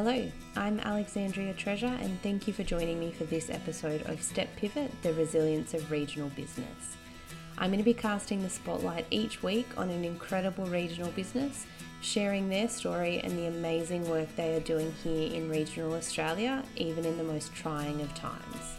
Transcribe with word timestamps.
Hello, 0.00 0.30
I'm 0.54 0.78
Alexandria 0.78 1.52
Treasure, 1.54 1.98
and 2.00 2.22
thank 2.22 2.46
you 2.46 2.52
for 2.52 2.62
joining 2.62 3.00
me 3.00 3.10
for 3.10 3.24
this 3.24 3.50
episode 3.50 4.02
of 4.02 4.22
Step 4.22 4.48
Pivot 4.54 4.92
The 5.02 5.12
Resilience 5.14 5.74
of 5.74 5.90
Regional 5.90 6.28
Business. 6.36 6.96
I'm 7.58 7.70
going 7.70 7.80
to 7.80 7.84
be 7.84 7.94
casting 7.94 8.40
the 8.40 8.48
spotlight 8.48 9.06
each 9.10 9.42
week 9.42 9.66
on 9.76 9.90
an 9.90 10.04
incredible 10.04 10.66
regional 10.66 11.10
business, 11.10 11.66
sharing 12.00 12.48
their 12.48 12.68
story 12.68 13.18
and 13.24 13.36
the 13.36 13.46
amazing 13.46 14.08
work 14.08 14.28
they 14.36 14.54
are 14.54 14.60
doing 14.60 14.94
here 15.02 15.32
in 15.32 15.50
regional 15.50 15.94
Australia, 15.94 16.62
even 16.76 17.04
in 17.04 17.18
the 17.18 17.24
most 17.24 17.52
trying 17.52 18.00
of 18.00 18.14
times. 18.14 18.77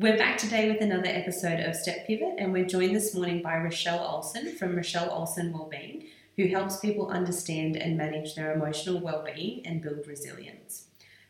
We're 0.00 0.16
back 0.16 0.38
today 0.38 0.70
with 0.70 0.80
another 0.80 1.08
episode 1.08 1.58
of 1.58 1.74
Step 1.74 2.06
Pivot, 2.06 2.36
and 2.38 2.52
we're 2.52 2.66
joined 2.66 2.94
this 2.94 3.16
morning 3.16 3.42
by 3.42 3.56
Rochelle 3.56 3.98
Olson 3.98 4.54
from 4.54 4.76
Rochelle 4.76 5.10
Olson 5.10 5.52
Wellbeing, 5.52 6.04
who 6.36 6.46
helps 6.46 6.78
people 6.78 7.08
understand 7.08 7.74
and 7.74 7.96
manage 7.96 8.36
their 8.36 8.52
emotional 8.52 9.00
well-being 9.00 9.66
and 9.66 9.82
build 9.82 10.06
resilience. 10.06 10.84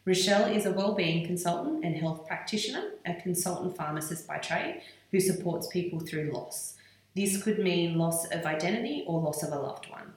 Rochelle 0.04 0.54
is 0.54 0.66
a 0.66 0.70
well-being 0.70 1.26
consultant 1.26 1.82
and 1.82 1.96
health 1.96 2.26
practitioner, 2.26 2.90
a 3.06 3.14
consultant 3.14 3.74
pharmacist 3.74 4.26
by 4.26 4.36
trade, 4.36 4.82
who 5.12 5.18
supports 5.18 5.68
people 5.68 6.00
through 6.00 6.30
loss. 6.30 6.74
This 7.16 7.42
could 7.42 7.60
mean 7.60 7.96
loss 7.96 8.26
of 8.26 8.44
identity 8.44 9.02
or 9.06 9.18
loss 9.18 9.42
of 9.42 9.50
a 9.50 9.58
loved 9.58 9.88
one. 9.88 10.12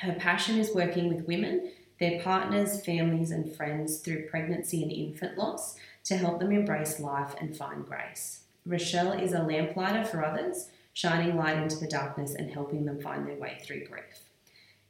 Her 0.00 0.12
passion 0.12 0.58
is 0.58 0.74
working 0.74 1.08
with 1.08 1.26
women, 1.26 1.72
their 1.98 2.20
partners, 2.20 2.84
families, 2.84 3.30
and 3.30 3.50
friends 3.50 4.00
through 4.00 4.28
pregnancy 4.28 4.82
and 4.82 4.92
infant 4.92 5.38
loss 5.38 5.76
to 6.08 6.16
help 6.16 6.40
them 6.40 6.52
embrace 6.52 6.98
life 6.98 7.34
and 7.38 7.54
find 7.54 7.86
grace. 7.86 8.40
Rochelle 8.64 9.12
is 9.12 9.32
a 9.32 9.42
lamplighter 9.42 10.04
for 10.04 10.24
others, 10.24 10.68
shining 10.94 11.36
light 11.36 11.58
into 11.58 11.76
the 11.76 11.86
darkness 11.86 12.34
and 12.34 12.50
helping 12.50 12.86
them 12.86 13.00
find 13.00 13.26
their 13.26 13.36
way 13.36 13.58
through 13.62 13.86
grief. 13.86 14.24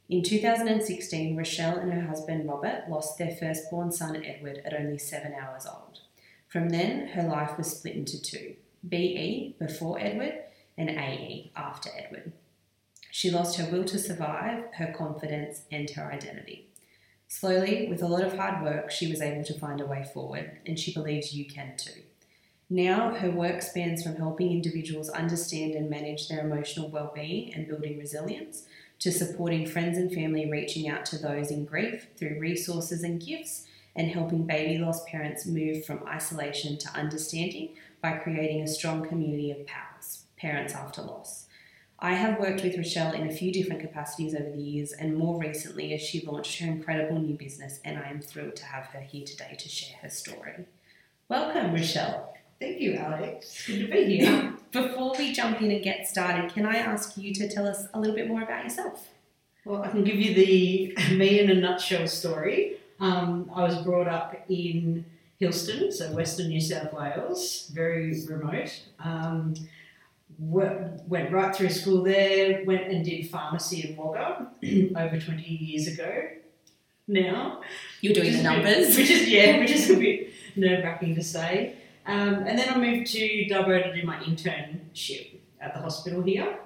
In 0.07 0.23
2016, 0.23 1.35
Rochelle 1.35 1.77
and 1.77 1.91
her 1.91 2.07
husband 2.07 2.47
Robert 2.47 2.89
lost 2.89 3.17
their 3.17 3.35
firstborn 3.35 3.91
son 3.91 4.23
Edward 4.25 4.61
at 4.65 4.73
only 4.73 4.97
seven 4.97 5.33
hours 5.33 5.67
old. 5.67 5.99
From 6.47 6.69
then, 6.69 7.09
her 7.09 7.23
life 7.23 7.57
was 7.57 7.67
split 7.67 7.95
into 7.95 8.19
two 8.19 8.55
BE 8.87 9.55
before 9.59 9.99
Edward 9.99 10.35
and 10.77 10.89
AE 10.89 11.51
after 11.55 11.89
Edward. 11.97 12.31
She 13.11 13.29
lost 13.29 13.57
her 13.57 13.69
will 13.69 13.83
to 13.83 13.99
survive, 13.99 14.63
her 14.75 14.93
confidence, 14.97 15.63
and 15.69 15.89
her 15.91 16.11
identity. 16.11 16.68
Slowly, 17.31 17.87
with 17.87 18.01
a 18.01 18.07
lot 18.07 18.23
of 18.23 18.35
hard 18.35 18.63
work, 18.63 18.89
she 18.89 19.07
was 19.07 19.21
able 19.21 19.43
to 19.43 19.59
find 19.59 19.79
a 19.79 19.85
way 19.85 20.03
forward, 20.03 20.57
and 20.65 20.79
she 20.79 20.91
believes 20.91 21.31
you 21.31 21.45
can 21.45 21.77
too. 21.77 22.01
Now, 22.71 23.13
her 23.13 23.29
work 23.29 23.61
spans 23.61 24.01
from 24.01 24.15
helping 24.15 24.51
individuals 24.51 25.09
understand 25.09 25.75
and 25.75 25.91
manage 25.91 26.27
their 26.27 26.39
emotional 26.39 26.89
well-being 26.89 27.53
and 27.53 27.67
building 27.67 27.99
resilience 27.99 28.63
to 28.97 29.11
supporting 29.11 29.67
friends 29.67 29.95
and 29.95 30.11
family 30.11 30.49
reaching 30.49 30.89
out 30.89 31.05
to 31.05 31.19
those 31.19 31.51
in 31.51 31.65
grief 31.65 32.07
through 32.17 32.39
resources 32.39 33.03
and 33.03 33.23
gifts 33.23 33.67
and 33.95 34.09
helping 34.09 34.47
baby 34.47 34.79
loss 34.79 35.03
parents 35.05 35.45
move 35.45 35.85
from 35.85 36.03
isolation 36.07 36.79
to 36.79 36.89
understanding 36.95 37.75
by 38.01 38.13
creating 38.13 38.63
a 38.63 38.67
strong 38.67 39.07
community 39.07 39.51
of 39.51 39.67
pals, 39.67 40.23
parents 40.35 40.73
after 40.73 41.03
loss. 41.03 41.45
I 42.01 42.13
have 42.13 42.39
worked 42.39 42.63
with 42.63 42.77
Rochelle 42.77 43.13
in 43.13 43.27
a 43.27 43.31
few 43.31 43.51
different 43.51 43.81
capacities 43.81 44.33
over 44.33 44.49
the 44.49 44.61
years, 44.61 44.93
and 44.93 45.17
more 45.17 45.37
recently 45.37 45.93
as 45.93 46.01
she 46.01 46.25
launched 46.25 46.59
her 46.59 46.67
incredible 46.67 47.19
new 47.19 47.35
business, 47.35 47.81
and 47.83 47.97
I 47.97 48.09
am 48.09 48.21
thrilled 48.21 48.55
to 48.57 48.65
have 48.65 48.85
her 48.87 49.01
here 49.01 49.25
today 49.25 49.57
to 49.59 49.67
share 49.67 49.97
her 50.01 50.09
story. 50.09 50.65
Welcome, 51.27 51.73
Rochelle. 51.73 52.33
Thank 52.57 52.79
you, 52.79 52.93
Alex. 52.95 53.67
Good 53.67 53.87
to 53.87 53.91
be 53.91 54.17
here. 54.17 54.53
Before 54.71 55.13
we 55.17 55.33
jump 55.33 55.61
in 55.61 55.71
and 55.71 55.83
get 55.83 56.07
started, 56.07 56.53
can 56.53 56.65
I 56.65 56.77
ask 56.77 57.17
you 57.17 57.33
to 57.33 57.49
tell 57.49 57.67
us 57.67 57.87
a 57.93 57.99
little 57.99 58.15
bit 58.15 58.29
more 58.29 58.43
about 58.43 58.63
yourself? 58.63 59.09
Well, 59.65 59.83
I 59.83 59.89
can 59.89 60.05
give 60.05 60.15
you 60.15 60.33
the 60.33 60.95
me 61.15 61.41
in 61.41 61.49
a 61.49 61.55
nutshell 61.55 62.07
story. 62.07 62.77
Um, 63.01 63.51
I 63.53 63.63
was 63.63 63.77
brought 63.81 64.07
up 64.07 64.45
in 64.47 65.03
Hillston, 65.41 65.91
so 65.91 66.13
Western 66.13 66.47
New 66.47 66.61
South 66.61 66.93
Wales, 66.93 67.69
very 67.73 68.23
remote. 68.25 68.83
Um, 68.99 69.53
went, 70.37 71.07
went 71.07 71.31
right 71.31 71.55
through 71.55 71.69
school 71.69 72.03
there, 72.03 72.63
went 72.65 72.91
and 72.91 73.03
did 73.03 73.29
pharmacy 73.29 73.89
in 73.89 73.95
Wagga 73.95 74.47
over 74.95 75.19
20 75.19 75.41
years 75.43 75.87
ago 75.87 76.29
now. 77.07 77.61
You're 78.01 78.13
doing 78.13 78.37
the 78.37 78.43
numbers. 78.43 78.95
Bit, 78.95 78.97
which 78.97 79.09
is, 79.09 79.29
yeah, 79.29 79.59
which 79.59 79.71
is 79.71 79.89
a 79.89 79.95
bit 79.99 80.29
nerve 80.55 80.83
wracking 80.83 81.15
to 81.15 81.23
say. 81.23 81.75
Um, 82.05 82.35
and 82.47 82.57
then 82.57 82.69
I 82.69 82.77
moved 82.77 83.11
to 83.11 83.19
Dubbo 83.49 83.83
to 83.83 83.99
do 83.99 84.05
my 84.05 84.17
internship 84.17 85.39
at 85.59 85.73
the 85.73 85.79
hospital 85.79 86.21
here. 86.21 86.59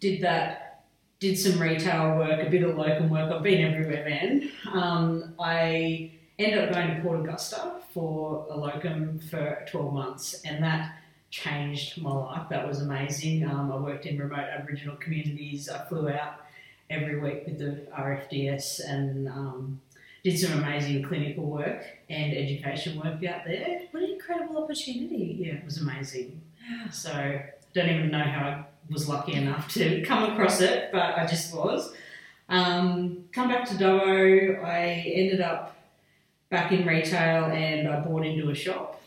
Did 0.00 0.20
that, 0.22 0.84
did 1.18 1.38
some 1.38 1.60
retail 1.60 2.16
work, 2.16 2.46
a 2.46 2.50
bit 2.50 2.62
of 2.62 2.76
locum 2.76 3.08
work. 3.08 3.32
I've 3.32 3.42
been 3.42 3.72
everywhere, 3.72 4.04
man. 4.04 4.50
Um, 4.72 5.34
I 5.38 6.12
ended 6.38 6.58
up 6.58 6.74
going 6.74 6.96
to 6.96 7.02
Port 7.02 7.20
Augusta 7.20 7.80
for 7.92 8.46
a 8.50 8.56
locum 8.56 9.20
for 9.30 9.64
12 9.70 9.92
months, 9.92 10.42
and 10.44 10.62
that 10.62 10.96
changed 11.34 12.00
my 12.00 12.12
life. 12.12 12.48
That 12.48 12.66
was 12.66 12.80
amazing. 12.80 13.44
Um, 13.44 13.72
I 13.72 13.76
worked 13.76 14.06
in 14.06 14.18
remote 14.18 14.46
Aboriginal 14.56 14.94
communities. 14.96 15.68
I 15.68 15.84
flew 15.86 16.08
out 16.08 16.42
every 16.88 17.18
week 17.18 17.42
with 17.46 17.58
the 17.58 17.80
RFDS 17.92 18.80
and 18.88 19.26
um, 19.28 19.80
did 20.22 20.38
some 20.38 20.62
amazing 20.62 21.02
clinical 21.02 21.44
work 21.44 21.84
and 22.08 22.32
education 22.32 23.00
work 23.00 23.24
out 23.24 23.44
there. 23.44 23.80
What 23.90 24.04
an 24.04 24.10
incredible 24.10 24.62
opportunity! 24.62 25.36
Yeah, 25.40 25.54
it 25.54 25.64
was 25.64 25.78
amazing. 25.78 26.40
So 26.92 27.40
don't 27.74 27.88
even 27.88 28.12
know 28.12 28.22
how 28.22 28.46
I 28.46 28.64
was 28.88 29.08
lucky 29.08 29.32
enough 29.32 29.68
to 29.74 30.02
come 30.02 30.30
across 30.32 30.60
it, 30.60 30.90
but 30.92 31.18
I 31.18 31.26
just 31.26 31.52
was. 31.52 31.92
Um, 32.48 33.24
come 33.32 33.48
back 33.48 33.68
to 33.70 33.74
Dubbo. 33.74 34.64
I 34.64 35.02
ended 35.12 35.40
up 35.40 35.76
back 36.48 36.70
in 36.70 36.86
retail 36.86 37.46
and 37.46 37.88
I 37.88 37.98
bought 38.00 38.24
into 38.24 38.50
a 38.50 38.54
shop 38.54 39.00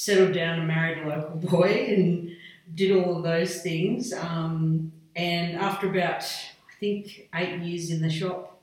settled 0.00 0.32
down 0.32 0.58
and 0.58 0.66
married 0.66 0.96
a 1.04 1.06
local 1.06 1.36
boy 1.50 1.84
and 1.88 2.34
did 2.74 2.90
all 2.90 3.18
of 3.18 3.22
those 3.22 3.60
things. 3.60 4.14
Um, 4.14 4.92
and 5.14 5.56
after 5.56 5.90
about, 5.90 6.22
I 6.22 6.74
think, 6.80 7.28
eight 7.34 7.60
years 7.60 7.90
in 7.90 8.00
the 8.00 8.08
shop, 8.08 8.62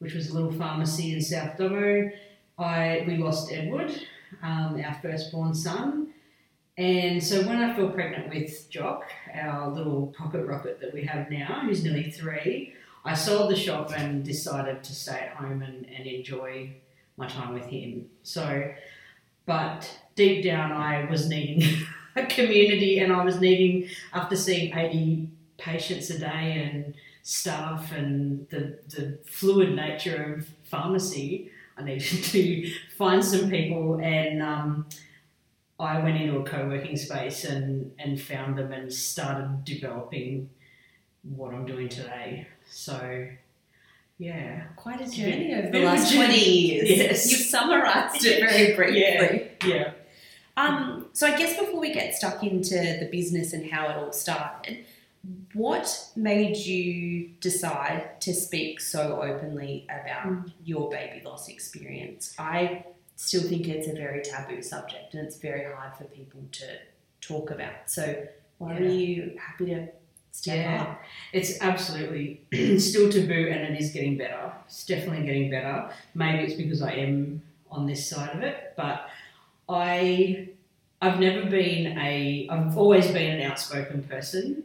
which 0.00 0.12
was 0.12 0.28
a 0.28 0.34
little 0.34 0.52
pharmacy 0.52 1.14
in 1.14 1.22
South 1.22 1.56
Dubbo, 1.56 2.12
I 2.58 3.04
we 3.06 3.16
lost 3.16 3.50
Edward, 3.50 3.90
um, 4.42 4.78
our 4.84 4.94
firstborn 5.00 5.54
son. 5.54 6.08
And 6.76 7.24
so 7.24 7.40
when 7.46 7.56
I 7.56 7.74
fell 7.74 7.88
pregnant 7.88 8.28
with 8.28 8.68
Jock, 8.68 9.04
our 9.34 9.70
little 9.70 10.08
pocket 10.08 10.44
rocket 10.44 10.78
that 10.80 10.92
we 10.92 11.04
have 11.04 11.30
now, 11.30 11.62
who's 11.64 11.82
nearly 11.84 12.10
three, 12.10 12.74
I 13.02 13.14
sold 13.14 13.50
the 13.50 13.56
shop 13.56 13.92
and 13.96 14.22
decided 14.22 14.84
to 14.84 14.94
stay 14.94 15.30
at 15.30 15.36
home 15.36 15.62
and, 15.62 15.86
and 15.86 16.06
enjoy 16.06 16.72
my 17.16 17.28
time 17.28 17.54
with 17.54 17.64
him. 17.64 18.10
So, 18.22 18.74
but 19.46 19.88
deep 20.16 20.42
down, 20.42 20.72
I 20.72 21.08
was 21.08 21.28
needing 21.28 21.86
a 22.16 22.26
community 22.26 22.98
and 22.98 23.12
I 23.12 23.24
was 23.24 23.40
needing, 23.40 23.88
after 24.12 24.34
seeing 24.34 24.76
80 24.76 25.28
patients 25.58 26.10
a 26.10 26.18
day 26.18 26.70
and 26.72 26.94
staff 27.22 27.92
and 27.92 28.48
the, 28.48 28.78
the 28.88 29.18
fluid 29.26 29.74
nature 29.76 30.36
of 30.38 30.48
pharmacy, 30.64 31.50
I 31.78 31.84
needed 31.84 32.24
to 32.24 32.72
find 32.96 33.24
some 33.24 33.50
people 33.50 34.00
and 34.02 34.42
um, 34.42 34.86
I 35.78 36.02
went 36.02 36.20
into 36.20 36.38
a 36.38 36.44
co-working 36.44 36.96
space 36.96 37.44
and, 37.44 37.92
and 37.98 38.20
found 38.20 38.58
them 38.58 38.72
and 38.72 38.92
started 38.92 39.64
developing 39.64 40.48
what 41.22 41.52
I'm 41.52 41.66
doing 41.66 41.88
today. 41.88 42.46
So 42.68 43.28
yeah. 44.18 44.62
Quite 44.76 45.02
a 45.02 45.10
journey 45.10 45.54
over 45.54 45.68
the 45.68 45.80
last 45.80 46.14
20 46.14 46.34
years. 46.38 46.88
Yes. 46.88 47.30
You've 47.30 47.40
summarised 47.40 48.24
it 48.24 48.40
very 48.50 48.74
briefly. 48.74 49.00
Yeah. 49.00 49.74
yeah. 49.74 49.92
Um, 50.56 51.06
so 51.12 51.26
I 51.26 51.36
guess 51.36 51.58
before 51.58 51.80
we 51.80 51.92
get 51.92 52.14
stuck 52.14 52.42
into 52.42 52.74
the 52.74 53.08
business 53.10 53.52
and 53.52 53.70
how 53.70 53.88
it 53.88 53.96
all 53.96 54.12
started, 54.12 54.86
what 55.52 56.10
made 56.14 56.56
you 56.56 57.30
decide 57.40 58.20
to 58.20 58.32
speak 58.32 58.80
so 58.80 59.20
openly 59.22 59.86
about 59.88 60.26
mm. 60.26 60.52
your 60.64 60.88
baby 60.90 61.22
loss 61.24 61.48
experience? 61.48 62.34
I 62.38 62.84
still 63.16 63.42
think 63.42 63.66
it's 63.68 63.88
a 63.88 63.92
very 63.92 64.22
taboo 64.22 64.62
subject 64.62 65.14
and 65.14 65.26
it's 65.26 65.36
very 65.36 65.64
hard 65.72 65.94
for 65.96 66.04
people 66.04 66.40
to 66.52 66.66
talk 67.20 67.50
about. 67.50 67.90
So 67.90 68.26
why 68.58 68.78
yeah. 68.78 68.86
are 68.86 68.90
you 68.90 69.38
happy 69.40 69.66
to 69.66 69.88
step 70.32 70.56
yeah. 70.56 70.82
up? 70.82 71.02
It's 71.32 71.60
absolutely 71.60 72.42
still 72.78 73.10
taboo 73.10 73.48
and 73.50 73.74
it 73.74 73.80
is 73.80 73.90
getting 73.90 74.16
better. 74.16 74.52
It's 74.66 74.84
definitely 74.86 75.26
getting 75.26 75.50
better. 75.50 75.90
Maybe 76.14 76.44
it's 76.44 76.54
because 76.54 76.82
I 76.82 76.92
am 76.92 77.42
on 77.70 77.86
this 77.86 78.08
side 78.08 78.34
of 78.34 78.42
it, 78.42 78.74
but 78.76 79.08
I 79.68 80.48
I've 81.00 81.20
never 81.20 81.48
been 81.48 81.98
a 81.98 82.48
I've 82.50 82.76
always 82.76 83.10
been 83.10 83.40
an 83.40 83.50
outspoken 83.50 84.02
person 84.04 84.64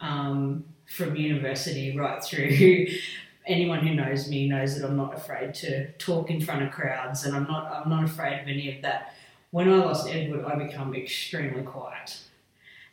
um, 0.00 0.64
from 0.86 1.16
university 1.16 1.96
right 1.96 2.22
through. 2.22 2.86
Anyone 3.46 3.80
who 3.84 3.94
knows 3.94 4.28
me 4.28 4.48
knows 4.48 4.78
that 4.78 4.86
I'm 4.86 4.96
not 4.96 5.14
afraid 5.16 5.54
to 5.54 5.90
talk 5.94 6.30
in 6.30 6.40
front 6.40 6.62
of 6.62 6.70
crowds, 6.70 7.24
and 7.24 7.34
I'm 7.34 7.44
not 7.44 7.72
I'm 7.72 7.90
not 7.90 8.04
afraid 8.04 8.40
of 8.40 8.48
any 8.48 8.74
of 8.74 8.82
that. 8.82 9.14
When 9.50 9.68
I 9.68 9.76
lost 9.76 10.08
Edward, 10.08 10.44
I 10.44 10.54
became 10.54 10.94
extremely 10.94 11.62
quiet, 11.62 12.18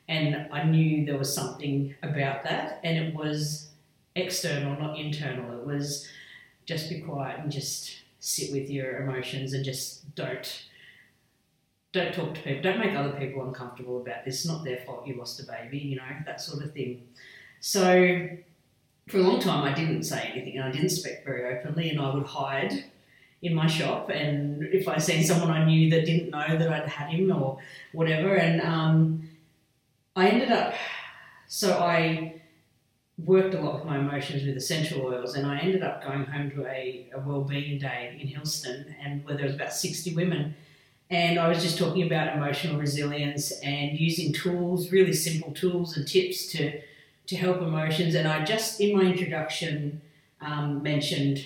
And 0.07 0.47
I 0.51 0.63
knew 0.63 1.05
there 1.05 1.17
was 1.17 1.33
something 1.33 1.95
about 2.03 2.43
that, 2.43 2.79
and 2.83 2.97
it 2.97 3.13
was 3.15 3.69
external, 4.15 4.77
not 4.79 4.97
internal. 4.99 5.59
It 5.59 5.65
was 5.65 6.07
just 6.65 6.89
be 6.89 6.99
quiet 7.01 7.39
and 7.39 7.51
just 7.51 8.01
sit 8.19 8.51
with 8.51 8.69
your 8.69 9.03
emotions 9.03 9.53
and 9.53 9.63
just 9.63 10.13
don't 10.15 10.65
don't 11.91 12.13
talk 12.13 12.35
to 12.35 12.41
people. 12.41 12.61
Don't 12.61 12.79
make 12.79 12.95
other 12.95 13.13
people 13.13 13.43
uncomfortable 13.43 14.01
about 14.01 14.25
this. 14.25 14.35
It's 14.35 14.45
not 14.45 14.63
their 14.63 14.77
fault 14.85 15.07
you 15.07 15.15
lost 15.15 15.39
a 15.39 15.43
baby, 15.43 15.79
you 15.79 15.95
know, 15.95 16.03
that 16.25 16.39
sort 16.39 16.63
of 16.63 16.73
thing. 16.73 17.07
So 17.59 18.27
for 19.07 19.17
a 19.17 19.21
long 19.21 19.39
time, 19.39 19.63
I 19.63 19.73
didn't 19.73 20.03
say 20.03 20.29
anything 20.33 20.57
and 20.57 20.65
I 20.65 20.71
didn't 20.71 20.89
speak 20.91 21.25
very 21.25 21.57
openly, 21.57 21.89
and 21.89 21.99
I 21.99 22.13
would 22.13 22.25
hide 22.25 22.85
in 23.41 23.55
my 23.55 23.67
shop. 23.67 24.09
And 24.09 24.63
if 24.65 24.87
I 24.87 24.99
seen 24.99 25.23
someone 25.23 25.49
I 25.49 25.65
knew 25.65 25.89
that 25.89 26.05
didn't 26.05 26.29
know 26.29 26.57
that 26.57 26.71
I'd 26.71 26.87
had 26.87 27.09
him 27.09 27.31
or 27.31 27.57
whatever, 27.91 28.35
and 28.35 28.61
um, 28.61 29.29
I 30.15 30.27
ended 30.27 30.51
up, 30.51 30.75
so 31.47 31.79
I 31.79 32.41
worked 33.25 33.55
a 33.55 33.59
lot 33.59 33.75
with 33.75 33.85
my 33.85 33.97
emotions 33.97 34.45
with 34.45 34.55
essential 34.55 35.01
oils, 35.01 35.35
and 35.35 35.47
I 35.47 35.57
ended 35.57 35.81
up 35.81 36.03
going 36.03 36.25
home 36.25 36.51
to 36.51 36.67
a, 36.67 37.09
a 37.13 37.19
well-being 37.19 37.79
day 37.79 38.17
in 38.21 38.27
Hillston, 38.27 38.93
and 39.03 39.25
where 39.25 39.35
there 39.35 39.45
was 39.45 39.55
about 39.55 39.73
sixty 39.73 40.13
women. 40.13 40.55
And 41.09 41.39
I 41.39 41.47
was 41.47 41.63
just 41.63 41.77
talking 41.77 42.05
about 42.05 42.35
emotional 42.35 42.79
resilience 42.79 43.51
and 43.63 43.99
using 43.99 44.31
tools, 44.31 44.91
really 44.91 45.13
simple 45.13 45.51
tools 45.53 45.97
and 45.97 46.07
tips 46.07 46.47
to 46.51 46.81
to 47.27 47.35
help 47.35 47.61
emotions. 47.61 48.15
And 48.15 48.27
I 48.27 48.43
just, 48.43 48.81
in 48.81 48.97
my 48.97 49.03
introduction, 49.03 50.01
um, 50.41 50.81
mentioned 50.81 51.45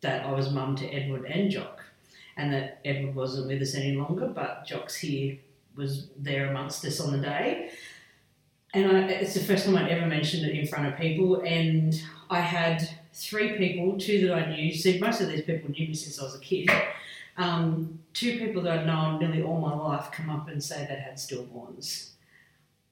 that 0.00 0.24
I 0.24 0.30
was 0.30 0.52
mum 0.52 0.76
to 0.76 0.86
Edward 0.86 1.24
and 1.24 1.50
Jock, 1.50 1.82
and 2.36 2.52
that 2.52 2.80
Edward 2.84 3.16
wasn't 3.16 3.48
with 3.48 3.60
us 3.60 3.74
any 3.74 3.96
longer, 3.96 4.28
but 4.28 4.64
Jock's 4.66 4.94
here 4.94 5.38
was 5.74 6.06
there 6.16 6.48
amongst 6.48 6.84
us 6.84 7.00
on 7.00 7.10
the 7.10 7.18
day. 7.18 7.70
And 8.72 8.96
I, 8.96 9.00
it's 9.08 9.34
the 9.34 9.40
first 9.40 9.66
time 9.66 9.76
I'd 9.76 9.90
ever 9.90 10.06
mentioned 10.06 10.46
it 10.46 10.56
in 10.56 10.66
front 10.66 10.86
of 10.86 10.96
people, 10.96 11.40
and 11.40 12.00
I 12.30 12.40
had 12.40 12.88
three 13.12 13.56
people, 13.56 13.98
two 13.98 14.28
that 14.28 14.34
I 14.34 14.54
knew. 14.54 14.72
See, 14.72 14.98
most 15.00 15.20
of 15.20 15.28
these 15.28 15.42
people 15.42 15.70
knew 15.70 15.88
me 15.88 15.94
since 15.94 16.20
I 16.20 16.24
was 16.24 16.36
a 16.36 16.40
kid. 16.40 16.70
Um, 17.36 18.00
two 18.14 18.38
people 18.38 18.62
that 18.62 18.78
I'd 18.78 18.86
known 18.86 19.18
nearly 19.18 19.42
all 19.42 19.60
my 19.60 19.74
life 19.74 20.10
come 20.10 20.30
up 20.30 20.48
and 20.48 20.62
say 20.62 20.86
they'd 20.88 20.98
had 20.98 21.16
stillborns 21.16 22.10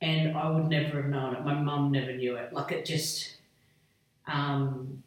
and 0.05 0.37
I 0.37 0.51
would 0.51 0.69
never 0.69 1.01
have 1.01 1.11
known 1.11 1.35
it. 1.35 1.45
My 1.45 1.55
mum 1.55 1.91
never 1.91 2.13
knew 2.13 2.37
it. 2.37 2.53
Like 2.53 2.73
it 2.73 2.85
just, 2.85 3.37
um, 4.27 5.03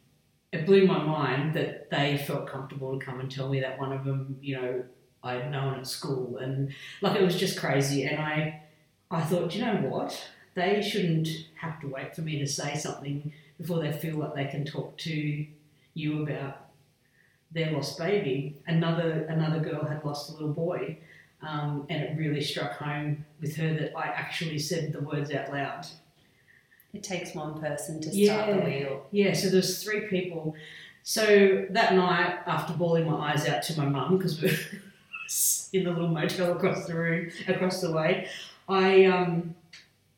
it 0.50 0.66
blew 0.66 0.86
my 0.86 0.98
mind 0.98 1.54
that 1.54 1.90
they 1.90 2.18
felt 2.26 2.48
comfortable 2.48 2.98
to 2.98 3.04
come 3.04 3.20
and 3.20 3.30
tell 3.30 3.48
me 3.48 3.60
that 3.60 3.78
one 3.78 3.92
of 3.92 4.04
them, 4.04 4.38
you 4.42 4.56
know, 4.56 4.84
I'd 5.22 5.50
known 5.50 5.78
at 5.78 5.86
school, 5.86 6.38
and 6.38 6.72
like 7.00 7.16
it 7.16 7.24
was 7.24 7.36
just 7.36 7.58
crazy. 7.58 8.04
And 8.04 8.20
I, 8.20 8.62
I 9.10 9.20
thought, 9.20 9.54
you 9.54 9.64
know 9.64 9.76
what? 9.88 10.20
They 10.54 10.82
shouldn't 10.82 11.28
have 11.60 11.80
to 11.80 11.88
wait 11.88 12.14
for 12.14 12.22
me 12.22 12.38
to 12.38 12.46
say 12.46 12.76
something 12.76 13.32
before 13.60 13.80
they 13.80 13.92
feel 13.92 14.16
like 14.16 14.34
they 14.34 14.46
can 14.46 14.64
talk 14.64 14.96
to 14.98 15.46
you 15.94 16.22
about 16.22 16.67
their 17.52 17.70
lost 17.72 17.98
baby. 17.98 18.56
Another 18.66 19.24
another 19.28 19.60
girl 19.60 19.84
had 19.84 20.04
lost 20.04 20.30
a 20.30 20.32
little 20.32 20.52
boy, 20.52 20.98
um, 21.42 21.86
and 21.88 22.02
it 22.02 22.18
really 22.18 22.42
struck 22.42 22.72
home 22.72 23.24
with 23.40 23.56
her 23.56 23.72
that 23.74 23.96
I 23.96 24.06
actually 24.08 24.58
said 24.58 24.92
the 24.92 25.00
words 25.00 25.32
out 25.32 25.50
loud. 25.52 25.86
It 26.92 27.02
takes 27.02 27.34
one 27.34 27.60
person 27.60 28.00
to 28.02 28.08
Yeah. 28.10 28.42
start 28.44 28.56
the 28.56 28.62
wheel. 28.64 29.06
Yeah, 29.10 29.32
so 29.34 29.48
there's 29.50 29.82
three 29.82 30.02
people. 30.02 30.54
So 31.02 31.66
that 31.70 31.94
night, 31.94 32.38
after 32.46 32.74
bawling 32.74 33.06
my 33.06 33.32
eyes 33.32 33.46
out 33.48 33.62
to 33.64 33.78
my 33.78 33.86
mum 33.86 34.18
because 34.18 34.40
we 34.42 34.48
were 34.48 34.54
in 35.72 35.84
the 35.84 35.90
little 35.90 36.08
motel 36.08 36.52
across 36.52 36.86
the 36.86 36.94
room, 36.94 37.30
across 37.46 37.80
the 37.80 37.92
way, 37.92 38.28
I 38.68 39.04
um, 39.06 39.54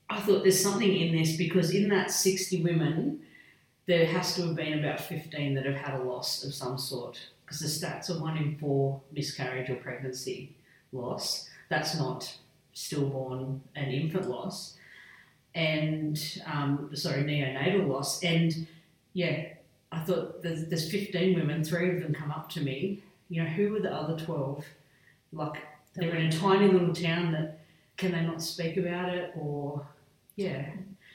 I 0.08 0.20
thought 0.20 0.42
there's 0.42 0.60
something 0.60 0.92
in 0.96 1.14
this 1.16 1.36
because 1.36 1.72
in 1.72 1.88
that 1.90 2.10
60 2.10 2.62
women, 2.64 3.20
there 3.90 4.06
has 4.06 4.36
to 4.36 4.42
have 4.42 4.54
been 4.54 4.78
about 4.78 5.00
15 5.00 5.52
that 5.54 5.66
have 5.66 5.74
had 5.74 5.94
a 5.94 6.02
loss 6.04 6.44
of 6.44 6.54
some 6.54 6.78
sort 6.78 7.18
because 7.44 7.58
the 7.58 7.66
stats 7.66 8.08
are 8.08 8.20
one 8.20 8.36
in 8.36 8.56
four 8.56 9.00
miscarriage 9.12 9.68
or 9.68 9.74
pregnancy 9.74 10.54
loss. 10.92 11.48
That's 11.68 11.98
not 11.98 12.32
stillborn 12.72 13.60
and 13.74 13.92
infant 13.92 14.30
loss, 14.30 14.76
and 15.56 16.16
um, 16.46 16.90
sorry, 16.94 17.24
neonatal 17.24 17.88
loss. 17.88 18.22
And 18.22 18.68
yeah, 19.12 19.46
I 19.90 19.98
thought 19.98 20.40
there's, 20.40 20.66
there's 20.66 20.88
15 20.88 21.36
women, 21.36 21.64
three 21.64 21.90
of 21.90 22.00
them 22.00 22.14
come 22.14 22.30
up 22.30 22.48
to 22.50 22.60
me. 22.60 23.02
You 23.28 23.42
know, 23.42 23.48
who 23.48 23.72
were 23.72 23.80
the 23.80 23.92
other 23.92 24.24
12? 24.24 24.64
Like, 25.32 25.62
they're 25.94 26.14
in 26.14 26.26
a 26.26 26.32
tiny 26.32 26.68
little 26.68 26.94
town 26.94 27.32
that 27.32 27.58
can 27.96 28.12
they 28.12 28.20
not 28.20 28.40
speak 28.40 28.76
about 28.76 29.08
it 29.08 29.32
or, 29.36 29.84
yeah. 30.36 30.70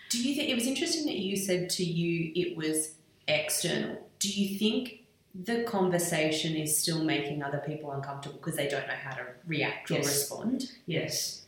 Do 0.09 0.21
you 0.21 0.35
think 0.35 0.49
it 0.49 0.55
was 0.55 0.67
interesting 0.67 1.05
that 1.05 1.17
you 1.17 1.35
said 1.35 1.69
to 1.71 1.83
you 1.83 2.31
it 2.35 2.55
was 2.55 2.93
external? 3.27 4.07
Do 4.19 4.29
you 4.29 4.57
think 4.57 5.01
the 5.33 5.63
conversation 5.63 6.55
is 6.55 6.77
still 6.77 7.03
making 7.03 7.43
other 7.43 7.61
people 7.65 7.91
uncomfortable 7.91 8.37
because 8.37 8.55
they 8.55 8.67
don't 8.67 8.87
know 8.87 8.93
how 8.93 9.15
to 9.15 9.23
react 9.45 9.91
or 9.91 9.97
respond? 9.97 10.71
Yes, 10.85 11.45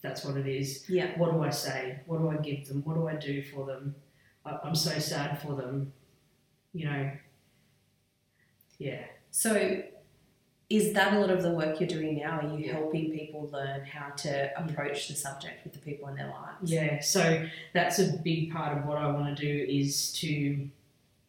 that's 0.00 0.24
what 0.24 0.36
it 0.36 0.46
is. 0.46 0.84
Yeah. 0.88 1.18
What 1.18 1.32
do 1.32 1.42
I 1.42 1.50
say? 1.50 2.00
What 2.06 2.18
do 2.18 2.30
I 2.30 2.36
give 2.36 2.66
them? 2.68 2.82
What 2.84 2.94
do 2.94 3.08
I 3.08 3.14
do 3.14 3.42
for 3.42 3.66
them? 3.66 3.94
I, 4.44 4.58
I'm 4.64 4.74
so 4.74 4.98
sad 4.98 5.42
for 5.42 5.54
them. 5.54 5.92
You 6.72 6.86
know, 6.86 7.10
yeah. 8.78 9.04
So, 9.30 9.82
is 10.70 10.92
that 10.92 11.14
a 11.14 11.18
lot 11.18 11.30
of 11.30 11.42
the 11.42 11.50
work 11.50 11.80
you're 11.80 11.88
doing 11.88 12.18
now? 12.18 12.40
Are 12.40 12.58
you 12.58 12.70
helping 12.70 13.10
people 13.10 13.48
learn 13.50 13.84
how 13.86 14.10
to 14.10 14.50
approach 14.60 15.08
the 15.08 15.14
subject 15.14 15.64
with 15.64 15.72
the 15.72 15.78
people 15.78 16.08
in 16.08 16.16
their 16.16 16.28
lives? 16.28 16.70
Yeah, 16.70 17.00
so 17.00 17.46
that's 17.72 17.98
a 17.98 18.12
big 18.22 18.52
part 18.52 18.76
of 18.76 18.84
what 18.84 18.98
I 18.98 19.06
want 19.06 19.34
to 19.34 19.42
do 19.42 19.66
is 19.70 20.12
to 20.14 20.68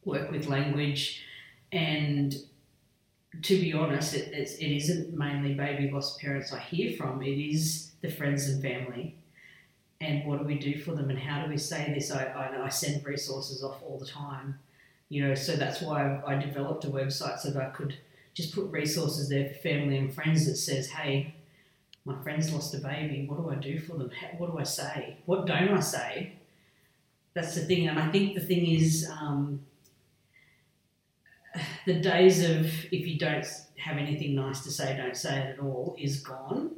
work 0.03 0.30
with 0.30 0.47
language 0.47 1.24
and 1.71 2.36
to 3.44 3.62
be 3.62 3.74
honest, 3.74 4.15
it, 4.15 4.33
it's, 4.33 4.56
it 4.56 4.75
isn't 4.75 5.13
mainly 5.13 5.53
baby 5.53 5.89
lost 5.89 6.19
parents 6.19 6.51
I 6.51 6.59
hear 6.59 6.97
from, 6.97 7.21
it 7.21 7.27
is 7.27 7.92
the 8.01 8.09
friends 8.09 8.50
and 8.50 8.62
family. 8.62 9.15
And 10.01 10.25
what 10.25 10.39
do 10.39 10.45
we 10.45 10.57
do 10.57 10.80
for 10.80 10.94
them 10.94 11.09
and 11.09 11.19
how 11.19 11.44
do 11.44 11.50
we 11.50 11.57
say 11.57 11.94
this? 11.94 12.12
I, 12.12 12.25
I, 12.25 12.65
I 12.65 12.69
send 12.69 13.06
resources 13.06 13.63
off 13.63 13.81
all 13.83 14.00
the 14.00 14.06
time, 14.06 14.57
you 15.09 15.25
know, 15.25 15.35
so 15.35 15.56
that's 15.56 15.81
why 15.81 16.21
I 16.25 16.35
developed 16.35 16.85
a 16.85 16.89
website 16.89 17.39
so 17.39 17.51
that 17.51 17.62
I 17.62 17.69
could 17.69 17.97
just 18.39 18.56
put 18.56 18.71
resources 18.71 19.27
there 19.27 19.50
for 19.50 19.56
family 19.56 19.97
and 19.97 20.13
friends 20.13 20.45
that 20.45 20.56
says, 20.56 20.88
hey, 20.88 21.36
my 22.06 22.15
friend's 22.24 22.53
lost 22.53 22.74
a 22.74 22.77
baby. 22.77 23.25
What 23.27 23.41
do 23.41 23.50
I 23.50 23.56
do 23.56 23.80
for 23.80 23.97
them? 23.97 24.09
What 24.38 24.51
do 24.51 24.57
I 24.57 24.63
say? 24.63 25.18
What 25.25 25.45
don't 25.45 25.73
I 25.73 25.80
say? 25.81 26.33
That's 27.33 27.56
the 27.56 27.61
thing. 27.61 27.87
And 27.87 27.99
I 27.99 28.09
think 28.09 28.35
the 28.35 28.42
thing 28.42 28.66
is, 28.66 29.09
um, 29.21 29.61
the 31.85 31.99
days 31.99 32.44
of 32.44 32.66
if 32.66 33.06
you 33.07 33.19
don't 33.19 33.45
have 33.78 33.97
anything 33.97 34.35
nice 34.35 34.63
to 34.63 34.71
say, 34.71 34.95
don't 34.95 35.18
say 35.18 35.40
it 35.40 35.57
at 35.57 35.59
all 35.59 35.95
is 35.99 36.21
gone. 36.21 36.71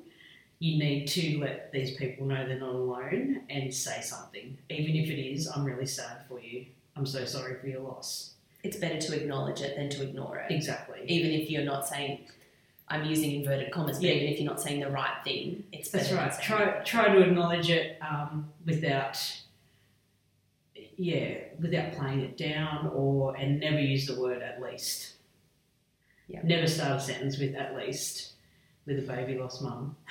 You 0.59 0.79
need 0.79 1.07
to 1.07 1.39
let 1.39 1.71
these 1.71 1.95
people 1.95 2.25
know 2.25 2.45
they're 2.47 2.59
not 2.59 2.73
alone 2.73 3.41
and 3.49 3.73
say 3.73 4.01
something. 4.01 4.57
Even 4.69 4.95
if 4.95 5.09
it 5.09 5.19
is, 5.19 5.47
I'm 5.47 5.63
really 5.65 5.87
sad 5.87 6.25
for 6.27 6.39
you. 6.39 6.65
I'm 6.95 7.05
so 7.05 7.25
sorry 7.25 7.55
for 7.59 7.67
your 7.67 7.81
loss. 7.81 8.30
It's 8.63 8.77
better 8.77 8.99
to 8.99 9.15
acknowledge 9.19 9.61
it 9.61 9.75
than 9.75 9.89
to 9.89 10.03
ignore 10.03 10.37
it. 10.37 10.51
Exactly. 10.51 10.99
Even 11.07 11.31
if 11.31 11.49
you're 11.49 11.63
not 11.63 11.87
saying, 11.87 12.25
I'm 12.87 13.05
using 13.05 13.31
inverted 13.31 13.71
commas, 13.71 13.97
but 13.97 14.05
Yeah. 14.05 14.13
even 14.13 14.27
if 14.33 14.39
you're 14.39 14.49
not 14.49 14.61
saying 14.61 14.81
the 14.81 14.89
right 14.89 15.23
thing, 15.23 15.63
it's 15.71 15.89
better 15.89 16.15
That's 16.15 16.37
right. 16.37 16.43
Try 16.43 16.63
it. 16.79 16.85
try 16.85 17.13
to 17.15 17.21
acknowledge 17.21 17.69
it 17.69 17.97
um, 18.01 18.49
without, 18.65 19.17
yeah, 20.97 21.37
without 21.59 21.93
playing 21.93 22.21
it 22.21 22.37
down, 22.37 22.87
or 22.93 23.35
and 23.35 23.59
never 23.59 23.79
use 23.79 24.05
the 24.07 24.19
word 24.19 24.41
at 24.41 24.61
least. 24.61 25.13
Yeah. 26.27 26.41
Never 26.43 26.67
start 26.67 26.97
a 26.97 26.99
sentence 26.99 27.37
with 27.39 27.55
at 27.55 27.75
least 27.75 28.33
with 28.85 28.99
a 28.99 29.01
baby 29.01 29.37
lost 29.37 29.61
mum. 29.61 29.95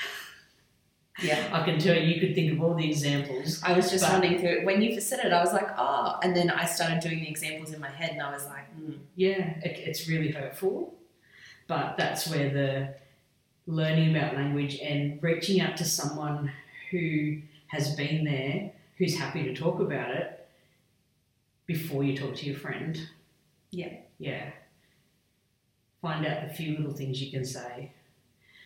Yeah. 1.22 1.48
I 1.52 1.64
can 1.64 1.78
tell 1.78 1.94
you, 1.96 2.02
you 2.14 2.20
could 2.20 2.34
think 2.34 2.52
of 2.52 2.62
all 2.62 2.74
the 2.74 2.88
examples. 2.88 3.62
I 3.62 3.72
was 3.72 3.90
just 3.90 4.04
But- 4.04 4.12
running 4.14 4.38
through 4.38 4.60
it. 4.60 4.64
When 4.66 4.80
you 4.82 5.00
said 5.00 5.20
it, 5.24 5.32
I 5.32 5.42
was 5.42 5.52
like, 5.52 5.68
oh. 5.76 6.18
And 6.22 6.36
then 6.36 6.50
I 6.50 6.64
started 6.64 7.00
doing 7.00 7.20
the 7.20 7.28
examples 7.28 7.72
in 7.72 7.80
my 7.80 7.90
head 7.90 8.10
and 8.12 8.22
I 8.22 8.30
was 8.32 8.46
like, 8.46 8.66
mm. 8.78 8.98
Yeah, 9.16 9.58
it, 9.62 9.78
it's 9.78 10.08
really 10.08 10.30
hurtful, 10.32 10.94
but 11.66 11.96
that's 11.96 12.28
where 12.28 12.48
the 12.50 12.94
learning 13.66 14.16
about 14.16 14.34
language 14.34 14.78
and 14.80 15.22
reaching 15.22 15.60
out 15.60 15.76
to 15.76 15.84
someone 15.84 16.50
who 16.90 17.38
has 17.68 17.94
been 17.94 18.24
there, 18.24 18.72
who's 18.98 19.16
happy 19.16 19.42
to 19.44 19.54
talk 19.54 19.78
about 19.80 20.10
it 20.10 20.48
before 21.66 22.02
you 22.02 22.16
talk 22.16 22.34
to 22.36 22.46
your 22.46 22.56
friend. 22.56 22.98
Yeah. 23.70 23.92
Yeah. 24.18 24.50
Find 26.02 26.26
out 26.26 26.48
the 26.48 26.52
few 26.54 26.76
little 26.76 26.92
things 26.94 27.22
you 27.22 27.30
can 27.30 27.44
say, 27.44 27.92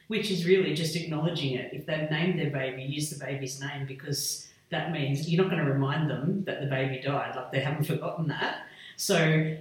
which 0.09 0.31
is 0.31 0.47
really 0.47 0.75
just 0.75 0.97
acknowledging 0.97 1.55
it. 1.55 1.73
If 1.73 1.87
they've 1.87 2.11
named 2.11 2.39
their 2.39 2.51
baby, 2.51 2.83
use 2.83 3.11
the 3.11 3.25
baby's 3.25 3.61
name 3.61 3.87
because 3.87 4.49
that 4.71 4.93
means 4.93 5.29
you're 5.29 5.43
not 5.43 5.51
going 5.51 5.65
to 5.65 5.71
remind 5.71 6.11
them 6.11 6.45
that 6.45 6.61
the 6.61 6.67
baby 6.67 7.01
died, 7.01 7.35
like 7.37 7.53
they 7.53 7.61
haven't 7.61 7.85
forgotten 7.93 8.29
that. 8.29 8.67
So 8.97 9.57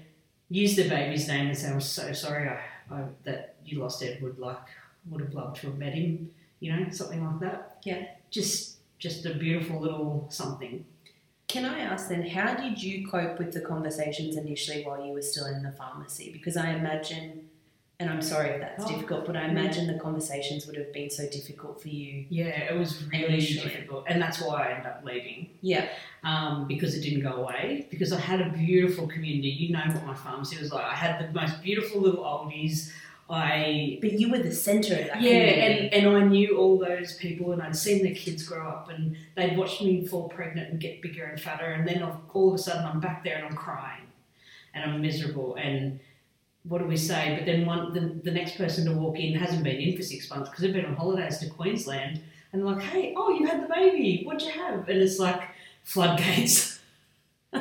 use 0.50 0.76
the 0.76 0.88
baby's 0.88 1.28
name 1.28 1.48
and 1.48 1.58
say, 1.58 1.70
I'm 1.70 1.82
so 1.82 2.14
sorry 2.14 2.50
I, 2.50 2.60
I, 2.94 3.04
that 3.24 3.56
you 3.66 3.80
lost 3.80 4.04
Edward, 4.04 4.38
like, 4.38 4.58
would 5.10 5.22
have 5.22 5.34
loved 5.34 5.62
to 5.62 5.68
have 5.68 5.78
met 5.78 5.94
him, 5.94 6.32
you 6.60 6.76
know, 6.76 6.90
something 6.92 7.24
like 7.26 7.40
that. 7.42 7.78
Yeah. 7.84 8.06
Just 8.30 8.78
just 9.00 9.26
a 9.26 9.34
beautiful 9.34 9.82
little 9.82 10.28
something. 10.30 10.86
Can 11.50 11.66
I 11.66 11.80
ask 11.80 12.08
then, 12.08 12.26
how 12.26 12.56
did 12.56 12.82
you 12.82 13.06
cope 13.06 13.38
with 13.38 13.52
the 13.52 13.60
conversations 13.60 14.38
initially 14.38 14.84
while 14.84 15.06
you 15.06 15.12
were 15.12 15.22
still 15.22 15.46
in 15.46 15.62
the 15.62 15.74
pharmacy? 15.74 16.32
Because 16.32 16.56
I 16.56 16.72
imagine, 16.72 17.50
and 18.04 18.12
I'm 18.12 18.22
sorry 18.22 18.50
if 18.50 18.62
that's 18.62 18.84
Oh, 18.86 18.88
difficult, 18.88 19.26
but 19.26 19.36
I 19.36 19.42
yeah. 19.44 19.50
imagine 19.52 19.88
the 19.88 20.00
conversations 20.00 20.66
would 20.68 20.76
have 20.78 20.92
been 20.94 21.10
so 21.10 21.28
difficult 21.30 21.82
for 21.82 21.88
you. 21.90 22.26
Yeah, 22.30 22.46
it 22.72 22.78
was 22.78 23.04
really 23.12 23.26
Initially. 23.26 23.70
difficult, 23.70 24.06
and 24.08 24.22
that's 24.22 24.40
why 24.42 24.64
I 24.64 24.72
ended 24.72 24.86
up 24.88 25.02
leaving. 25.04 25.50
Yeah, 25.62 25.88
um, 26.24 26.68
because 26.68 26.96
it 26.96 27.02
didn't 27.02 27.22
go 27.22 27.34
away. 27.44 27.88
Because 27.90 28.12
I 28.14 28.20
had 28.20 28.40
a 28.42 28.50
beautiful 28.50 29.08
community. 29.08 29.50
You 29.50 29.74
know 29.74 29.84
what 29.88 30.06
my 30.06 30.14
pharmacy 30.16 30.58
was 30.60 30.72
like. 30.72 30.86
I 30.86 30.96
had 30.96 31.14
the 31.28 31.34
most 31.40 31.62
beautiful 31.64 32.02
little 32.02 32.24
oldies. 32.24 32.92
I 33.30 33.98
but 34.02 34.12
you 34.20 34.30
were 34.32 34.40
the 34.40 34.52
centre 34.52 34.94
of 34.96 35.08
that 35.08 35.22
yeah, 35.22 35.50
community. 35.52 35.90
and, 35.96 36.08
and 36.08 36.18
I 36.18 36.24
knew 36.28 36.58
all 36.58 36.78
those 36.78 37.14
people, 37.16 37.54
and 37.54 37.62
I'd 37.62 37.76
seen 37.76 38.04
their 38.04 38.14
kids 38.14 38.44
grow 38.44 38.68
up, 38.68 38.90
and 38.90 39.16
they'd 39.36 39.58
watched 39.58 39.82
me 39.82 40.06
fall 40.06 40.28
pregnant 40.28 40.70
and 40.72 40.80
get 40.80 41.02
bigger 41.02 41.24
and 41.24 41.40
fatter, 41.40 41.66
and 41.66 41.88
then 41.88 42.04
all 42.34 42.50
of 42.50 42.56
a 42.56 42.58
sudden 42.58 42.86
I'm 42.86 43.00
back 43.00 43.24
there 43.24 43.38
and 43.38 43.46
I'm 43.46 43.56
crying, 43.56 44.04
and 44.74 44.92
I'm 44.92 45.02
miserable, 45.02 45.56
and 45.56 46.00
what 46.68 46.80
do 46.80 46.86
we 46.88 46.98
say? 46.98 47.36
But 47.38 47.46
then 47.46 47.66
one, 47.66 47.94
the, 47.94 48.00
the 48.24 48.32
next 48.32 48.58
person 48.58 48.86
to 48.86 48.94
walk 48.94 49.20
in 49.20 49.36
hasn't 49.36 49.64
been 49.64 49.78
in 49.78 49.96
for 49.98 50.04
six 50.04 50.30
months 50.30 50.50
because 50.50 50.64
they've 50.64 50.74
been 50.74 50.86
on 50.86 50.96
holidays 50.96 51.38
to 51.40 51.50
Queensland, 51.50 52.22
and 52.52 52.62
they're 52.62 52.74
like, 52.74 52.84
hey, 52.84 53.14
oh, 53.18 53.30
you 53.38 53.46
had 53.48 53.64
the 53.64 53.68
baby, 53.74 54.24
what'd 54.26 54.42
you 54.42 54.52
have? 54.52 54.88
And 54.88 55.02
it's 55.02 55.20
like 55.20 55.42
floodgates. 55.84 56.80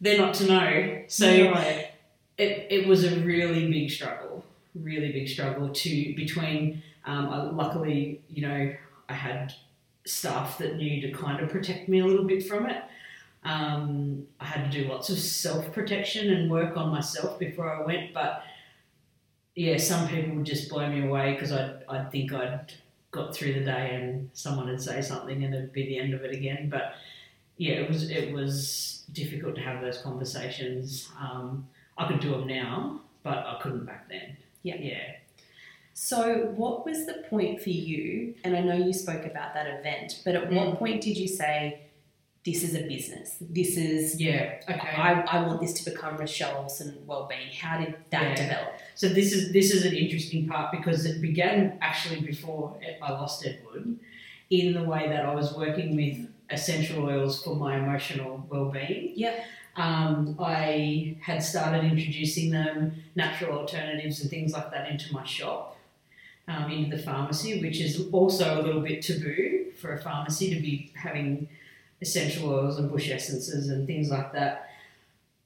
they're 0.00 0.18
not 0.18 0.34
to 0.34 0.46
know, 0.46 1.02
so 1.08 1.26
Right. 1.52 1.88
it, 2.38 2.66
it 2.70 2.86
was 2.86 3.04
a 3.04 3.16
really 3.20 3.70
big 3.70 3.90
struggle, 3.90 4.44
really 4.74 5.12
big 5.12 5.28
struggle 5.28 5.68
to 5.70 6.14
between. 6.14 6.82
Um, 7.04 7.28
I, 7.28 7.42
luckily, 7.42 8.20
you 8.28 8.42
know, 8.46 8.74
I 9.08 9.12
had 9.12 9.52
staff 10.04 10.58
that 10.58 10.76
knew 10.76 11.00
to 11.02 11.12
kind 11.12 11.40
of 11.42 11.50
protect 11.50 11.88
me 11.88 12.00
a 12.00 12.04
little 12.04 12.24
bit 12.24 12.46
from 12.46 12.66
it. 12.66 12.82
Um, 13.44 14.26
I 14.38 14.44
had 14.46 14.70
to 14.70 14.82
do 14.82 14.88
lots 14.88 15.10
of 15.10 15.18
self 15.18 15.72
protection 15.72 16.32
and 16.32 16.50
work 16.50 16.76
on 16.76 16.90
myself 16.90 17.38
before 17.38 17.72
I 17.72 17.84
went, 17.84 18.14
but 18.14 18.44
yeah, 19.54 19.76
some 19.78 20.08
people 20.08 20.36
would 20.36 20.46
just 20.46 20.68
blow 20.70 20.88
me 20.88 21.06
away 21.06 21.34
because 21.34 21.52
I'd, 21.52 21.82
I'd 21.88 22.10
think 22.10 22.32
I'd 22.32 22.72
got 23.10 23.34
through 23.34 23.54
the 23.54 23.60
day 23.64 23.94
and 23.94 24.30
someone 24.32 24.68
would 24.68 24.80
say 24.80 25.02
something 25.02 25.44
and 25.44 25.54
it'd 25.54 25.72
be 25.72 25.86
the 25.86 25.98
end 25.98 26.14
of 26.14 26.22
it 26.24 26.32
again. 26.32 26.68
But 26.70 26.94
yeah, 27.58 27.74
it 27.74 27.88
was 27.88 28.10
it 28.10 28.32
was 28.32 29.04
difficult 29.12 29.56
to 29.56 29.60
have 29.60 29.80
those 29.82 29.98
conversations. 29.98 31.10
Um, 31.20 31.66
I 31.98 32.08
could 32.08 32.20
do 32.20 32.30
them 32.30 32.46
now, 32.46 33.00
but 33.22 33.38
I 33.38 33.58
couldn't 33.60 33.84
back 33.84 34.08
then. 34.08 34.36
Yeah. 34.62 34.76
yeah. 34.76 35.12
So, 35.94 36.52
what 36.56 36.86
was 36.86 37.04
the 37.04 37.24
point 37.28 37.60
for 37.60 37.68
you? 37.68 38.34
And 38.44 38.56
I 38.56 38.60
know 38.60 38.74
you 38.74 38.94
spoke 38.94 39.26
about 39.26 39.52
that 39.52 39.66
event, 39.66 40.22
but 40.24 40.34
at 40.34 40.48
Mm. 40.48 40.54
what 40.54 40.78
point 40.78 41.02
did 41.02 41.18
you 41.18 41.28
say, 41.28 41.80
"This 42.44 42.62
is 42.64 42.74
a 42.74 42.82
business. 42.82 43.36
This 43.40 43.76
is 43.76 44.20
Yeah. 44.20 44.60
Okay. 44.68 44.88
I, 44.96 45.22
I 45.22 45.46
want 45.46 45.60
this 45.60 45.72
to 45.74 45.90
become 45.90 46.16
Rochelle 46.16 46.56
Olson 46.62 46.98
Wellbeing"? 47.06 47.50
How 47.60 47.78
did 47.78 47.94
that 48.10 48.22
Yeah. 48.22 48.34
develop? 48.34 48.68
So 48.94 49.08
this 49.08 49.32
is 49.32 49.52
this 49.52 49.72
is 49.72 49.84
an 49.84 49.94
interesting 49.94 50.48
part 50.48 50.72
because 50.72 51.04
it 51.06 51.20
began 51.20 51.78
actually 51.80 52.20
before 52.20 52.78
I 53.00 53.12
lost 53.12 53.46
Edward, 53.46 53.96
in 54.50 54.74
the 54.74 54.82
way 54.82 55.08
that 55.08 55.24
I 55.24 55.34
was 55.34 55.54
working 55.54 55.96
with 55.96 56.28
essential 56.50 57.04
oils 57.04 57.42
for 57.42 57.54
my 57.56 57.76
emotional 57.78 58.46
well-being. 58.50 59.12
Yeah. 59.16 59.44
Um, 59.76 60.36
I 60.38 61.16
had 61.22 61.42
started 61.42 61.82
introducing 61.84 62.50
them, 62.50 62.76
natural 63.14 63.58
alternatives 63.58 64.20
and 64.20 64.28
things 64.28 64.52
like 64.52 64.70
that, 64.70 64.90
into 64.90 65.10
my 65.14 65.24
shop, 65.24 65.78
um, 66.46 66.70
into 66.70 66.94
the 66.94 67.02
pharmacy, 67.02 67.58
which 67.62 67.80
is 67.80 68.06
also 68.12 68.60
a 68.60 68.62
little 68.62 68.82
bit 68.82 69.00
taboo 69.00 69.72
for 69.80 69.94
a 69.94 69.98
pharmacy 70.02 70.54
to 70.54 70.60
be 70.60 70.92
having 70.94 71.48
essential 72.02 72.52
oils 72.52 72.78
and 72.78 72.90
bush 72.90 73.08
essences 73.10 73.70
and 73.70 73.86
things 73.86 74.10
like 74.10 74.32
that. 74.32 74.68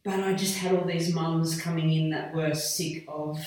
But 0.02 0.20
I 0.20 0.32
just 0.34 0.56
had 0.58 0.74
all 0.74 0.84
these 0.84 1.14
mums 1.14 1.60
coming 1.60 1.92
in 1.92 2.10
that 2.10 2.34
were 2.34 2.54
sick 2.54 3.04
of 3.06 3.38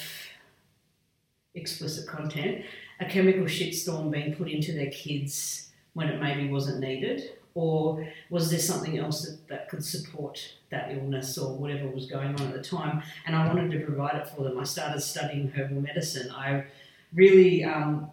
explicit 1.56 2.08
content, 2.08 2.64
a 3.00 3.06
chemical 3.06 3.44
shitstorm 3.46 4.12
being 4.12 4.36
put 4.36 4.48
into 4.50 4.72
their 4.74 4.92
kids 4.92 5.70
when 5.94 6.08
it 6.08 6.22
maybe 6.22 6.50
wasn't 6.50 6.80
needed, 6.80 7.32
or 7.56 8.08
was 8.30 8.52
there 8.52 8.60
something 8.60 9.00
else 9.00 9.26
that, 9.26 9.48
that 9.48 9.70
could 9.70 9.84
support 9.84 10.54
that 10.70 10.92
illness 10.92 11.38
or 11.38 11.58
whatever 11.58 11.88
was 11.88 12.06
going 12.06 12.40
on 12.40 12.48
at 12.48 12.54
the 12.54 12.62
time? 12.62 13.02
And 13.26 13.36
I 13.36 13.48
wanted 13.48 13.72
to 13.72 13.86
provide 13.86 14.16
it 14.16 14.28
for 14.28 14.44
them. 14.44 14.60
I 14.60 14.64
started 14.64 15.02
studying 15.02 15.50
herbal 15.50 15.82
medicine. 15.82 16.30
I 16.32 16.66
really 17.14 17.64
um, 17.64 18.12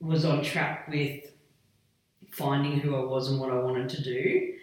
was 0.00 0.24
on 0.24 0.42
track 0.42 0.88
with 0.88 1.30
finding 2.34 2.80
who 2.80 2.96
I 2.96 3.04
was 3.04 3.30
and 3.30 3.40
what 3.40 3.50
I 3.50 3.58
wanted 3.58 3.88
to 3.90 4.02
do. 4.02 4.54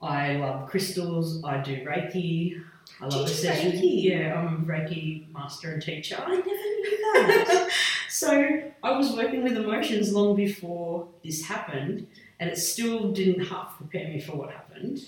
I 0.00 0.36
love 0.36 0.68
crystals. 0.68 1.42
I 1.44 1.58
do 1.58 1.84
Reiki. 1.84 2.62
I 3.00 3.06
love 3.06 3.28
you 3.28 3.34
do 3.34 3.48
Reiki? 3.48 4.02
Yeah, 4.04 4.34
I'm 4.34 4.62
a 4.62 4.66
Reiki 4.66 5.30
master 5.32 5.72
and 5.72 5.82
teacher. 5.82 6.16
I 6.24 6.30
never 6.30 6.46
knew 6.46 6.98
that. 7.14 7.70
so 8.08 8.62
I 8.82 8.96
was 8.96 9.12
working 9.12 9.42
with 9.42 9.56
emotions 9.56 10.12
long 10.12 10.36
before 10.36 11.08
this 11.24 11.44
happened, 11.44 12.06
and 12.38 12.48
it 12.48 12.56
still 12.56 13.10
didn't 13.12 13.46
half 13.46 13.76
prepare 13.76 14.08
me 14.08 14.20
for 14.20 14.36
what 14.36 14.50
happened. 14.50 15.00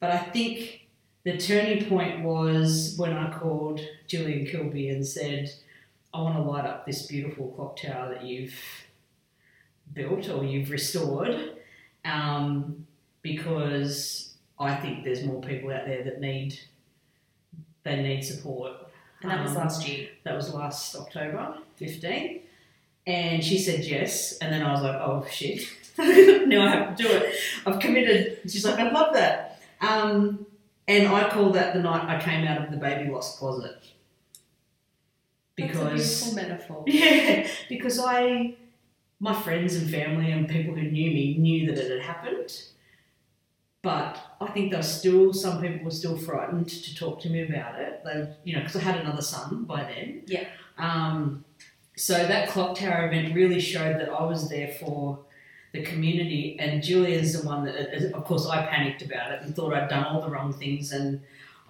But 0.00 0.10
I 0.10 0.18
think 0.18 0.86
the 1.24 1.36
turning 1.36 1.84
point 1.86 2.22
was 2.22 2.94
when 2.96 3.12
I 3.12 3.30
called 3.36 3.80
Julia 4.06 4.50
Kilby 4.50 4.88
and 4.88 5.06
said, 5.06 5.52
I 6.14 6.22
want 6.22 6.36
to 6.36 6.42
light 6.42 6.64
up 6.64 6.86
this 6.86 7.06
beautiful 7.06 7.48
clock 7.48 7.76
tower 7.76 8.08
that 8.14 8.24
you've 8.24 8.54
built 9.96 10.28
or 10.28 10.44
you've 10.44 10.70
restored 10.70 11.56
um, 12.04 12.86
because 13.22 14.34
I 14.60 14.76
think 14.76 15.02
there's 15.04 15.24
more 15.24 15.40
people 15.40 15.72
out 15.72 15.86
there 15.86 16.04
that 16.04 16.20
need 16.20 16.58
they 17.82 18.02
need 18.02 18.22
support 18.22 18.72
and 19.22 19.30
that 19.30 19.42
was 19.42 19.52
Um, 19.52 19.56
last 19.58 19.88
year. 19.88 20.08
that 20.24 20.34
was 20.36 20.52
last 20.54 20.94
October 20.94 21.56
15. 21.76 22.40
And 23.06 23.42
she 23.44 23.58
said 23.58 23.84
yes. 23.84 24.36
And 24.38 24.52
then 24.52 24.62
I 24.62 24.72
was 24.72 24.82
like, 24.82 24.96
oh 24.96 25.24
shit. 25.30 25.62
now 25.98 26.66
I 26.66 26.70
have 26.70 26.96
to 26.96 27.02
do 27.02 27.08
it. 27.08 27.34
I've 27.64 27.78
committed. 27.80 28.40
She's 28.50 28.64
like, 28.64 28.78
I 28.80 28.90
love 28.90 29.14
that. 29.14 29.62
Um, 29.80 30.46
and 30.88 31.06
I 31.08 31.28
call 31.30 31.50
that 31.50 31.74
the 31.74 31.80
night 31.80 32.04
I 32.08 32.20
came 32.20 32.46
out 32.46 32.62
of 32.64 32.70
the 32.72 32.76
baby 32.76 33.08
lost 33.10 33.38
closet. 33.38 33.76
That's 35.56 35.70
a 35.70 35.74
Because 35.74 36.22
beautiful 36.22 36.34
metaphor. 36.34 36.84
yeah, 36.88 37.48
because 37.68 37.98
I, 38.00 38.54
my 39.18 39.34
friends 39.34 39.74
and 39.76 39.90
family 39.90 40.30
and 40.30 40.48
people 40.48 40.74
who 40.74 40.82
knew 40.82 41.10
me 41.10 41.36
knew 41.38 41.66
that 41.66 41.78
it 41.78 41.90
had 41.90 42.02
happened, 42.02 42.62
but 43.82 44.18
I 44.40 44.48
think 44.48 44.70
there 44.70 44.80
were 44.80 44.84
still 44.84 45.32
some 45.32 45.60
people 45.60 45.84
were 45.84 45.90
still 45.90 46.16
frightened 46.16 46.68
to 46.68 46.94
talk 46.94 47.20
to 47.20 47.30
me 47.30 47.42
about 47.42 47.80
it. 47.80 48.02
They, 48.04 48.28
you 48.44 48.54
know, 48.54 48.60
because 48.60 48.76
I 48.76 48.80
had 48.80 48.96
another 48.96 49.22
son 49.22 49.64
by 49.64 49.84
then. 49.84 50.22
Yeah. 50.26 50.48
Um, 50.78 51.44
so 51.96 52.14
that 52.14 52.50
clock 52.50 52.76
tower 52.76 53.06
event 53.06 53.34
really 53.34 53.60
showed 53.60 53.98
that 54.00 54.10
I 54.10 54.24
was 54.24 54.50
there 54.50 54.68
for 54.68 55.20
the 55.72 55.82
community, 55.82 56.56
and 56.58 56.82
Julia's 56.82 57.40
the 57.40 57.46
one 57.46 57.64
that, 57.64 58.12
of 58.12 58.24
course, 58.24 58.46
I 58.46 58.66
panicked 58.66 59.02
about 59.02 59.32
it 59.32 59.42
and 59.42 59.54
thought 59.54 59.72
I'd 59.72 59.88
done 59.88 60.04
all 60.04 60.20
the 60.20 60.30
wrong 60.30 60.52
things 60.52 60.92
and 60.92 61.20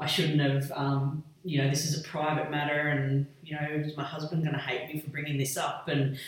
I 0.01 0.07
shouldn't 0.07 0.41
have. 0.41 0.73
Um, 0.73 1.25
you 1.45 1.63
know, 1.63 1.71
this 1.71 1.85
is 1.85 2.01
a 2.01 2.03
private 2.03 2.51
matter, 2.51 2.89
and 2.89 3.27
you 3.45 3.55
know, 3.55 3.67
is 3.71 3.97
my 3.97 4.03
husband 4.03 4.43
going 4.43 4.55
to 4.55 4.61
hate 4.61 4.93
me 4.93 5.01
for 5.01 5.11
bringing 5.11 5.39
this 5.39 5.57
up 5.57 5.87
and 5.87 6.19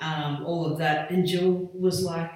um, 0.00 0.44
all 0.44 0.66
of 0.66 0.78
that? 0.78 1.10
And 1.10 1.26
Jill 1.26 1.70
was 1.74 2.02
like, 2.02 2.32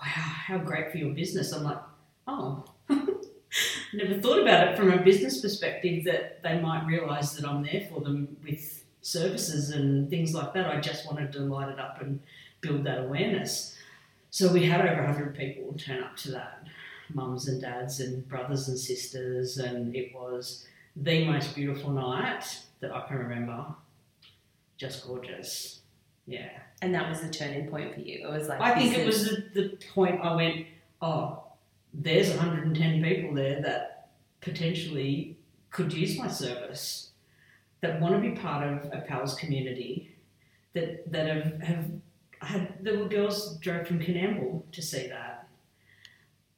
"Wow, 0.00 0.06
how 0.06 0.58
great 0.58 0.90
for 0.90 0.98
your 0.98 1.14
business!" 1.14 1.52
I'm 1.52 1.64
like, 1.64 1.80
"Oh." 2.26 2.64
Never 3.92 4.20
thought 4.20 4.40
about 4.40 4.68
it 4.68 4.76
from 4.76 4.92
a 4.92 5.02
business 5.02 5.40
perspective 5.40 6.04
that 6.04 6.42
they 6.44 6.60
might 6.60 6.86
realise 6.86 7.32
that 7.32 7.48
I'm 7.48 7.64
there 7.64 7.88
for 7.92 8.00
them 8.00 8.36
with 8.44 8.84
services 9.02 9.70
and 9.70 10.08
things 10.08 10.32
like 10.32 10.54
that. 10.54 10.68
I 10.68 10.80
just 10.80 11.06
wanted 11.06 11.32
to 11.32 11.40
light 11.40 11.68
it 11.68 11.80
up 11.80 12.00
and 12.00 12.20
build 12.60 12.84
that 12.84 12.98
awareness. 12.98 13.76
So 14.30 14.52
we 14.52 14.66
had 14.66 14.80
over 14.80 15.02
100 15.02 15.36
people 15.36 15.74
turn 15.76 16.04
up 16.04 16.16
to 16.18 16.30
that 16.30 16.60
mums 17.14 17.48
and 17.48 17.60
dads 17.60 18.00
and 18.00 18.26
brothers 18.28 18.68
and 18.68 18.78
sisters, 18.78 19.58
and 19.58 19.94
it 19.94 20.14
was 20.14 20.66
the 20.96 21.24
most 21.24 21.54
beautiful 21.54 21.90
night 21.90 22.60
that 22.80 22.94
I 22.94 23.06
can 23.06 23.18
remember. 23.18 23.66
Just 24.76 25.06
gorgeous. 25.06 25.80
Yeah. 26.26 26.50
And 26.82 26.94
that 26.94 27.08
was 27.08 27.20
the 27.20 27.28
turning 27.28 27.68
point 27.68 27.94
for 27.94 28.00
you. 28.00 28.26
It 28.26 28.30
was 28.30 28.48
like 28.48 28.60
I 28.60 28.74
think 28.74 28.96
it 28.96 29.06
was 29.06 29.24
the, 29.24 29.44
the 29.54 29.78
point 29.92 30.20
I 30.22 30.34
went, 30.34 30.66
oh, 31.02 31.42
there's 31.92 32.30
110 32.30 33.02
people 33.02 33.34
there 33.34 33.60
that 33.62 34.08
potentially 34.40 35.36
could 35.70 35.92
use 35.92 36.18
my 36.18 36.28
service, 36.28 37.10
that 37.80 38.00
want 38.00 38.14
to 38.14 38.20
be 38.20 38.34
part 38.36 38.66
of 38.66 38.86
a 38.92 39.02
PALS 39.06 39.34
community, 39.34 40.14
that, 40.72 41.10
that 41.10 41.26
have, 41.26 41.60
have 41.62 41.90
had, 42.40 42.74
there 42.80 42.98
were 42.98 43.08
girls 43.08 43.56
drove 43.58 43.86
from 43.86 44.00
Coonamble 44.00 44.62
to 44.72 44.82
see 44.82 45.08
that. 45.08 45.48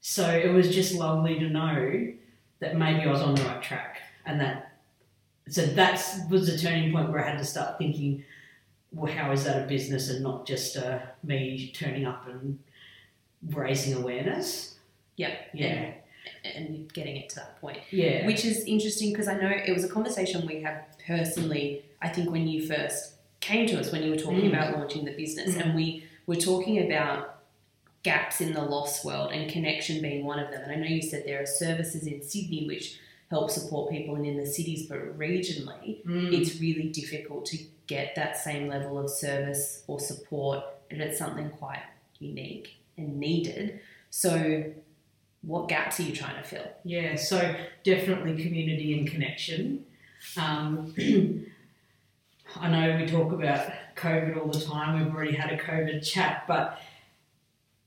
So 0.00 0.28
it 0.28 0.52
was 0.52 0.74
just 0.74 0.94
lovely 0.94 1.38
to 1.38 1.48
know 1.48 2.12
that 2.60 2.76
maybe 2.76 3.02
I 3.02 3.10
was 3.10 3.20
on 3.20 3.34
the 3.34 3.42
right 3.42 3.62
track 3.62 3.98
and 4.26 4.40
that, 4.40 4.78
so 5.48 5.66
that 5.66 6.04
was 6.30 6.46
the 6.46 6.58
turning 6.58 6.92
point 6.92 7.10
where 7.10 7.24
I 7.24 7.28
had 7.28 7.38
to 7.38 7.44
start 7.44 7.78
thinking, 7.78 8.24
well, 8.92 9.12
how 9.12 9.32
is 9.32 9.44
that 9.44 9.64
a 9.64 9.66
business 9.66 10.10
and 10.10 10.22
not 10.22 10.46
just 10.46 10.76
uh, 10.76 10.98
me 11.22 11.72
turning 11.74 12.04
up 12.04 12.28
and 12.28 12.58
raising 13.50 13.94
awareness. 13.94 14.76
Yep. 15.16 15.32
Yeah. 15.54 15.92
And, 16.44 16.56
and 16.56 16.92
getting 16.92 17.16
it 17.16 17.28
to 17.30 17.36
that 17.36 17.60
point. 17.60 17.78
Yeah. 17.90 18.26
Which 18.26 18.44
is 18.44 18.64
interesting 18.64 19.10
because 19.12 19.28
I 19.28 19.34
know 19.34 19.48
it 19.50 19.72
was 19.72 19.84
a 19.84 19.88
conversation 19.88 20.46
we 20.46 20.62
had 20.62 20.84
personally, 21.06 21.84
I 22.00 22.08
think, 22.08 22.30
when 22.30 22.46
you 22.46 22.66
first 22.66 23.14
came 23.40 23.66
to 23.68 23.80
us, 23.80 23.90
when 23.90 24.02
you 24.02 24.10
were 24.10 24.16
talking 24.16 24.42
Mm. 24.42 24.48
about 24.50 24.78
launching 24.78 25.04
the 25.04 25.12
business. 25.12 25.54
Mm. 25.54 25.64
And 25.64 25.74
we 25.74 26.04
were 26.26 26.36
talking 26.36 26.84
about 26.86 27.40
gaps 28.04 28.40
in 28.40 28.52
the 28.52 28.62
loss 28.62 29.04
world 29.04 29.32
and 29.32 29.50
connection 29.50 30.00
being 30.00 30.24
one 30.24 30.38
of 30.38 30.50
them. 30.50 30.62
And 30.62 30.72
I 30.72 30.76
know 30.76 30.86
you 30.86 31.02
said 31.02 31.24
there 31.26 31.42
are 31.42 31.46
services 31.46 32.06
in 32.06 32.22
Sydney 32.22 32.66
which 32.66 32.98
help 33.32 33.50
support 33.50 33.90
people 33.90 34.14
and 34.14 34.26
in 34.26 34.36
the 34.36 34.46
cities, 34.46 34.86
but 34.86 35.18
regionally, 35.18 36.04
Mm. 36.04 36.38
it's 36.38 36.60
really 36.60 36.88
difficult 37.00 37.46
to 37.46 37.56
get 37.86 38.14
that 38.14 38.36
same 38.36 38.68
level 38.68 38.98
of 38.98 39.08
service 39.08 39.82
or 39.86 39.98
support, 39.98 40.62
and 40.90 41.00
it's 41.00 41.18
something 41.18 41.48
quite 41.62 41.82
unique 42.18 42.68
and 42.98 43.18
needed. 43.18 43.80
So, 44.10 44.32
what 45.40 45.68
gaps 45.68 45.98
are 45.98 46.02
you 46.04 46.14
trying 46.14 46.36
to 46.42 46.46
fill? 46.52 46.68
Yeah, 46.84 47.16
so 47.16 47.38
definitely 47.82 48.32
community 48.44 48.96
and 48.98 49.08
connection. 49.08 49.86
Um, 50.36 50.94
I 52.56 52.68
know 52.68 52.98
we 52.98 53.06
talk 53.06 53.32
about 53.32 53.72
COVID 53.96 54.36
all 54.38 54.48
the 54.48 54.60
time. 54.60 55.02
We've 55.02 55.14
already 55.14 55.34
had 55.34 55.50
a 55.50 55.56
COVID 55.58 56.04
chat, 56.06 56.44
but 56.46 56.78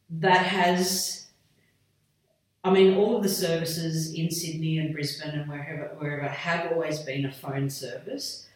that 0.09 0.43
has, 0.47 1.24
I 2.65 2.71
mean, 2.71 2.97
all 2.97 3.15
of 3.15 3.21
the 3.21 3.29
services 3.29 4.15
in 4.15 4.31
Sydney 4.31 4.79
and 4.79 4.91
Brisbane 4.91 5.39
and 5.39 5.47
wherever, 5.47 5.95
wherever 5.99 6.27
have 6.27 6.71
always 6.71 6.97
been 6.97 7.27
a 7.27 7.31
phone 7.31 7.69
service 7.69 8.47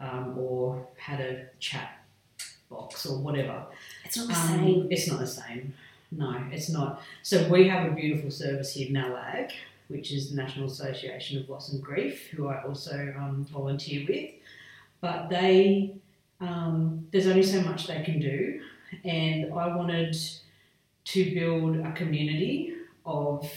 um, 0.00 0.34
or 0.38 0.86
had 0.96 1.20
a 1.20 1.44
chat 1.58 2.02
box 2.70 3.04
or 3.04 3.18
whatever. 3.18 3.66
It's 4.02 4.16
not 4.16 4.28
the 4.28 4.34
Um, 4.34 4.48
same. 4.48 4.88
It's 4.90 5.08
not 5.08 5.18
the 5.18 5.26
same. 5.26 5.74
No, 6.10 6.42
it's 6.50 6.70
not. 6.70 7.02
So 7.22 7.46
we 7.48 7.68
have 7.68 7.86
a 7.86 7.94
beautiful 7.94 8.30
service 8.30 8.72
here, 8.72 8.88
in 8.88 8.94
NALAG, 8.94 9.50
which 9.88 10.10
is 10.10 10.30
the 10.30 10.36
National 10.36 10.64
Association 10.64 11.38
of 11.42 11.50
Loss 11.50 11.74
and 11.74 11.82
Grief, 11.82 12.28
who 12.28 12.48
I 12.48 12.62
also 12.62 13.14
um, 13.18 13.46
volunteer 13.52 14.06
with. 14.08 14.30
But 15.02 15.28
they, 15.28 15.92
um, 16.40 17.06
there's 17.10 17.26
only 17.26 17.42
so 17.42 17.60
much 17.60 17.88
they 17.88 18.02
can 18.04 18.20
do, 18.20 18.62
and 19.04 19.52
I 19.52 19.76
wanted 19.76 20.16
to 21.04 21.34
build 21.34 21.76
a 21.76 21.92
community 21.92 22.74
of 23.04 23.50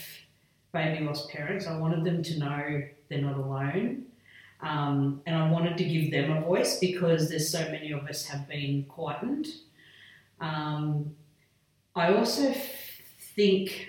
baby 0.72 1.04
lost 1.04 1.30
parents. 1.30 1.66
I 1.66 1.76
wanted 1.78 2.04
them 2.04 2.22
to 2.22 2.38
know 2.38 2.82
they're 3.08 3.22
not 3.22 3.36
alone. 3.36 4.06
Um, 4.60 5.20
and 5.26 5.36
I 5.36 5.50
wanted 5.50 5.76
to 5.78 5.84
give 5.84 6.10
them 6.10 6.36
a 6.36 6.40
voice 6.40 6.78
because 6.78 7.28
there's 7.28 7.50
so 7.50 7.60
many 7.70 7.92
of 7.92 8.04
us 8.06 8.24
have 8.26 8.48
been 8.48 8.84
quietened. 8.84 9.46
Um, 10.40 11.14
I 11.94 12.14
also 12.14 12.48
f- 12.48 13.02
think 13.34 13.88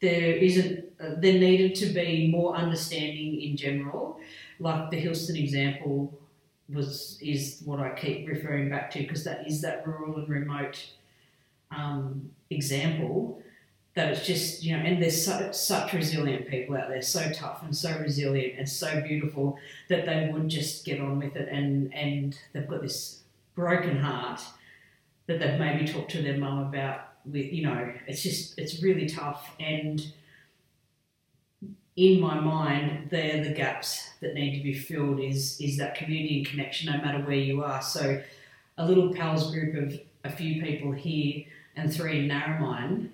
there 0.00 0.32
isn't 0.32 0.84
uh, 1.00 1.14
there 1.18 1.38
needed 1.38 1.74
to 1.76 1.86
be 1.86 2.28
more 2.30 2.56
understanding 2.56 3.40
in 3.40 3.56
general. 3.56 4.18
Like 4.58 4.90
the 4.90 5.02
Hillston 5.02 5.38
example 5.38 6.12
was 6.72 7.18
is 7.22 7.62
what 7.64 7.80
I 7.80 7.90
keep 7.90 8.28
referring 8.28 8.68
back 8.68 8.90
to 8.92 8.98
because 8.98 9.24
that 9.24 9.46
is 9.46 9.60
that 9.62 9.86
rural 9.86 10.16
and 10.16 10.28
remote 10.28 10.90
um, 11.70 12.30
example 12.50 13.40
that 13.96 14.10
it's 14.10 14.24
just 14.24 14.62
you 14.62 14.76
know 14.76 14.82
and 14.82 15.02
there's 15.02 15.24
such 15.56 15.92
resilient 15.92 16.46
people 16.48 16.76
out 16.76 16.88
there 16.88 17.02
so 17.02 17.28
tough 17.32 17.62
and 17.64 17.74
so 17.74 17.98
resilient 17.98 18.54
and 18.58 18.68
so 18.68 19.00
beautiful 19.00 19.58
that 19.88 20.06
they 20.06 20.30
would 20.32 20.48
just 20.48 20.84
get 20.84 21.00
on 21.00 21.18
with 21.18 21.34
it 21.34 21.48
and 21.50 21.92
and 21.92 22.38
they've 22.52 22.68
got 22.68 22.82
this 22.82 23.22
broken 23.56 23.96
heart 23.96 24.40
that 25.26 25.40
they've 25.40 25.58
maybe 25.58 25.84
talked 25.84 26.10
to 26.12 26.22
their 26.22 26.38
mum 26.38 26.58
about 26.58 27.08
with 27.24 27.52
you 27.52 27.64
know 27.64 27.92
it's 28.06 28.22
just 28.22 28.58
it's 28.58 28.82
really 28.82 29.08
tough. 29.08 29.50
And 29.58 30.12
in 31.96 32.20
my 32.20 32.38
mind 32.38 33.08
they're 33.10 33.42
the 33.42 33.54
gaps 33.54 34.10
that 34.20 34.34
need 34.34 34.56
to 34.58 34.62
be 34.62 34.74
filled 34.74 35.18
is 35.18 35.60
is 35.60 35.78
that 35.78 35.94
community 35.96 36.38
and 36.38 36.46
connection 36.46 36.92
no 36.92 36.98
matter 36.98 37.24
where 37.24 37.36
you 37.36 37.64
are. 37.64 37.82
So 37.82 38.22
a 38.78 38.86
little 38.86 39.12
pals 39.14 39.50
group 39.50 39.74
of 39.74 40.00
a 40.24 40.30
few 40.30 40.62
people 40.62 40.92
here 40.92 41.44
and 41.74 41.92
three 41.92 42.20
in 42.20 42.28
Narromine 42.28 43.10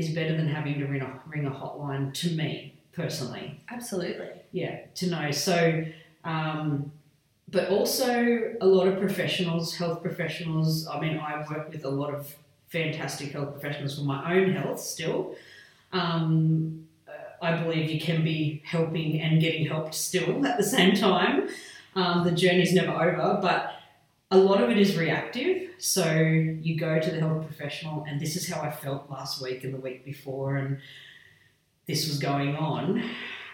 is 0.00 0.14
better 0.14 0.36
than 0.36 0.48
having 0.48 0.78
to 0.80 0.86
ring 0.86 1.02
a, 1.02 1.20
ring 1.28 1.46
a 1.46 1.50
hotline 1.50 2.12
to 2.14 2.30
me 2.30 2.74
personally. 2.92 3.60
Absolutely. 3.70 4.30
yeah 4.52 4.80
to 4.96 5.06
know. 5.08 5.30
So 5.30 5.84
um, 6.24 6.92
but 7.50 7.68
also 7.68 8.54
a 8.60 8.66
lot 8.66 8.86
of 8.86 8.98
professionals 8.98 9.76
health 9.76 10.02
professionals 10.02 10.86
i 10.86 11.00
mean 11.00 11.18
i 11.18 11.44
work 11.50 11.68
with 11.72 11.84
a 11.84 11.88
lot 11.88 12.12
of 12.14 12.34
fantastic 12.68 13.32
health 13.32 13.50
professionals 13.52 13.98
for 13.98 14.04
my 14.04 14.34
own 14.34 14.52
health 14.52 14.80
still. 14.80 15.34
Um, 15.92 16.86
uh, 17.08 17.12
i 17.42 17.56
believe 17.62 17.90
you 17.90 18.00
can 18.00 18.22
be 18.22 18.62
helping 18.64 19.20
and 19.20 19.40
getting 19.40 19.66
helped 19.66 19.94
still 19.94 20.46
at 20.46 20.56
the 20.56 20.64
same 20.64 20.94
time. 20.94 21.48
Um, 21.96 22.22
the 22.24 22.30
journey's 22.30 22.72
never 22.72 22.92
over 22.92 23.40
but 23.42 23.79
a 24.30 24.38
lot 24.38 24.62
of 24.62 24.70
it 24.70 24.78
is 24.78 24.96
reactive. 24.96 25.70
So 25.78 26.12
you 26.14 26.78
go 26.78 27.00
to 27.00 27.10
the 27.10 27.20
health 27.20 27.46
professional 27.46 28.04
and 28.04 28.20
this 28.20 28.36
is 28.36 28.48
how 28.48 28.60
i 28.60 28.70
felt 28.70 29.10
last 29.10 29.42
week 29.42 29.64
and 29.64 29.74
the 29.74 29.80
week 29.80 30.04
before 30.04 30.56
and 30.56 30.78
this 31.86 32.06
was 32.06 32.18
going 32.18 32.54
on. 32.56 33.02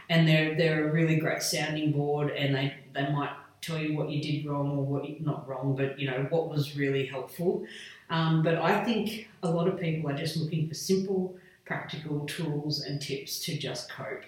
And 0.08 0.28
they're 0.28 0.54
they're 0.56 0.88
a 0.88 0.92
really 0.92 1.16
great 1.16 1.42
sounding 1.42 1.92
board 1.92 2.30
and 2.30 2.54
they 2.54 2.74
they 2.94 3.10
might 3.10 3.32
tell 3.62 3.78
you 3.78 3.96
what 3.96 4.10
you 4.10 4.22
did 4.22 4.46
wrong 4.46 4.70
or 4.70 4.84
what 4.84 5.08
you, 5.08 5.16
not 5.20 5.48
wrong 5.48 5.74
but 5.74 5.98
you 5.98 6.08
know 6.10 6.26
what 6.30 6.48
was 6.48 6.76
really 6.76 7.06
helpful. 7.06 7.64
Um, 8.08 8.42
but 8.42 8.56
i 8.56 8.84
think 8.84 9.28
a 9.42 9.50
lot 9.50 9.66
of 9.66 9.80
people 9.80 10.10
are 10.10 10.16
just 10.16 10.36
looking 10.36 10.68
for 10.68 10.74
simple 10.74 11.36
practical 11.64 12.20
tools 12.26 12.82
and 12.82 13.02
tips 13.02 13.40
to 13.40 13.58
just 13.58 13.90
cope. 13.90 14.22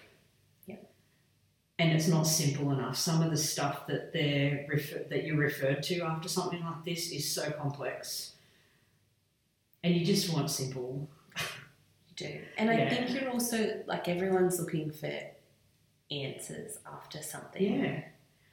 And 1.78 1.92
it's 1.92 2.08
not 2.08 2.24
simple 2.24 2.72
enough 2.72 2.96
some 2.96 3.22
of 3.22 3.30
the 3.30 3.36
stuff 3.36 3.86
that 3.86 4.12
they're 4.12 4.66
refer- 4.68 5.04
that 5.10 5.24
you're 5.24 5.36
referred 5.36 5.82
to 5.82 6.00
after 6.00 6.28
something 6.28 6.62
like 6.64 6.84
this 6.84 7.12
is 7.12 7.30
so 7.30 7.50
complex 7.52 8.32
and 9.84 9.94
you 9.94 10.04
just 10.04 10.32
want 10.32 10.50
simple 10.50 11.08
You 11.36 12.14
do. 12.16 12.40
And 12.56 12.68
I 12.70 12.88
think 12.88 13.10
you're 13.12 13.30
also 13.30 13.82
like 13.86 14.08
everyone's 14.08 14.58
looking 14.58 14.90
for 14.90 15.12
answers 16.10 16.78
after 16.86 17.22
something 17.22 17.62
yeah 17.62 18.00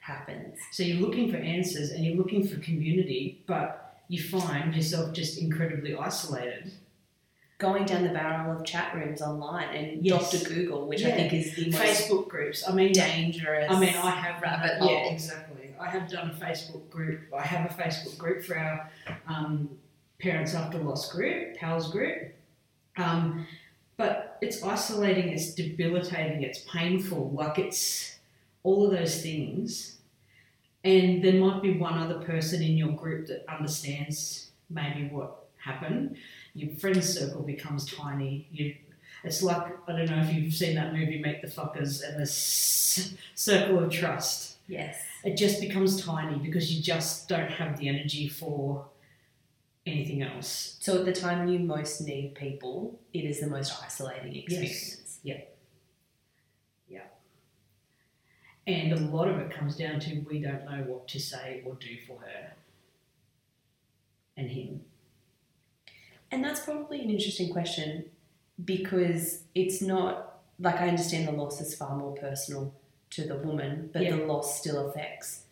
happens. 0.06 0.58
So 0.70 0.82
you're 0.84 1.00
looking 1.04 1.30
for 1.30 1.36
answers 1.36 1.90
and 1.90 2.04
you're 2.04 2.16
looking 2.16 2.46
for 2.46 2.60
community, 2.60 3.42
but 3.46 4.00
you 4.08 4.22
find 4.22 4.74
yourself 4.74 5.12
just 5.12 5.38
incredibly 5.38 5.96
isolated. 5.96 6.72
Going 7.58 7.86
down 7.86 8.02
the 8.02 8.10
barrel 8.10 8.58
of 8.58 8.66
chat 8.66 8.94
rooms 8.94 9.22
online 9.22 9.74
and 9.74 10.04
Yes. 10.04 10.30
Dr. 10.30 10.48
Google, 10.52 10.86
which 10.86 11.02
I 11.04 11.10
think 11.12 11.32
is 11.32 11.54
the 11.56 11.70
most 11.70 11.82
Facebook 11.82 12.28
groups. 12.28 12.68
I 12.68 12.72
mean, 12.72 12.92
dangerous. 12.92 13.70
I 13.70 13.80
mean, 13.80 13.94
I 13.94 14.10
have 14.10 14.42
rabbit 14.42 14.78
done, 14.78 14.88
yeah, 14.88 15.10
exactly. 15.10 15.70
I 15.80 15.88
have 15.88 16.08
done 16.10 16.30
a 16.30 16.34
Facebook 16.34 16.90
group. 16.90 17.20
I 17.34 17.42
have 17.42 17.70
a 17.70 17.74
Facebook 17.74 18.18
group 18.18 18.44
for 18.44 18.58
our 18.58 18.90
um, 19.26 19.70
Parents 20.18 20.54
After 20.54 20.78
Loss 20.78 21.12
group, 21.12 21.56
PALS 21.56 21.90
group. 21.90 22.34
Um, 22.98 23.46
but 23.96 24.36
it's 24.42 24.62
isolating, 24.62 25.28
it's 25.30 25.54
debilitating, 25.54 26.42
it's 26.42 26.58
painful. 26.70 27.30
Like 27.30 27.58
it's 27.58 28.16
all 28.62 28.84
of 28.86 28.92
those 28.92 29.22
things. 29.22 29.96
And 30.84 31.22
there 31.24 31.34
might 31.34 31.62
be 31.62 31.78
one 31.78 31.98
other 31.98 32.20
person 32.20 32.62
in 32.62 32.76
your 32.76 32.92
group 32.92 33.26
that 33.28 33.44
understands 33.48 34.50
maybe 34.70 35.08
what 35.08 35.46
happened. 35.58 36.16
Your 36.56 36.74
friend 36.76 37.02
circle 37.04 37.42
becomes 37.42 37.84
tiny. 37.84 38.48
You, 38.50 38.74
it's 39.22 39.42
like 39.42 39.76
I 39.88 39.92
don't 39.92 40.10
know 40.10 40.22
if 40.22 40.32
you've 40.34 40.54
seen 40.54 40.74
that 40.76 40.92
movie 40.92 41.20
Meet 41.22 41.42
the 41.42 41.48
Fockers 41.48 42.02
and 42.06 42.16
the 42.16 42.22
s- 42.22 43.14
circle 43.34 43.78
of 43.82 43.90
trust. 43.90 44.56
Yes. 44.68 45.00
It 45.24 45.36
just 45.36 45.60
becomes 45.60 46.02
tiny 46.04 46.38
because 46.38 46.72
you 46.74 46.82
just 46.82 47.28
don't 47.28 47.50
have 47.50 47.78
the 47.78 47.88
energy 47.88 48.28
for 48.28 48.86
anything 49.84 50.22
else. 50.22 50.76
So 50.80 50.98
at 50.98 51.04
the 51.04 51.12
time 51.12 51.46
you 51.48 51.58
most 51.58 52.00
need 52.00 52.34
people, 52.34 52.98
it 53.12 53.24
is 53.24 53.40
the 53.40 53.46
most 53.46 53.72
isolating 53.82 54.34
experience. 54.34 55.18
Yep. 55.22 55.56
Yep. 56.88 57.20
And 58.66 58.92
a 58.92 58.96
lot 59.14 59.28
of 59.28 59.38
it 59.38 59.50
comes 59.50 59.76
down 59.76 60.00
to 60.00 60.20
we 60.28 60.40
don't 60.40 60.64
know 60.64 60.84
what 60.86 61.06
to 61.08 61.20
say 61.20 61.62
or 61.64 61.74
do 61.74 61.96
for 62.06 62.18
her 62.20 62.52
and 64.36 64.50
him. 64.50 64.80
And 66.30 66.42
that's 66.44 66.60
probably 66.60 67.00
an 67.00 67.10
interesting 67.10 67.52
question 67.52 68.04
because 68.64 69.42
it's 69.54 69.80
not 69.82 70.40
like 70.58 70.76
I 70.80 70.88
understand 70.88 71.28
the 71.28 71.32
loss 71.32 71.60
is 71.60 71.74
far 71.74 71.96
more 71.96 72.14
personal 72.16 72.74
to 73.10 73.24
the 73.26 73.36
woman, 73.36 73.90
but 73.92 74.02
Yeah. 74.02 74.16
the 74.16 74.24
loss 74.26 74.58
still 74.58 74.88
affects 74.88 75.44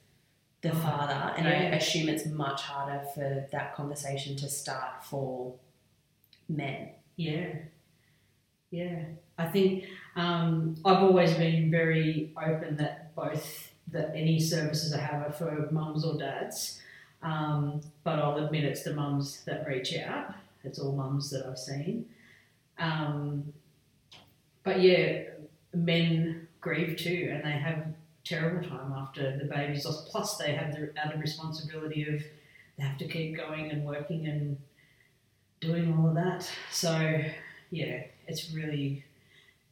the 0.63 0.71
Oh, 0.71 0.75
father. 0.77 1.35
And 1.37 1.47
I 1.47 1.53
assume 1.77 2.09
it's 2.09 2.27
much 2.27 2.63
harder 2.63 3.05
for 3.15 3.47
that 3.53 3.75
conversation 3.75 4.35
to 4.37 4.49
start 4.49 5.05
for 5.05 5.55
men. 6.49 6.91
Yeah. 7.17 7.49
Yeah. 8.71 9.05
I 9.39 9.47
think 9.47 9.85
um, 10.17 10.77
I've 10.85 11.03
always 11.03 11.35
been 11.35 11.71
very 11.71 12.33
open 12.37 12.77
that 12.79 13.15
both 13.15 13.71
that 13.93 14.13
any 14.15 14.41
services 14.41 14.93
I 14.95 15.01
have 15.01 15.27
are 15.27 15.33
for 15.33 15.69
mums 15.71 16.05
or 16.05 16.17
dads. 16.17 16.81
Um, 17.23 17.81
but 18.03 18.19
I'll 18.19 18.37
admit 18.45 18.65
it's 18.65 18.83
the 18.83 18.95
mums 18.95 19.45
that 19.45 19.67
reach 19.67 19.95
out. 19.99 20.35
It's 20.65 20.79
all 20.79 20.93
mums 20.93 21.31
that 21.31 21.47
I've 21.47 21.59
seen. 21.59 22.07
Um, 22.79 23.53
but 24.63 24.81
yeah, 24.81 25.25
men 25.73 26.49
grieve 26.61 26.97
too, 26.97 27.31
and 27.33 27.45
they 27.45 27.59
have 27.59 27.87
terrible 28.25 28.67
time 28.67 28.93
after 28.97 29.37
the 29.37 29.45
baby's 29.45 29.85
lost. 29.85 30.09
Plus, 30.09 30.37
they 30.37 30.53
have 30.53 30.73
the 30.73 30.93
added 30.97 31.21
responsibility 31.21 32.09
of 32.09 32.23
they 32.77 32.85
have 32.85 32.99
to 32.99 33.07
keep 33.07 33.37
going 33.37 33.71
and 33.71 33.85
working 33.85 34.27
and 34.27 34.57
doing 35.61 35.95
all 35.95 36.09
of 36.09 36.15
that. 36.15 36.51
So 36.71 37.23
yeah, 37.71 38.03
it's 38.27 38.51
really 38.53 39.05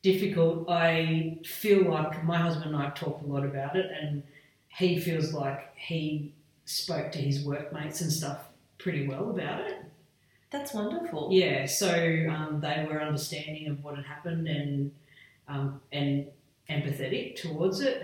difficult. 0.03 0.69
I 0.69 1.39
feel 1.45 1.91
like 1.91 2.25
my 2.25 2.39
husband 2.39 2.67
and 2.67 2.77
I 2.77 2.85
have 2.85 2.95
talked 2.95 3.25
a 3.25 3.27
lot 3.27 3.45
about 3.45 3.77
it, 3.77 3.91
and 3.91 4.23
he 4.69 5.01
feels 5.01 5.33
like 5.33 5.75
he 5.77 6.33
spoke 6.65 7.13
to 7.13 7.19
his 7.19 7.45
workmates 7.45 8.01
and 8.01 8.13
stuff 8.13 8.39
pretty 8.79 9.07
well 9.07 9.31
about 9.31 9.61
it. 9.61 9.82
That's 10.53 10.75
wonderful. 10.75 11.31
Yeah, 11.33 11.65
so 11.65 11.89
um, 12.31 12.61
they 12.61 12.87
were 12.89 13.01
understanding 13.01 13.69
of 13.69 13.83
what 13.83 13.97
had 13.97 14.05
happened 14.05 14.47
and 14.47 14.93
um, 15.49 15.81
and 15.91 16.27
empathetic 16.69 17.37
towards 17.37 17.81
it. 17.81 18.03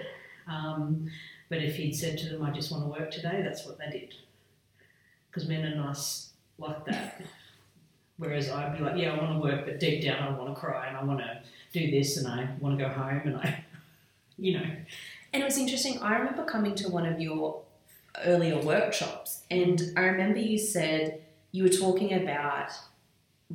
Um, 0.48 1.11
but 1.50 1.58
if 1.58 1.76
he'd 1.76 1.92
said 1.92 2.16
to 2.18 2.28
them, 2.30 2.42
"I 2.42 2.50
just 2.50 2.72
want 2.72 2.84
to 2.84 2.88
work 2.88 3.11
today," 3.11 3.42
that's 3.44 3.66
what 3.66 3.78
they 3.78 3.90
did. 3.90 4.14
Because 5.30 5.46
men 5.46 5.62
are 5.62 5.76
nice 5.76 6.30
like 6.58 6.87
that. 6.87 7.20
Whereas 8.16 8.50
I'd 8.50 8.78
be 8.78 8.82
like, 8.82 8.96
"Yeah, 8.96 9.12
I 9.12 9.18
want 9.18 9.34
to 9.34 9.40
work," 9.40 9.66
but 9.66 9.78
deep 9.78 10.02
down, 10.02 10.22
I 10.22 10.37
want 10.37 10.54
to 10.54 10.58
cry 10.58 10.88
and 10.88 10.96
I 10.96 11.04
want 11.04 11.20
to 11.20 11.42
do 11.72 11.90
this 11.90 12.16
and 12.16 12.26
I 12.26 12.48
want 12.61 12.78
to 12.78 12.82
go 12.82 12.90
home 12.90 13.22
and 13.26 13.37
I, 13.37 13.62
you 14.38 14.58
know. 14.58 14.64
And 15.34 15.42
it 15.42 15.44
was 15.44 15.58
interesting. 15.58 15.98
I 15.98 16.16
remember 16.16 16.44
coming 16.44 16.74
to 16.76 16.88
one 16.88 17.04
of 17.04 17.20
your 17.20 17.61
earlier 18.24 18.58
workshops, 18.58 19.42
and 19.50 19.82
I 19.98 20.04
remember 20.04 20.38
you 20.38 20.56
said 20.56 21.20
you 21.52 21.62
were 21.62 21.68
talking 21.68 22.12
about 22.12 22.70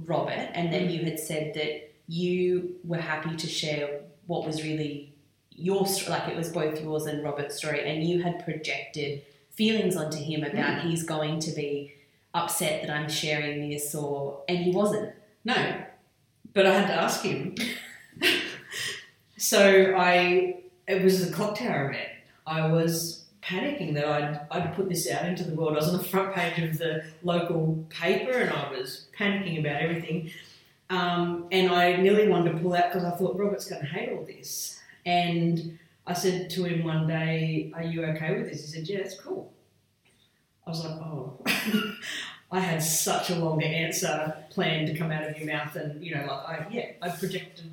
Robert, 0.05 0.49
and 0.53 0.71
then 0.73 0.89
you 0.89 1.03
had 1.03 1.19
said 1.19 1.53
that 1.53 1.91
you 2.07 2.75
were 2.83 2.97
happy 2.97 3.35
to 3.35 3.47
share 3.47 4.01
what 4.27 4.45
was 4.45 4.63
really 4.63 5.13
your 5.55 5.85
like 6.09 6.27
it 6.27 6.35
was 6.35 6.49
both 6.49 6.81
yours 6.81 7.05
and 7.05 7.23
Robert's 7.23 7.57
story, 7.57 7.87
and 7.87 8.03
you 8.03 8.23
had 8.23 8.43
projected 8.43 9.21
feelings 9.51 9.95
onto 9.95 10.17
him 10.17 10.43
about 10.43 10.79
mm. 10.79 10.81
he's 10.81 11.03
going 11.03 11.39
to 11.39 11.51
be 11.51 11.93
upset 12.33 12.81
that 12.81 12.91
I'm 12.91 13.09
sharing 13.09 13.69
this, 13.69 13.93
or 13.93 14.43
and 14.47 14.57
he 14.57 14.71
wasn't. 14.71 15.13
No, 15.45 15.83
but 16.53 16.65
I 16.65 16.73
had 16.73 16.87
to 16.87 16.93
ask 16.93 17.23
him. 17.23 17.55
so 19.37 19.93
I, 19.95 20.63
it 20.87 21.03
was 21.03 21.27
a 21.27 21.31
clock 21.31 21.57
tower 21.57 21.89
event. 21.89 22.09
I 22.47 22.67
was 22.67 23.22
panicking 23.45 23.93
that 23.95 24.05
I'd, 24.05 24.41
I'd 24.51 24.75
put 24.75 24.89
this 24.89 25.09
out 25.09 25.25
into 25.25 25.43
the 25.43 25.55
world. 25.55 25.73
I 25.73 25.75
was 25.75 25.89
on 25.89 25.97
the 25.97 26.03
front 26.03 26.33
page 26.33 26.59
of 26.59 26.77
the 26.77 27.03
local 27.23 27.85
paper 27.89 28.31
and 28.31 28.49
I 28.49 28.71
was 28.71 29.07
panicking 29.17 29.59
about 29.59 29.81
everything. 29.81 30.31
Um, 30.89 31.47
and 31.51 31.71
I 31.71 31.95
nearly 31.97 32.27
wanted 32.27 32.53
to 32.53 32.59
pull 32.59 32.73
out 32.73 32.91
because 32.91 33.03
I 33.03 33.11
thought 33.11 33.37
Robert's 33.37 33.69
going 33.69 33.81
to 33.81 33.87
hate 33.87 34.09
all 34.09 34.23
this. 34.23 34.79
And 35.05 35.77
I 36.05 36.13
said 36.13 36.49
to 36.51 36.63
him 36.65 36.83
one 36.83 37.07
day, 37.07 37.71
Are 37.75 37.83
you 37.83 38.05
okay 38.05 38.37
with 38.37 38.49
this? 38.49 38.61
He 38.61 38.67
said, 38.67 38.87
Yeah, 38.87 38.99
it's 38.99 39.19
cool. 39.19 39.51
I 40.65 40.69
was 40.69 40.85
like, 40.85 41.01
Oh. 41.01 41.39
I 42.53 42.59
had 42.59 42.83
such 42.83 43.31
a 43.31 43.35
longer 43.35 43.65
answer 43.65 44.37
planned 44.51 44.85
to 44.85 44.95
come 44.95 45.11
out 45.11 45.27
of 45.27 45.35
your 45.39 45.47
mouth, 45.47 45.75
and 45.75 46.03
you 46.05 46.13
know, 46.13 46.21
like 46.21 46.29
I 46.29 46.67
yeah, 46.69 46.85
I 47.01 47.09
projected 47.09 47.65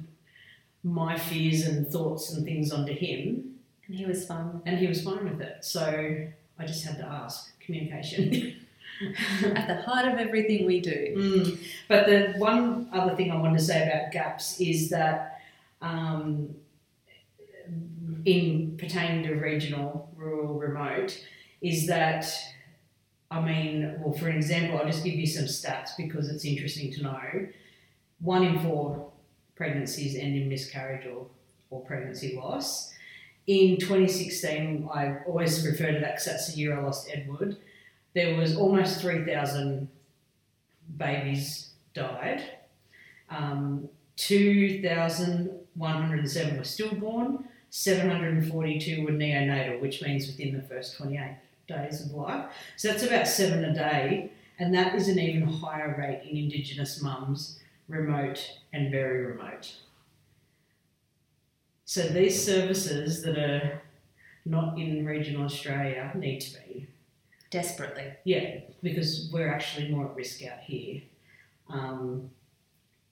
my 0.82 1.18
fears 1.18 1.66
and 1.66 1.86
thoughts 1.86 2.32
and 2.32 2.46
things 2.46 2.72
onto 2.72 2.94
him, 2.94 3.56
And 3.90 3.98
he 3.98 4.06
was 4.06 4.24
fun. 4.24 4.62
and 4.66 4.78
he 4.78 4.86
was 4.86 5.02
fine 5.02 5.24
with 5.24 5.40
it. 5.40 5.64
So 5.64 6.26
I 6.58 6.64
just 6.64 6.84
had 6.84 6.96
to 6.98 7.04
ask 7.04 7.58
communication. 7.58 8.56
At 9.44 9.66
the 9.66 9.82
heart 9.82 10.06
of 10.06 10.18
everything 10.18 10.64
we 10.64 10.80
do. 10.80 11.14
Mm. 11.16 11.58
But 11.88 12.06
the 12.06 12.34
one 12.36 12.88
other 12.92 13.16
thing 13.16 13.32
I 13.32 13.36
wanted 13.36 13.58
to 13.58 13.64
say 13.64 13.88
about 13.88 14.12
gaps 14.12 14.60
is 14.60 14.90
that 14.90 15.40
um, 15.82 16.54
in 18.24 18.76
pertaining 18.78 19.24
to 19.24 19.34
regional, 19.34 20.08
rural, 20.16 20.54
remote, 20.54 21.18
is 21.60 21.88
that 21.88 22.26
I 23.32 23.40
mean, 23.40 23.96
well, 24.00 24.12
for 24.12 24.28
an 24.28 24.36
example, 24.36 24.78
I'll 24.78 24.86
just 24.86 25.04
give 25.04 25.14
you 25.14 25.26
some 25.26 25.44
stats 25.44 25.90
because 25.96 26.28
it's 26.28 26.44
interesting 26.44 26.92
to 26.94 27.02
know. 27.02 27.48
One 28.20 28.44
in 28.44 28.58
four 28.58 29.10
pregnancies 29.54 30.16
end 30.16 30.36
in 30.36 30.48
miscarriage 30.48 31.06
or, 31.06 31.26
or 31.70 31.80
pregnancy 31.82 32.36
loss. 32.36 32.89
In 33.46 33.78
2016, 33.78 34.88
I 34.92 35.16
always 35.26 35.66
refer 35.66 35.92
to 35.92 36.00
that 36.00 36.12
because 36.12 36.26
that's 36.26 36.52
the 36.52 36.58
year 36.58 36.78
I 36.78 36.82
lost 36.82 37.08
Edward. 37.12 37.56
There 38.14 38.36
was 38.36 38.56
almost 38.56 39.00
3,000 39.00 39.88
babies 40.96 41.70
died. 41.94 42.42
Um, 43.30 43.88
2,107 44.16 46.58
were 46.58 46.64
stillborn. 46.64 47.44
742 47.70 49.04
were 49.04 49.12
neonatal, 49.12 49.80
which 49.80 50.02
means 50.02 50.26
within 50.26 50.56
the 50.56 50.62
first 50.62 50.96
28 50.96 51.36
days 51.68 52.04
of 52.04 52.10
life. 52.12 52.46
So 52.76 52.88
that's 52.88 53.04
about 53.04 53.28
seven 53.28 53.64
a 53.64 53.72
day, 53.72 54.32
and 54.58 54.74
that 54.74 54.94
is 54.94 55.08
an 55.08 55.18
even 55.18 55.48
higher 55.48 55.94
rate 55.96 56.28
in 56.28 56.36
Indigenous 56.36 57.00
mums, 57.00 57.58
remote 57.88 58.58
and 58.72 58.90
very 58.90 59.24
remote. 59.24 59.76
So 61.90 62.02
these 62.02 62.46
services 62.46 63.20
that 63.22 63.36
are 63.36 63.82
not 64.44 64.78
in 64.78 65.04
regional 65.04 65.46
Australia 65.46 66.12
need 66.14 66.38
to 66.38 66.60
be. 66.60 66.86
Desperately. 67.50 68.12
Yeah, 68.22 68.60
because 68.80 69.28
we're 69.32 69.52
actually 69.52 69.88
more 69.88 70.06
at 70.06 70.14
risk 70.14 70.40
out 70.44 70.60
here. 70.60 71.02
Um, 71.68 72.30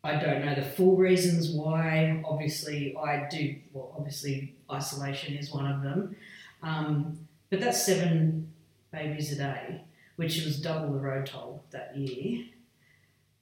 I 0.05 0.15
don't 0.15 0.45
know 0.45 0.55
the 0.55 0.63
full 0.63 0.95
reasons 0.95 1.51
why. 1.51 2.23
Obviously, 2.25 2.97
I 2.97 3.27
do. 3.29 3.57
Well, 3.73 3.93
obviously, 3.99 4.55
isolation 4.71 5.35
is 5.35 5.51
one 5.51 5.67
of 5.67 5.83
them. 5.83 6.15
Um, 6.63 7.19
but 7.51 7.59
that's 7.59 7.85
seven 7.85 8.53
babies 8.93 9.33
a 9.33 9.39
day, 9.39 9.83
which 10.15 10.45
was 10.45 10.61
double 10.61 10.93
the 10.93 11.01
road 11.01 11.27
toll 11.27 11.65
that 11.73 11.97
year. 11.97 12.45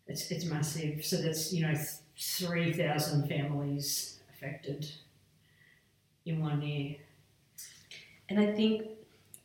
It's, 0.07 0.31
it's 0.31 0.46
massive. 0.46 1.05
So 1.05 1.18
that's, 1.18 1.53
you 1.53 1.61
know, 1.61 1.75
3,000 2.16 3.29
families 3.29 4.20
affected 4.33 4.90
in 6.26 6.40
one 6.40 6.60
year. 6.62 6.96
And 8.28 8.38
I 8.40 8.52
think 8.52 8.82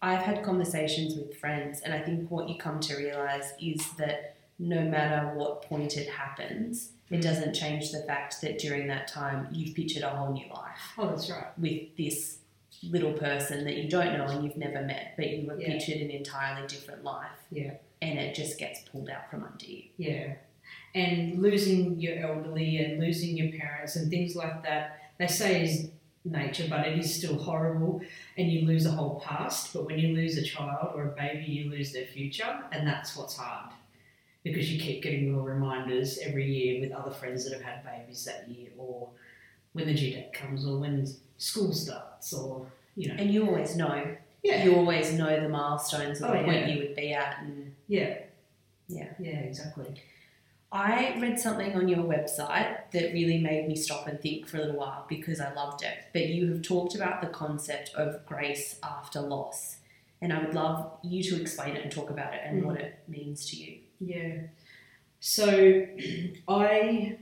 I've 0.02 0.22
had 0.22 0.44
conversations 0.44 1.16
with 1.16 1.38
friends, 1.38 1.82
and 1.82 1.94
I 1.94 2.00
think 2.00 2.30
what 2.32 2.50
you 2.50 2.58
come 2.58 2.80
to 2.82 2.96
realize 2.96 3.54
is 3.62 3.92
that 3.98 4.36
no 4.58 4.82
matter 4.82 5.34
what 5.36 5.62
point 5.64 5.98
it 5.98 6.10
happens, 6.10 6.92
it 7.10 7.20
mm. 7.20 7.22
doesn't 7.22 7.54
change 7.54 7.92
the 7.92 8.04
fact 8.04 8.42
that 8.42 8.58
during 8.60 8.88
that 8.88 9.08
time 9.08 9.48
you've 9.52 9.76
pictured 9.76 10.04
a 10.04 10.10
whole 10.10 10.32
new 10.32 10.48
life 10.50 10.94
Oh, 10.98 11.08
that's 11.08 11.30
right. 11.30 11.48
with 11.58 11.96
this 11.98 12.38
little 12.84 13.14
person 13.14 13.64
that 13.66 13.76
you 13.78 13.90
don't 13.90 14.18
know 14.18 14.26
and 14.26 14.44
you've 14.44 14.58
never 14.58 14.82
met, 14.82 15.14
but 15.18 15.30
you 15.30 15.50
have 15.50 15.60
Yeah. 15.60 15.68
pictured 15.68 15.98
an 15.98 16.10
entirely 16.10 16.68
different 16.68 17.04
life. 17.04 17.30
Yeah. 17.52 17.74
And 18.02 18.18
it 18.18 18.34
just 18.34 18.58
gets 18.58 18.82
pulled 18.82 19.10
out 19.10 19.30
from 19.30 19.44
under 19.44 19.66
you. 19.66 19.84
Yeah. 19.98 20.36
And 20.96 21.42
losing 21.42 22.00
your 22.00 22.18
elderly 22.18 22.78
and 22.78 23.00
losing 23.00 23.38
your 23.38 23.52
parents 23.60 23.96
and 23.96 24.10
things 24.10 24.36
like 24.36 24.64
that, 24.64 25.00
they 25.18 25.28
say 25.28 25.64
is 25.64 25.90
nature, 26.24 26.68
but 26.70 26.88
it 26.88 26.98
is 27.00 27.16
still 27.16 27.38
horrible. 27.38 28.02
And 28.38 28.52
you 28.52 28.66
lose 28.66 28.86
a 28.86 28.92
whole 28.92 29.20
past. 29.26 29.74
But 29.74 29.86
when 29.86 30.00
you 30.00 30.16
lose 30.16 30.38
a 30.38 30.44
child 30.44 30.92
or 30.96 31.04
a 31.04 31.16
baby, 31.16 31.46
you 31.46 31.70
lose 31.70 31.92
their 31.92 32.06
future. 32.06 32.64
And 32.72 32.88
that's 32.88 33.16
what's 33.16 33.36
hard 33.38 33.72
because 34.44 34.72
you 34.72 34.82
keep 34.82 35.04
getting 35.04 35.28
little 35.30 35.46
reminders 35.46 36.18
every 36.20 36.52
year 36.52 36.82
with 36.82 36.92
other 36.92 37.12
friends 37.12 37.44
that 37.46 37.54
have 37.54 37.62
had 37.62 37.84
babies 37.86 38.26
that 38.26 38.48
year 38.50 38.70
or 38.78 39.10
when 39.74 39.86
the 39.86 39.94
due 39.94 40.12
date 40.12 40.34
comes 40.34 40.66
or 40.66 40.80
when 40.80 41.08
school 41.38 41.72
starts 41.74 42.34
or, 42.34 42.66
you 42.96 43.08
know. 43.10 43.16
And 43.18 43.32
you 43.32 43.46
always 43.48 43.76
know. 43.76 44.16
Yeah. 44.44 44.64
You 44.64 44.76
always 44.76 45.14
know 45.14 45.40
the 45.40 45.50
milestones 45.50 46.20
of 46.22 46.30
Oh, 46.32 46.34
the 46.34 46.44
point 46.44 46.62
yeah. 46.62 46.68
you 46.68 46.80
would 46.80 46.96
be 46.96 47.14
at 47.14 47.38
and 47.44 47.74
Yeah. 47.88 48.18
Yeah. 48.88 49.10
Yeah, 49.20 49.40
exactly. 49.42 49.86
I 50.72 51.18
read 51.20 51.38
something 51.40 51.76
on 51.76 51.88
your 51.90 52.00
website 52.04 52.90
that 52.92 53.12
really 53.14 53.40
made 53.40 53.68
me 53.68 53.76
stop 53.76 54.08
and 54.08 54.20
think 54.22 54.48
for 54.48 54.58
a 54.58 54.62
little 54.62 54.78
while 54.78 55.06
because 55.10 55.42
I 55.42 55.52
loved 55.54 55.84
it. 55.84 55.98
But 56.14 56.28
you 56.28 56.50
have 56.52 56.62
talked 56.62 56.96
about 56.96 57.22
the 57.22 57.28
concept 57.28 57.92
of 57.96 58.26
grace 58.26 58.80
after 58.82 59.20
loss. 59.20 59.78
And 60.22 60.32
I 60.32 60.40
would 60.44 60.54
love 60.54 60.92
you 61.04 61.24
to 61.24 61.42
explain 61.42 61.76
it 61.76 61.84
and 61.84 61.92
talk 61.92 62.10
about 62.10 62.34
it 62.34 62.42
and 62.46 62.62
Mm. 62.62 62.66
what 62.68 62.80
it 62.80 63.00
means 63.08 63.50
to 63.50 63.58
you. 63.58 63.80
Yeah. 64.00 64.44
So 65.20 65.48
I 66.48 67.18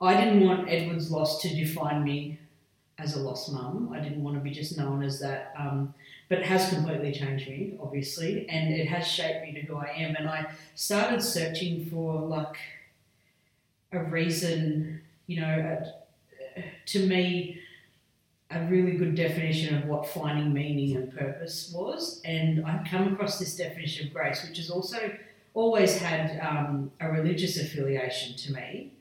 I 0.00 0.14
didn't 0.22 0.44
want 0.44 0.68
Edward's 0.68 1.10
loss 1.10 1.40
to 1.42 1.48
define 1.48 2.04
me 2.04 2.38
as 2.98 3.16
a 3.16 3.20
lost 3.20 3.50
mum. 3.50 3.90
I 3.94 4.00
didn't 4.00 4.22
want 4.22 4.36
to 4.36 4.40
be 4.42 4.50
just 4.50 4.76
known 4.76 5.02
as 5.02 5.20
that. 5.20 5.54
Um, 5.58 5.94
but 6.28 6.38
it 6.38 6.46
has 6.46 6.68
completely 6.70 7.12
changed 7.12 7.48
me, 7.48 7.78
obviously, 7.80 8.48
and 8.48 8.74
it 8.74 8.86
has 8.88 9.06
shaped 9.06 9.42
me 9.42 9.52
to 9.54 9.60
who 9.60 9.76
I 9.76 9.88
am. 9.96 10.16
And 10.16 10.28
I 10.28 10.46
started 10.74 11.22
searching 11.22 11.86
for 11.86 12.20
like 12.20 12.56
a 13.92 14.02
reason, 14.02 15.00
you 15.26 15.40
know, 15.40 15.82
to 16.86 17.06
me, 17.06 17.60
a 18.50 18.64
really 18.66 18.96
good 18.96 19.14
definition 19.14 19.76
of 19.76 19.86
what 19.86 20.06
finding 20.08 20.52
meaning 20.52 20.96
and 20.96 21.16
purpose 21.16 21.72
was. 21.74 22.20
And 22.24 22.64
I've 22.64 22.86
come 22.86 23.12
across 23.12 23.38
this 23.38 23.56
definition 23.56 24.06
of 24.06 24.14
grace, 24.14 24.44
which 24.48 24.58
has 24.58 24.70
also 24.70 25.12
always 25.54 25.98
had 25.98 26.38
um, 26.46 26.90
a 27.00 27.10
religious 27.10 27.58
affiliation 27.60 28.36
to 28.36 28.52
me. 28.52 28.92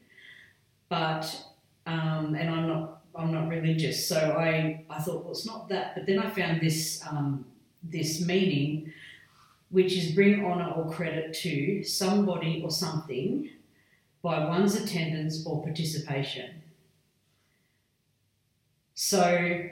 but 0.90 1.44
um, 1.88 2.36
and 2.36 2.50
I'm 2.50 2.68
not 2.68 3.02
I'm 3.18 3.32
not 3.32 3.48
religious, 3.50 4.08
so 4.08 4.18
I 4.18 4.86
I 4.90 5.00
thought 5.00 5.24
well 5.24 5.32
it's 5.32 5.46
not 5.46 5.70
that, 5.70 5.96
but 5.96 6.06
then 6.06 6.20
I 6.20 6.30
found 6.30 6.62
this 6.62 7.02
um, 7.10 7.46
this 7.84 8.26
meaning, 8.26 8.92
which 9.70 9.94
is 9.94 10.12
bring 10.12 10.46
honour 10.46 10.72
or 10.72 10.92
credit 10.92 11.34
to 11.42 11.84
somebody 11.84 12.62
or 12.64 12.72
something 12.72 13.50
by 14.22 14.46
one's 14.46 14.76
attendance 14.76 15.46
or 15.46 15.64
participation. 15.64 16.62
So 18.96 19.70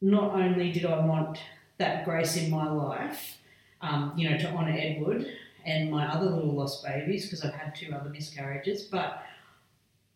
not 0.00 0.34
only 0.34 0.70
did 0.70 0.84
I 0.84 1.04
want 1.04 1.38
that 1.78 2.04
grace 2.04 2.36
in 2.36 2.50
my 2.50 2.68
life, 2.70 3.38
um, 3.80 4.12
you 4.16 4.28
know, 4.28 4.36
to 4.36 4.48
honour 4.50 4.76
Edward 4.78 5.26
and 5.64 5.90
my 5.90 6.06
other 6.06 6.26
little 6.26 6.52
lost 6.52 6.84
babies 6.84 7.24
because 7.24 7.42
I've 7.42 7.54
had 7.54 7.74
two 7.74 7.92
other 7.94 8.10
miscarriages, 8.10 8.82
but 8.82 9.22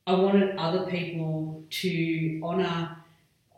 I 0.09 0.15
wanted 0.15 0.57
other 0.57 0.87
people 0.87 1.63
to 1.69 2.41
honour 2.43 2.97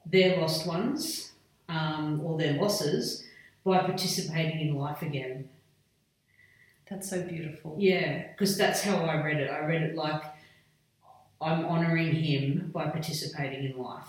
their 0.05 0.41
lost 0.41 0.67
ones 0.67 1.31
um, 1.69 2.21
or 2.25 2.37
their 2.37 2.55
losses 2.55 3.25
by 3.65 3.79
participating 3.79 4.61
in 4.61 4.75
life 4.75 5.01
again. 5.01 5.49
That's 6.91 7.09
so 7.09 7.23
beautiful. 7.23 7.77
Yeah, 7.79 8.27
because 8.33 8.59
that's 8.59 8.83
how 8.83 8.97
I 8.97 9.23
read 9.23 9.37
it. 9.37 9.49
I 9.49 9.61
read 9.61 9.83
it 9.83 9.95
like 9.95 10.25
I'm 11.41 11.65
honouring 11.65 12.17
him 12.17 12.73
by 12.75 12.89
participating 12.89 13.71
in 13.71 13.79
life. 13.79 14.09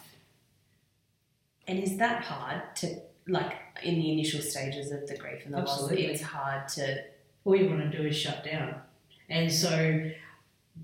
And 1.67 1.77
is 1.77 1.97
that 1.97 2.23
hard 2.23 2.75
to 2.77 3.01
like 3.27 3.53
in 3.83 3.99
the 3.99 4.11
initial 4.13 4.41
stages 4.41 4.89
of 4.91 5.07
the 5.07 5.15
grief 5.15 5.45
and 5.45 5.53
the 5.53 5.59
Absolutely. 5.59 6.07
loss? 6.07 6.15
It's 6.15 6.23
hard 6.23 6.67
to 6.69 7.03
all 7.45 7.55
you 7.55 7.69
want 7.69 7.91
to 7.91 7.95
do 7.95 8.03
is 8.07 8.17
shut 8.17 8.43
down. 8.43 8.81
And 9.29 9.51
so 9.51 10.09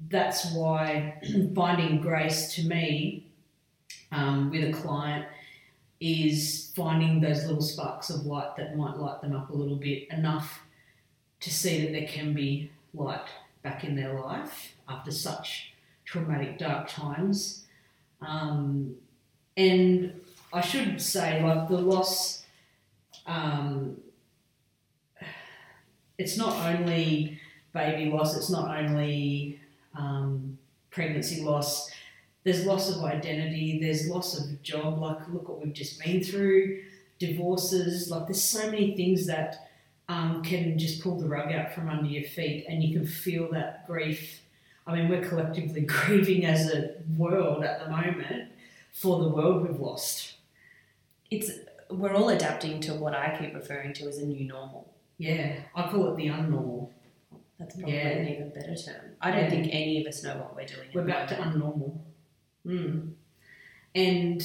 that's 0.09 0.53
why 0.53 1.21
finding 1.55 2.01
grace 2.01 2.53
to 2.55 2.63
me 2.63 3.25
um, 4.11 4.49
with 4.51 4.63
a 4.63 4.73
client 4.73 5.25
is 5.99 6.71
finding 6.75 7.19
those 7.19 7.45
little 7.45 7.61
sparks 7.61 8.09
of 8.09 8.25
light 8.25 8.55
that 8.57 8.77
might 8.77 8.97
light 8.97 9.21
them 9.21 9.35
up 9.35 9.49
a 9.49 9.53
little 9.53 9.75
bit 9.75 10.07
enough 10.11 10.61
to 11.39 11.51
see 11.51 11.81
that 11.81 11.91
there 11.91 12.07
can 12.07 12.33
be 12.33 12.71
light 12.93 13.27
back 13.63 13.83
in 13.83 13.95
their 13.95 14.13
life 14.13 14.73
after 14.87 15.11
such 15.11 15.73
traumatic, 16.05 16.57
dark 16.57 16.87
times. 16.87 17.65
Um, 18.21 18.95
and 19.55 20.21
I 20.53 20.61
should 20.61 21.01
say, 21.01 21.43
like 21.43 21.67
the 21.67 21.77
loss, 21.77 22.45
um, 23.25 23.97
it's 26.17 26.37
not 26.37 26.53
only 26.65 27.39
baby 27.73 28.09
loss, 28.09 28.35
it's 28.35 28.49
not 28.49 28.75
only 28.75 29.59
um, 29.97 30.57
pregnancy 30.91 31.41
loss. 31.41 31.89
There's 32.43 32.65
loss 32.65 32.95
of 32.95 33.03
identity. 33.03 33.79
There's 33.81 34.07
loss 34.07 34.39
of 34.39 34.61
job. 34.61 34.99
Like 34.99 35.27
look 35.29 35.49
what 35.49 35.63
we've 35.63 35.73
just 35.73 36.03
been 36.03 36.23
through, 36.23 36.83
divorces. 37.19 38.09
Like 38.09 38.27
there's 38.27 38.43
so 38.43 38.69
many 38.71 38.95
things 38.95 39.27
that 39.27 39.69
um, 40.09 40.41
can 40.43 40.77
just 40.77 41.01
pull 41.03 41.19
the 41.19 41.27
rug 41.27 41.51
out 41.51 41.73
from 41.73 41.89
under 41.89 42.07
your 42.09 42.23
feet, 42.23 42.65
and 42.69 42.81
you 42.81 42.97
can 42.97 43.05
feel 43.05 43.51
that 43.51 43.85
grief. 43.87 44.41
I 44.85 44.95
mean, 44.95 45.09
we're 45.09 45.27
collectively 45.27 45.81
grieving 45.85 46.45
as 46.45 46.71
a 46.71 46.95
world 47.17 47.63
at 47.63 47.83
the 47.83 47.89
moment 47.89 48.51
for 48.93 49.21
the 49.21 49.29
world 49.29 49.67
we've 49.67 49.79
lost. 49.79 50.35
it's 51.29 51.51
we're 51.89 52.13
all 52.13 52.29
adapting 52.29 52.81
to 52.81 52.93
what 52.93 53.13
I 53.13 53.37
keep 53.39 53.53
referring 53.53 53.93
to 53.93 54.07
as 54.07 54.17
a 54.17 54.25
new 54.25 54.45
normal. 54.45 54.93
Yeah, 55.17 55.55
I 55.75 55.89
call 55.89 56.11
it 56.11 56.17
the 56.17 56.27
unnormal. 56.27 56.89
That's 57.59 57.75
probably 57.75 57.95
Yeah. 57.95 58.07
an 58.09 58.27
even 58.27 58.49
better 58.49 58.75
term. 58.75 59.15
I 59.19 59.31
don't 59.31 59.45
Yeah. 59.45 59.49
think 59.49 59.67
any 59.73 60.01
of 60.01 60.07
us 60.07 60.23
know 60.23 60.37
what 60.37 60.55
we're 60.55 60.65
doing. 60.67 60.89
We're 60.93 61.01
about 61.01 61.29
back 61.29 61.37
to 61.39 61.43
unnormal. 61.43 61.99
Mm. 62.65 63.13
And 63.95 64.41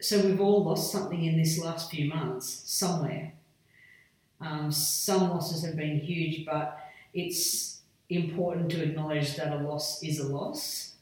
so 0.00 0.20
we've 0.24 0.40
all 0.40 0.64
lost 0.64 0.92
something 0.92 1.24
in 1.24 1.38
this 1.38 1.58
last 1.58 1.90
few 1.90 2.06
months 2.06 2.48
somewhere. 2.70 3.32
Um, 4.40 4.70
some 4.72 5.30
losses 5.30 5.64
have 5.64 5.76
been 5.76 6.00
huge, 6.00 6.44
but 6.44 6.78
it's 7.14 7.80
important 8.08 8.70
to 8.72 8.82
acknowledge 8.82 9.36
that 9.36 9.52
a 9.52 9.56
loss 9.56 10.02
is 10.02 10.18
a 10.18 10.28
loss. 10.28 10.94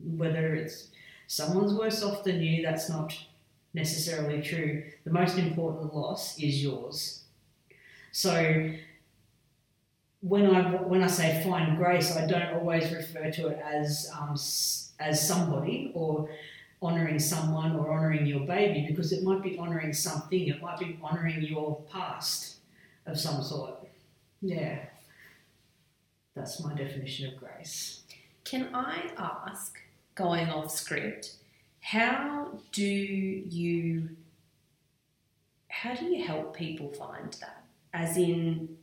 Whether 0.00 0.54
it's 0.54 0.88
someone's 1.26 1.74
worse 1.74 2.02
off 2.02 2.24
than 2.24 2.42
you, 2.42 2.62
that's 2.62 2.88
not 2.88 3.16
necessarily 3.74 4.42
true. 4.42 4.90
The 5.04 5.10
most 5.10 5.38
important 5.38 5.94
loss 5.94 6.38
is 6.38 6.62
yours. 6.62 7.24
So 8.12 8.72
when 10.22 10.54
I 10.54 10.62
when 10.76 11.02
I 11.02 11.08
say 11.08 11.42
find 11.44 11.76
grace, 11.76 12.16
I 12.16 12.26
don't 12.26 12.54
always 12.54 12.90
refer 12.92 13.30
to 13.30 13.48
it 13.48 13.60
as 13.62 14.10
um, 14.16 14.36
as 15.00 15.26
somebody 15.26 15.90
or 15.94 16.30
honoring 16.80 17.18
someone 17.18 17.76
or 17.76 17.92
honoring 17.92 18.26
your 18.26 18.46
baby 18.46 18.86
because 18.88 19.12
it 19.12 19.22
might 19.24 19.42
be 19.42 19.58
honoring 19.58 19.92
something. 19.92 20.46
It 20.46 20.62
might 20.62 20.78
be 20.78 20.98
honoring 21.02 21.42
your 21.42 21.80
past 21.90 22.56
of 23.04 23.18
some 23.18 23.42
sort. 23.42 23.74
Yeah, 24.40 24.78
that's 26.34 26.62
my 26.62 26.72
definition 26.72 27.32
of 27.32 27.38
grace. 27.38 28.02
Can 28.44 28.68
I 28.74 29.10
ask, 29.16 29.76
going 30.14 30.48
off 30.50 30.70
script, 30.70 31.34
how 31.80 32.58
do 32.70 32.84
you 32.84 34.10
how 35.66 35.94
do 35.94 36.04
you 36.04 36.24
help 36.24 36.56
people 36.56 36.92
find 36.92 37.36
that? 37.40 37.64
As 37.92 38.16
in 38.16 38.76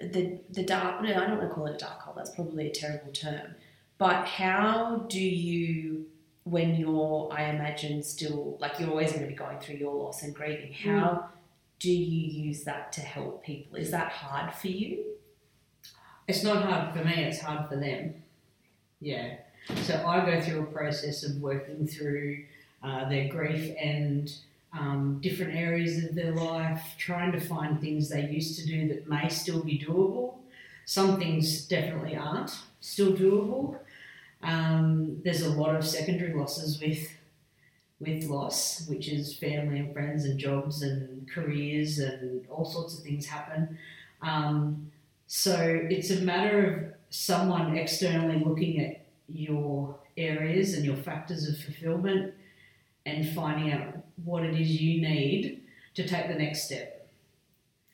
the 0.00 0.40
the 0.50 0.64
dark 0.64 1.02
no, 1.02 1.10
I 1.10 1.26
don't 1.26 1.38
want 1.38 1.48
to 1.48 1.54
call 1.54 1.66
it 1.66 1.74
a 1.74 1.78
dark 1.78 2.00
hole, 2.00 2.14
that's 2.16 2.30
probably 2.30 2.68
a 2.68 2.72
terrible 2.72 3.12
term. 3.12 3.54
But 3.98 4.26
how 4.26 5.06
do 5.08 5.20
you 5.20 6.06
when 6.44 6.74
you're 6.74 7.28
I 7.32 7.44
imagine 7.44 8.02
still 8.02 8.56
like 8.60 8.78
you're 8.78 8.90
always 8.90 9.10
going 9.10 9.22
to 9.22 9.28
be 9.28 9.34
going 9.34 9.58
through 9.60 9.76
your 9.76 9.94
loss 9.94 10.22
and 10.22 10.34
grieving, 10.34 10.72
how 10.72 11.28
do 11.78 11.92
you 11.92 12.44
use 12.44 12.64
that 12.64 12.92
to 12.92 13.00
help 13.00 13.44
people? 13.44 13.76
Is 13.76 13.90
that 13.90 14.10
hard 14.10 14.54
for 14.54 14.68
you? 14.68 15.04
It's 16.26 16.42
not 16.42 16.62
hard 16.64 16.96
for 16.96 17.04
me, 17.04 17.24
it's 17.24 17.40
hard 17.40 17.68
for 17.68 17.76
them. 17.76 18.14
Yeah. 19.00 19.36
So 19.82 20.02
I 20.06 20.24
go 20.24 20.40
through 20.40 20.62
a 20.62 20.66
process 20.66 21.24
of 21.24 21.36
working 21.40 21.86
through 21.86 22.44
uh, 22.82 23.08
their 23.08 23.28
grief 23.28 23.74
and 23.80 24.32
um, 24.78 25.18
different 25.20 25.54
areas 25.54 26.04
of 26.04 26.14
their 26.14 26.32
life, 26.32 26.94
trying 26.98 27.32
to 27.32 27.40
find 27.40 27.80
things 27.80 28.08
they 28.08 28.26
used 28.26 28.58
to 28.58 28.66
do 28.66 28.88
that 28.88 29.08
may 29.08 29.28
still 29.28 29.62
be 29.62 29.78
doable. 29.78 30.34
Some 30.84 31.18
things 31.18 31.66
definitely 31.66 32.16
aren't 32.16 32.58
still 32.80 33.12
doable. 33.12 33.78
Um, 34.42 35.20
there's 35.24 35.42
a 35.42 35.50
lot 35.50 35.74
of 35.74 35.86
secondary 35.86 36.34
losses 36.34 36.80
with 36.80 37.08
with 38.00 38.24
loss, 38.24 38.86
which 38.88 39.08
is 39.08 39.36
family 39.36 39.78
and 39.78 39.92
friends 39.94 40.24
and 40.24 40.38
jobs 40.38 40.82
and 40.82 41.30
careers 41.30 41.98
and 41.98 42.46
all 42.48 42.64
sorts 42.64 42.98
of 42.98 43.04
things 43.04 43.24
happen. 43.24 43.78
Um, 44.20 44.90
so 45.26 45.56
it's 45.88 46.10
a 46.10 46.20
matter 46.20 46.66
of 46.66 46.92
someone 47.08 47.76
externally 47.76 48.42
looking 48.44 48.80
at 48.80 49.06
your 49.28 49.96
areas 50.16 50.74
and 50.74 50.84
your 50.84 50.96
factors 50.96 51.48
of 51.48 51.56
fulfillment 51.56 52.34
and 53.06 53.28
finding 53.30 53.72
out 53.72 54.03
what 54.24 54.44
it 54.44 54.58
is 54.58 54.80
you 54.80 55.00
need 55.00 55.62
to 55.94 56.06
take 56.06 56.28
the 56.28 56.34
next 56.34 56.64
step. 56.64 57.08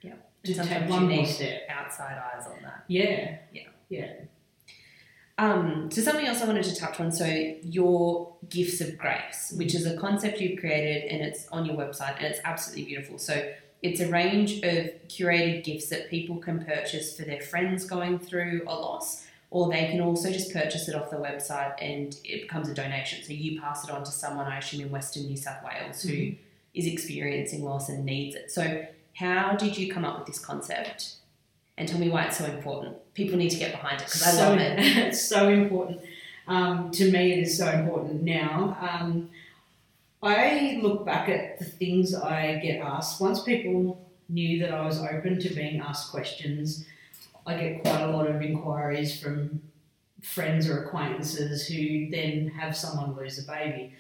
Yeah. 0.03 0.15
To 0.45 0.55
take 0.55 0.89
one 0.89 1.09
more 1.09 1.27
step. 1.27 1.63
Outside 1.69 2.21
eyes 2.35 2.47
on 2.47 2.63
that. 2.63 2.85
Yeah. 2.89 3.39
Yeah. 3.53 3.69
Yeah. 3.89 4.13
Um, 5.39 5.91
so 5.91 6.03
something 6.03 6.27
else 6.27 6.43
I 6.43 6.47
wanted 6.47 6.65
to 6.65 6.77
touch 6.77 7.01
on. 7.01 7.11
So 7.11 7.25
your 7.25 8.35
gifts 8.49 8.83
of 8.83 8.99
grace, 8.99 9.55
which 9.57 9.75
is 9.75 9.87
a 9.87 9.97
concept 9.97 10.41
you've 10.41 10.61
created, 10.61 11.11
and 11.11 11.23
it's 11.23 11.49
on 11.49 11.65
your 11.65 11.77
website, 11.77 12.17
and 12.17 12.27
it's 12.27 12.41
absolutely 12.45 12.85
beautiful. 12.85 13.19
So 13.19 13.51
it's 13.83 14.01
a 14.01 14.09
range 14.09 14.57
of 14.57 14.91
curated 15.09 15.65
gifts 15.65 15.89
that 15.89 16.11
people 16.11 16.37
can 16.37 16.63
purchase 16.65 17.17
for 17.17 17.25
their 17.25 17.41
friends 17.41 17.87
going 17.87 18.19
through 18.19 18.63
a 18.67 18.75
loss, 18.75 19.27
or 19.51 19.69
they 19.69 19.87
can 19.87 20.01
also 20.01 20.31
just 20.33 20.53
purchase 20.53 20.89
it 20.89 20.95
off 20.95 21.11
the 21.11 21.17
website 21.17 21.75
and 21.81 22.17
it 22.25 22.43
becomes 22.43 22.69
a 22.69 22.75
donation. 22.75 23.23
So 23.25 23.33
you 23.33 23.61
pass 23.61 23.85
it 23.85 23.91
on 23.91 24.05
to 24.05 24.11
someone, 24.11 24.47
I 24.47 24.59
assume, 24.59 24.81
in 24.83 24.91
Western 24.91 25.27
New 25.27 25.37
South 25.37 25.65
Wales 25.65 26.03
who 26.03 26.33
is 26.73 26.87
experiencing 26.87 27.65
loss 27.65 27.89
and 27.89 28.05
needs 28.05 28.37
it. 28.37 28.53
So 28.53 28.87
how 29.15 29.57
did 29.57 29.77
you 29.77 29.93
come 29.93 30.05
up 30.05 30.19
with 30.19 30.27
this 30.27 30.39
concept? 30.39 31.17
And 31.77 31.89
tell 31.89 31.99
me 31.99 32.09
why 32.09 32.25
it's 32.25 32.39
so 32.39 32.45
important. 32.45 32.97
People 33.15 33.39
need 33.39 33.51
to 33.51 33.59
get 33.59 33.73
behind 33.73 34.01
it 34.01 34.05
because 34.05 34.23
I 34.23 34.31
so, 34.31 34.51
love 34.51 34.59
it. 34.59 34.79
it's 34.79 35.27
so 35.27 35.49
important. 35.49 36.01
Um, 36.47 36.91
to 36.93 37.11
me, 37.11 37.33
it 37.33 37.39
is 37.39 37.57
so 37.57 37.69
important 37.71 38.23
now. 38.23 38.77
Um, 38.81 39.31
I 40.23 40.79
look 40.83 41.07
back 41.07 41.29
at 41.29 41.59
the 41.59 41.65
things 41.65 42.15
I 42.15 42.57
get 42.57 42.81
asked. 42.81 43.21
Once 43.21 43.43
people 43.43 43.99
knew 44.29 44.61
that 44.61 44.73
I 44.73 44.85
was 44.85 45.01
open 45.01 45.41
to 45.41 45.55
being 45.55 45.81
asked 45.81 46.11
questions, 46.11 46.85
I 47.47 47.57
get 47.57 47.83
quite 47.83 48.03
a 48.03 48.11
lot 48.11 48.27
of 48.29 48.43
inquiries 48.43 49.21
from 49.21 49.63
friends 50.23 50.69
or 50.69 50.85
acquaintances 50.85 51.67
who 51.67 52.11
then 52.11 52.49
have 52.49 52.77
someone 52.77 53.17
lose 53.17 53.39
a 53.39 53.51
baby. 53.51 53.95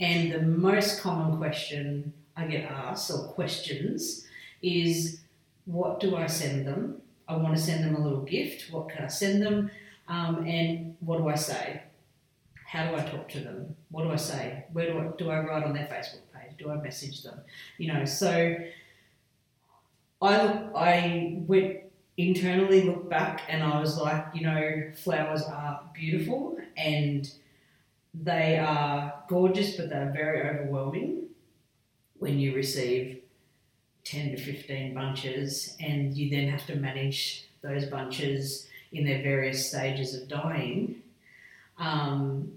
And 0.00 0.32
the 0.32 0.42
most 0.42 1.00
common 1.00 1.38
question 1.38 2.12
I 2.36 2.46
get 2.46 2.70
asked, 2.70 3.10
or 3.10 3.28
questions, 3.28 4.26
is 4.62 5.20
what 5.64 6.00
do 6.00 6.16
I 6.16 6.26
send 6.26 6.66
them? 6.66 7.00
I 7.28 7.36
want 7.36 7.56
to 7.56 7.60
send 7.60 7.84
them 7.84 7.96
a 7.96 8.00
little 8.00 8.22
gift. 8.22 8.72
What 8.72 8.88
can 8.88 9.04
I 9.04 9.08
send 9.08 9.42
them? 9.42 9.70
Um, 10.08 10.46
and 10.46 10.96
what 11.00 11.18
do 11.18 11.28
I 11.28 11.34
say? 11.34 11.82
How 12.66 12.90
do 12.90 12.96
I 12.96 13.02
talk 13.02 13.28
to 13.30 13.40
them? 13.40 13.74
What 13.90 14.04
do 14.04 14.10
I 14.10 14.16
say? 14.16 14.64
Where 14.72 14.92
do 14.92 14.98
I 14.98 15.06
do 15.16 15.30
I 15.30 15.40
write 15.40 15.64
on 15.64 15.72
their 15.72 15.86
Facebook 15.86 16.22
page? 16.34 16.56
Do 16.58 16.70
I 16.70 16.76
message 16.76 17.22
them? 17.22 17.40
You 17.78 17.92
know, 17.92 18.04
so 18.04 18.56
I 20.20 20.36
I 20.74 21.38
went 21.46 21.80
internally 22.16 22.82
looked 22.82 23.08
back 23.08 23.42
and 23.48 23.62
I 23.62 23.80
was 23.80 23.98
like, 23.98 24.26
you 24.34 24.42
know, 24.42 24.90
flowers 25.02 25.42
are 25.42 25.80
beautiful 25.94 26.58
and 26.76 27.30
they 28.14 28.58
are 28.58 29.22
gorgeous, 29.28 29.76
but 29.76 29.90
they're 29.90 30.12
very 30.14 30.48
overwhelming 30.48 31.24
when 32.18 32.38
you 32.38 32.54
receive 32.54 33.22
10 34.04 34.30
to 34.30 34.36
15 34.36 34.94
bunches 34.94 35.76
and 35.80 36.16
you 36.16 36.30
then 36.30 36.48
have 36.48 36.66
to 36.66 36.76
manage 36.76 37.48
those 37.60 37.86
bunches 37.86 38.68
in 38.92 39.04
their 39.04 39.22
various 39.22 39.68
stages 39.68 40.14
of 40.14 40.28
dying, 40.28 41.02
um, 41.78 42.52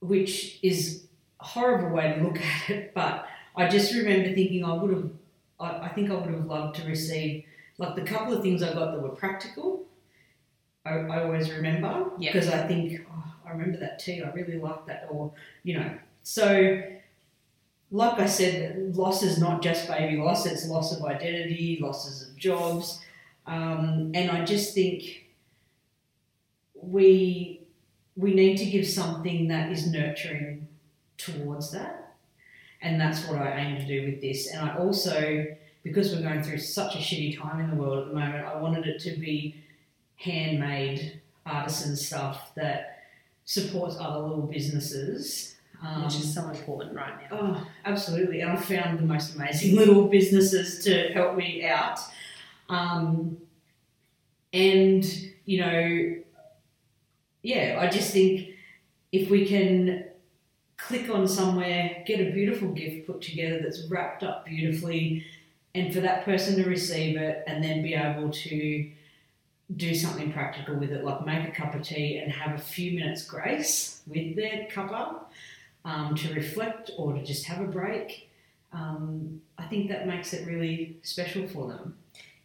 which 0.00 0.58
is 0.62 1.04
a 1.40 1.44
horrible 1.44 1.90
way 1.90 2.14
to 2.14 2.24
look 2.24 2.38
at 2.40 2.70
it. 2.70 2.94
But 2.94 3.28
I 3.54 3.68
just 3.68 3.94
remember 3.94 4.34
thinking 4.34 4.64
I 4.64 4.74
would 4.74 4.92
have, 4.92 5.10
I, 5.60 5.86
I 5.86 5.88
think 5.90 6.10
I 6.10 6.14
would 6.14 6.32
have 6.32 6.46
loved 6.46 6.76
to 6.76 6.88
receive, 6.88 7.44
like 7.78 7.94
the 7.96 8.02
couple 8.02 8.34
of 8.34 8.42
things 8.42 8.62
I 8.62 8.72
got 8.72 8.92
that 8.92 9.02
were 9.02 9.10
practical. 9.10 9.84
I, 10.84 10.90
I 10.98 11.24
always 11.24 11.50
remember 11.50 12.10
Yeah. 12.18 12.32
because 12.32 12.48
I 12.48 12.66
think 12.66 13.06
oh, 13.10 13.24
I 13.46 13.50
remember 13.50 13.78
that 13.78 13.98
tea. 13.98 14.22
I 14.22 14.30
really 14.30 14.58
like 14.58 14.86
that, 14.86 15.06
or 15.10 15.32
you 15.62 15.78
know. 15.78 15.90
So, 16.22 16.82
like 17.90 18.18
I 18.18 18.26
said, 18.26 18.96
loss 18.96 19.22
is 19.22 19.38
not 19.38 19.62
just 19.62 19.88
baby 19.88 20.16
loss; 20.16 20.46
it's 20.46 20.68
loss 20.68 20.96
of 20.96 21.04
identity, 21.04 21.78
losses 21.80 22.28
of 22.28 22.36
jobs, 22.36 23.00
um, 23.46 24.12
and 24.14 24.30
I 24.30 24.44
just 24.44 24.74
think 24.74 25.26
we 26.74 27.60
we 28.16 28.32
need 28.34 28.56
to 28.58 28.64
give 28.64 28.86
something 28.86 29.48
that 29.48 29.70
is 29.70 29.90
nurturing 29.90 30.68
towards 31.18 31.70
that, 31.72 32.14
and 32.80 33.00
that's 33.00 33.26
what 33.26 33.38
I 33.38 33.50
aim 33.58 33.76
to 33.80 33.86
do 33.86 34.06
with 34.10 34.20
this. 34.20 34.50
And 34.52 34.70
I 34.70 34.76
also, 34.78 35.46
because 35.86 36.12
we're 36.12 36.22
going 36.22 36.42
through 36.42 36.58
such 36.58 36.96
a 36.96 36.98
shitty 36.98 37.38
time 37.40 37.60
in 37.60 37.70
the 37.70 37.76
world 37.76 37.98
at 38.00 38.08
the 38.08 38.14
moment, 38.14 38.44
I 38.44 38.56
wanted 38.56 38.86
it 38.88 38.98
to 39.02 39.12
be 39.12 39.54
handmade 40.16 41.20
artisan 41.46 41.94
stuff 41.94 42.52
that 42.56 43.04
supports 43.44 43.96
other 44.00 44.18
little 44.18 44.46
businesses. 44.46 45.54
Um, 45.82 46.04
which 46.04 46.14
is 46.14 46.32
so 46.34 46.48
important 46.48 46.96
right 46.96 47.30
now. 47.30 47.38
Oh, 47.38 47.66
absolutely. 47.84 48.40
And 48.40 48.50
I 48.50 48.56
found 48.56 48.98
the 48.98 49.04
most 49.04 49.36
amazing 49.36 49.76
little 49.76 50.08
businesses 50.08 50.82
to 50.84 51.12
help 51.12 51.36
me 51.36 51.66
out. 51.66 52.00
Um, 52.70 53.36
and, 54.54 55.04
you 55.44 55.60
know, 55.60 56.16
yeah, 57.42 57.78
I 57.78 57.88
just 57.88 58.10
think 58.10 58.48
if 59.12 59.28
we 59.28 59.46
can 59.46 60.06
click 60.78 61.10
on 61.10 61.28
somewhere, 61.28 62.02
get 62.06 62.20
a 62.20 62.32
beautiful 62.32 62.68
gift 62.68 63.06
put 63.06 63.20
together 63.20 63.60
that's 63.62 63.86
wrapped 63.90 64.22
up 64.22 64.46
beautifully, 64.46 65.24
and 65.76 65.92
for 65.92 66.00
that 66.00 66.24
person 66.24 66.56
to 66.56 66.68
receive 66.68 67.16
it 67.16 67.44
and 67.46 67.62
then 67.62 67.82
be 67.82 67.94
able 67.94 68.30
to 68.30 68.90
do 69.74 69.94
something 69.94 70.32
practical 70.32 70.76
with 70.76 70.90
it, 70.90 71.04
like 71.04 71.26
make 71.26 71.48
a 71.48 71.50
cup 71.50 71.74
of 71.74 71.82
tea 71.82 72.18
and 72.18 72.32
have 72.32 72.54
a 72.54 72.62
few 72.62 72.92
minutes 72.92 73.24
grace 73.24 74.00
with 74.06 74.36
their 74.36 74.68
cuppa 74.70 75.16
um, 75.84 76.14
to 76.14 76.32
reflect 76.34 76.90
or 76.96 77.12
to 77.12 77.22
just 77.22 77.44
have 77.46 77.60
a 77.60 77.66
break. 77.66 78.30
Um, 78.72 79.40
I 79.58 79.64
think 79.64 79.88
that 79.90 80.06
makes 80.06 80.32
it 80.32 80.46
really 80.46 80.98
special 81.02 81.46
for 81.48 81.68
them. 81.68 81.96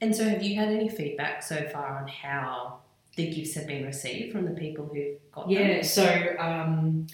And 0.02 0.16
so, 0.16 0.28
have 0.28 0.42
you 0.42 0.56
had 0.56 0.70
any 0.70 0.90
feedback 0.90 1.44
so 1.44 1.68
far 1.72 2.00
on 2.00 2.08
how 2.08 2.80
the 3.16 3.30
gifts 3.30 3.54
have 3.54 3.68
been 3.68 3.86
received 3.86 4.32
from 4.32 4.46
the 4.46 4.52
people 4.52 4.90
who've 4.92 5.18
got 5.32 5.48
them? 5.48 5.52
Yeah, 5.52 5.82
so 5.84 6.36
um, 6.40 7.08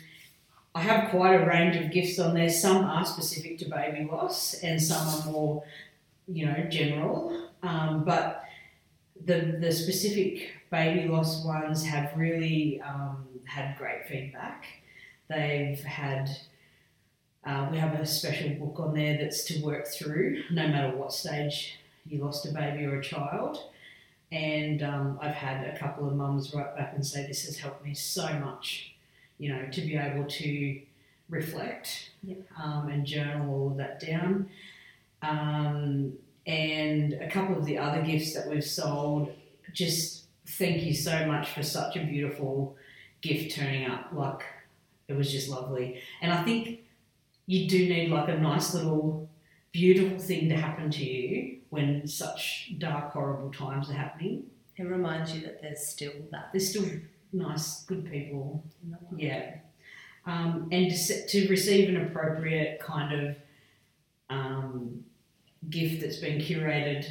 I 0.74 0.82
have 0.82 1.10
quite 1.10 1.34
a 1.34 1.46
range 1.46 1.76
of 1.76 1.92
gifts 1.92 2.20
on 2.20 2.34
there. 2.34 2.50
Some 2.50 2.86
are 2.86 3.04
specific 3.06 3.58
to 3.60 3.66
baby 3.66 4.08
loss, 4.10 4.54
and 4.62 4.82
some 4.82 5.08
are 5.08 5.32
more, 5.32 5.64
you 6.28 6.46
know, 6.46 6.66
general. 6.70 7.50
Um, 7.64 8.04
but 8.06 8.44
the 9.26 9.58
the 9.60 9.72
specific 9.72 10.52
baby 10.72 11.08
loss 11.08 11.44
ones 11.46 11.84
have 11.86 12.12
really 12.16 12.82
um, 12.82 13.26
had 13.46 13.78
great 13.78 14.06
feedback. 14.08 14.66
They've 15.30 15.80
had. 15.84 16.30
Uh, 17.46 17.70
we 17.72 17.78
have 17.78 17.94
a 17.94 18.06
special 18.06 18.50
book 18.56 18.78
on 18.80 18.94
there 18.94 19.18
that's 19.18 19.46
to 19.46 19.62
work 19.64 19.88
through, 19.88 20.44
no 20.52 20.68
matter 20.68 20.96
what 20.98 21.14
stage 21.14 21.80
you 22.06 22.22
lost 22.24 22.46
a 22.46 22.52
baby 22.52 22.84
or 22.86 23.00
a 23.00 23.04
child. 23.04 23.58
And 24.32 24.84
um, 24.84 25.18
I've 25.22 25.36
had 25.36 25.66
a 25.66 25.78
couple 25.78 26.08
of 26.08 26.16
mums 26.16 26.54
write 26.54 26.76
back 26.76 26.92
and 26.94 27.06
say, 27.06 27.26
This 27.26 27.46
has 27.46 27.58
helped 27.58 27.86
me 27.86 27.94
so 27.94 28.28
much, 28.40 28.94
you 29.38 29.50
know, 29.54 29.66
to 29.72 29.82
be 29.82 29.96
able 29.96 30.26
to 30.26 30.82
reflect 31.30 32.12
Yep. 32.24 32.38
um, 32.62 32.90
and 32.90 33.06
journal 33.06 33.54
all 33.54 33.68
of 33.72 33.78
that 33.78 34.00
down. 34.02 34.50
Um, 35.22 36.14
and 36.46 37.14
a 37.14 37.30
couple 37.30 37.58
of 37.58 37.66
the 37.66 37.78
other 37.78 38.02
gifts 38.02 38.34
that 38.34 38.48
we've 38.48 38.64
sold, 38.64 39.34
just 39.74 40.28
thank 40.48 40.84
you 40.84 40.94
so 40.94 41.26
much 41.26 41.50
for 41.50 41.64
such 41.64 41.98
a 41.98 42.04
beautiful 42.04 42.76
gift 43.22 43.56
turning 43.56 43.90
up. 43.90 44.10
Like, 44.14 44.44
it 45.08 45.14
was 45.14 45.32
just 45.32 45.50
lovely. 45.50 46.02
And 46.22 46.32
I 46.32 46.44
think 46.44 46.82
you 47.46 47.68
do 47.68 47.80
need 47.90 48.10
like 48.10 48.30
a 48.30 48.38
nice 48.38 48.74
little 48.74 49.30
beautiful 49.72 50.18
thing 50.20 50.50
to 50.50 50.56
happen 50.56 50.90
to 50.92 51.06
you 51.06 51.60
when 51.70 52.08
such 52.08 52.74
dark, 52.78 53.14
horrible 53.14 53.52
times 53.52 53.90
are 53.90 53.94
happening. 53.94 54.44
It 54.78 54.84
reminds 54.84 55.34
you 55.36 55.42
that 55.42 55.62
there's 55.62 55.86
still 55.86 56.14
that 56.32 56.50
There's 56.54 56.70
still 56.70 56.86
nice, 57.34 57.84
good 57.84 58.10
people. 58.10 58.64
in 58.84 58.92
the 58.92 58.98
world. 59.02 59.20
Yeah. 59.20 59.56
Um, 60.26 60.68
and 60.72 60.92
to, 60.92 61.28
to 61.28 61.48
receive 61.50 61.90
an 61.90 61.98
appropriate 62.06 62.80
kind 62.80 63.28
of 63.28 63.36
um, 64.30 65.04
gift 65.70 66.02
that's 66.02 66.18
been 66.18 66.40
curated 66.40 67.06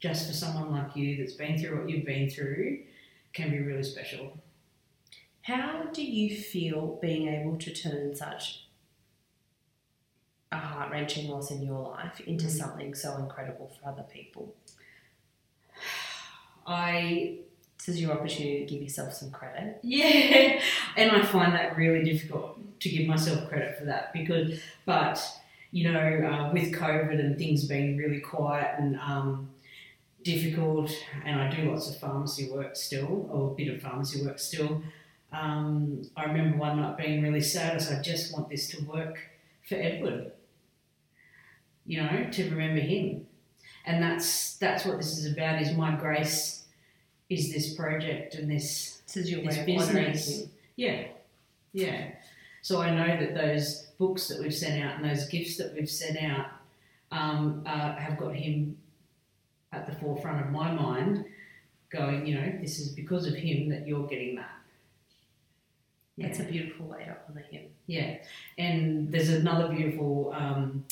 just 0.00 0.26
for 0.26 0.32
someone 0.32 0.70
like 0.70 0.94
you 0.96 1.16
that's 1.16 1.32
been 1.34 1.58
through 1.58 1.78
what 1.78 1.90
you've 1.90 2.06
been 2.06 2.30
through 2.30 2.80
can 3.32 3.50
be 3.50 3.58
really 3.58 3.82
special. 3.82 4.38
How 5.42 5.84
do 5.92 6.02
you 6.04 6.36
feel 6.36 6.98
being 7.02 7.28
able 7.28 7.56
to 7.58 7.72
turn 7.72 8.14
such 8.14 8.64
a 10.52 10.56
heart 10.58 10.90
wrenching 10.92 11.28
loss 11.28 11.50
in 11.50 11.62
your 11.62 11.80
life 11.90 12.20
into 12.20 12.46
Mm. 12.46 12.50
something 12.50 12.94
so 12.94 13.16
incredible 13.16 13.68
for 13.80 13.88
other 13.88 14.04
people? 14.04 14.54
I 16.66 17.38
This 17.78 17.88
is 17.94 18.00
your 18.02 18.12
opportunity 18.12 18.58
to 18.60 18.66
give 18.66 18.82
yourself 18.82 19.14
some 19.14 19.30
credit. 19.30 19.78
Yeah, 19.82 20.60
and 20.96 21.10
I 21.12 21.22
find 21.24 21.54
that 21.54 21.76
really 21.76 22.04
difficult 22.04 22.58
to 22.80 22.88
give 22.88 23.06
myself 23.06 23.48
credit 23.48 23.78
for 23.78 23.84
that 23.86 24.12
because, 24.12 24.60
but 24.84 25.22
you 25.70 25.90
know, 25.92 25.98
uh, 25.98 26.52
with 26.52 26.72
COVID 26.72 27.18
and 27.20 27.36
things 27.36 27.66
being 27.66 27.96
really 27.96 28.20
quiet 28.20 28.74
and 28.78 28.96
um, 28.98 29.50
difficult, 30.22 30.90
and 31.24 31.40
I 31.40 31.54
do 31.54 31.70
lots 31.70 31.90
of 31.90 31.98
pharmacy 31.98 32.50
work 32.50 32.76
still, 32.76 33.28
or 33.30 33.52
a 33.52 33.54
bit 33.54 33.74
of 33.74 33.82
pharmacy 33.82 34.24
work 34.24 34.38
still. 34.38 34.82
Um, 35.32 36.02
I 36.16 36.24
remember 36.24 36.56
one 36.56 36.80
night 36.80 36.96
being 36.96 37.22
really 37.22 37.42
sad 37.42 37.76
as 37.76 37.92
I 37.92 38.00
just 38.00 38.32
want 38.32 38.48
this 38.48 38.68
to 38.70 38.84
work 38.84 39.18
for 39.68 39.74
Edward. 39.74 40.32
You 41.86 42.02
know, 42.02 42.28
to 42.30 42.50
remember 42.50 42.80
him, 42.80 43.26
and 43.86 44.02
that's 44.02 44.56
that's 44.56 44.84
what 44.84 44.96
this 44.98 45.18
is 45.18 45.32
about. 45.32 45.60
Is 45.60 45.74
my 45.76 45.96
grace 45.96 46.64
is 47.28 47.52
this 47.52 47.74
project 47.74 48.34
and 48.36 48.50
this 48.50 49.02
This 49.06 49.16
is 49.16 49.30
your 49.30 49.42
This 49.42 49.58
business. 49.58 50.44
yeah, 50.76 51.08
yeah. 51.72 52.12
So 52.62 52.80
I 52.80 52.90
know 52.90 53.20
that 53.20 53.34
those 53.34 53.87
books 53.98 54.28
that 54.28 54.40
we've 54.40 54.54
sent 54.54 54.82
out 54.82 54.96
and 54.96 55.04
those 55.04 55.26
gifts 55.28 55.56
that 55.56 55.74
we've 55.74 55.90
sent 55.90 56.22
out 56.22 56.46
um, 57.10 57.62
uh, 57.66 57.94
have 57.96 58.16
got 58.16 58.34
him 58.34 58.76
at 59.72 59.86
the 59.86 59.94
forefront 59.96 60.44
of 60.44 60.52
my 60.52 60.70
mind, 60.70 61.24
going, 61.90 62.26
you 62.26 62.34
know, 62.34 62.52
this 62.60 62.78
is 62.78 62.90
because 62.90 63.26
of 63.26 63.34
him 63.34 63.68
that 63.68 63.86
you're 63.86 64.06
getting 64.06 64.36
that. 64.36 64.50
Yeah. 66.16 66.26
That's 66.26 66.40
a 66.40 66.44
beautiful 66.44 66.86
way 66.86 67.04
to 67.04 67.16
honour 67.28 67.44
him. 67.50 67.66
Yeah, 67.86 68.16
and 68.56 69.10
there's 69.12 69.28
another 69.28 69.68
beautiful 69.68 70.32
um, 70.34 70.84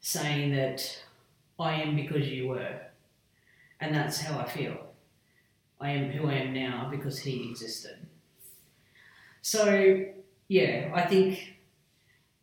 saying 0.00 0.54
that 0.54 0.98
I 1.58 1.74
am 1.74 1.94
because 1.94 2.26
you 2.28 2.48
were, 2.48 2.80
and 3.80 3.94
that's 3.94 4.20
how 4.20 4.38
I 4.38 4.46
feel. 4.46 4.78
I 5.78 5.90
am 5.90 6.10
who 6.10 6.28
I 6.28 6.34
am 6.34 6.54
now 6.54 6.88
because 6.90 7.18
he 7.18 7.50
existed. 7.50 7.98
So, 9.42 10.06
yeah, 10.48 10.90
I 10.94 11.02
think 11.02 11.55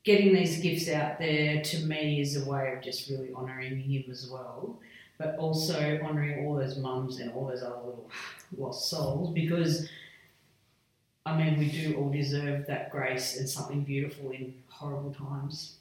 getting 0.04 0.34
these 0.34 0.60
gifts 0.60 0.90
out 0.90 1.20
there 1.20 1.62
to 1.62 1.78
me 1.86 2.20
is 2.22 2.36
a 2.36 2.50
way 2.50 2.74
of 2.76 2.84
just 2.84 3.10
really 3.10 3.32
honouring 3.34 3.80
him 3.80 4.04
as 4.10 4.30
well, 4.30 4.80
but 5.18 5.36
also 5.38 6.00
honouring 6.04 6.46
all 6.46 6.56
those 6.56 6.78
mums 6.78 7.20
and 7.20 7.32
all 7.32 7.48
those 7.48 7.64
other 7.64 7.76
little 7.78 8.10
lost 8.58 8.90
souls 8.90 9.34
because. 9.34 9.90
I 11.26 11.38
mean, 11.38 11.58
we 11.58 11.70
do 11.70 11.96
all 11.96 12.10
deserve 12.10 12.68
that 12.68 12.92
grace 12.92 13.38
and 13.38 13.48
something 13.50 13.86
beautiful 13.86 14.32
in 14.32 14.56
horrible 14.68 15.14
times. 15.14 15.78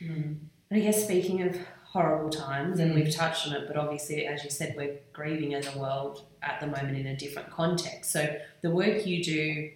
Mm. 0.00 0.36
And 0.70 0.70
I 0.70 0.78
guess 0.78 1.02
speaking 1.02 1.42
of 1.42 1.58
horrible 1.84 2.30
times, 2.30 2.78
and 2.78 2.92
Mm. 2.92 2.94
we've 2.94 3.12
touched 3.12 3.48
on 3.48 3.54
it, 3.54 3.66
but 3.66 3.76
obviously, 3.76 4.28
as 4.28 4.44
you 4.44 4.50
said, 4.50 4.74
we're 4.76 4.98
grieving 5.12 5.54
as 5.54 5.74
a 5.74 5.76
world 5.76 6.24
at 6.40 6.60
the 6.60 6.68
moment 6.68 6.96
in 6.96 7.08
a 7.08 7.16
different 7.16 7.50
context. 7.50 8.12
So 8.12 8.36
the 8.60 8.70
work 8.70 9.04
you 9.04 9.24
do 9.24 9.72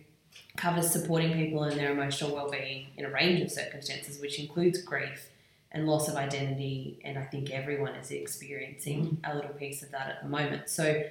covers 0.56 0.90
supporting 0.90 1.32
people 1.32 1.64
in 1.64 1.76
their 1.76 1.92
emotional 1.92 2.34
well-being 2.34 2.88
in 2.96 3.04
a 3.04 3.10
range 3.10 3.40
of 3.40 3.50
circumstances, 3.50 4.20
which 4.20 4.38
includes 4.38 4.82
grief 4.82 5.28
and 5.70 5.86
loss 5.86 6.08
of 6.08 6.16
identity. 6.16 6.98
And 7.04 7.18
I 7.18 7.24
think 7.24 7.50
everyone 7.50 7.94
is 7.94 8.10
experiencing 8.10 9.18
mm. 9.22 9.32
a 9.32 9.34
little 9.34 9.52
piece 9.52 9.82
of 9.82 9.90
that 9.92 10.08
at 10.08 10.22
the 10.22 10.28
moment. 10.28 10.68
So, 10.68 11.04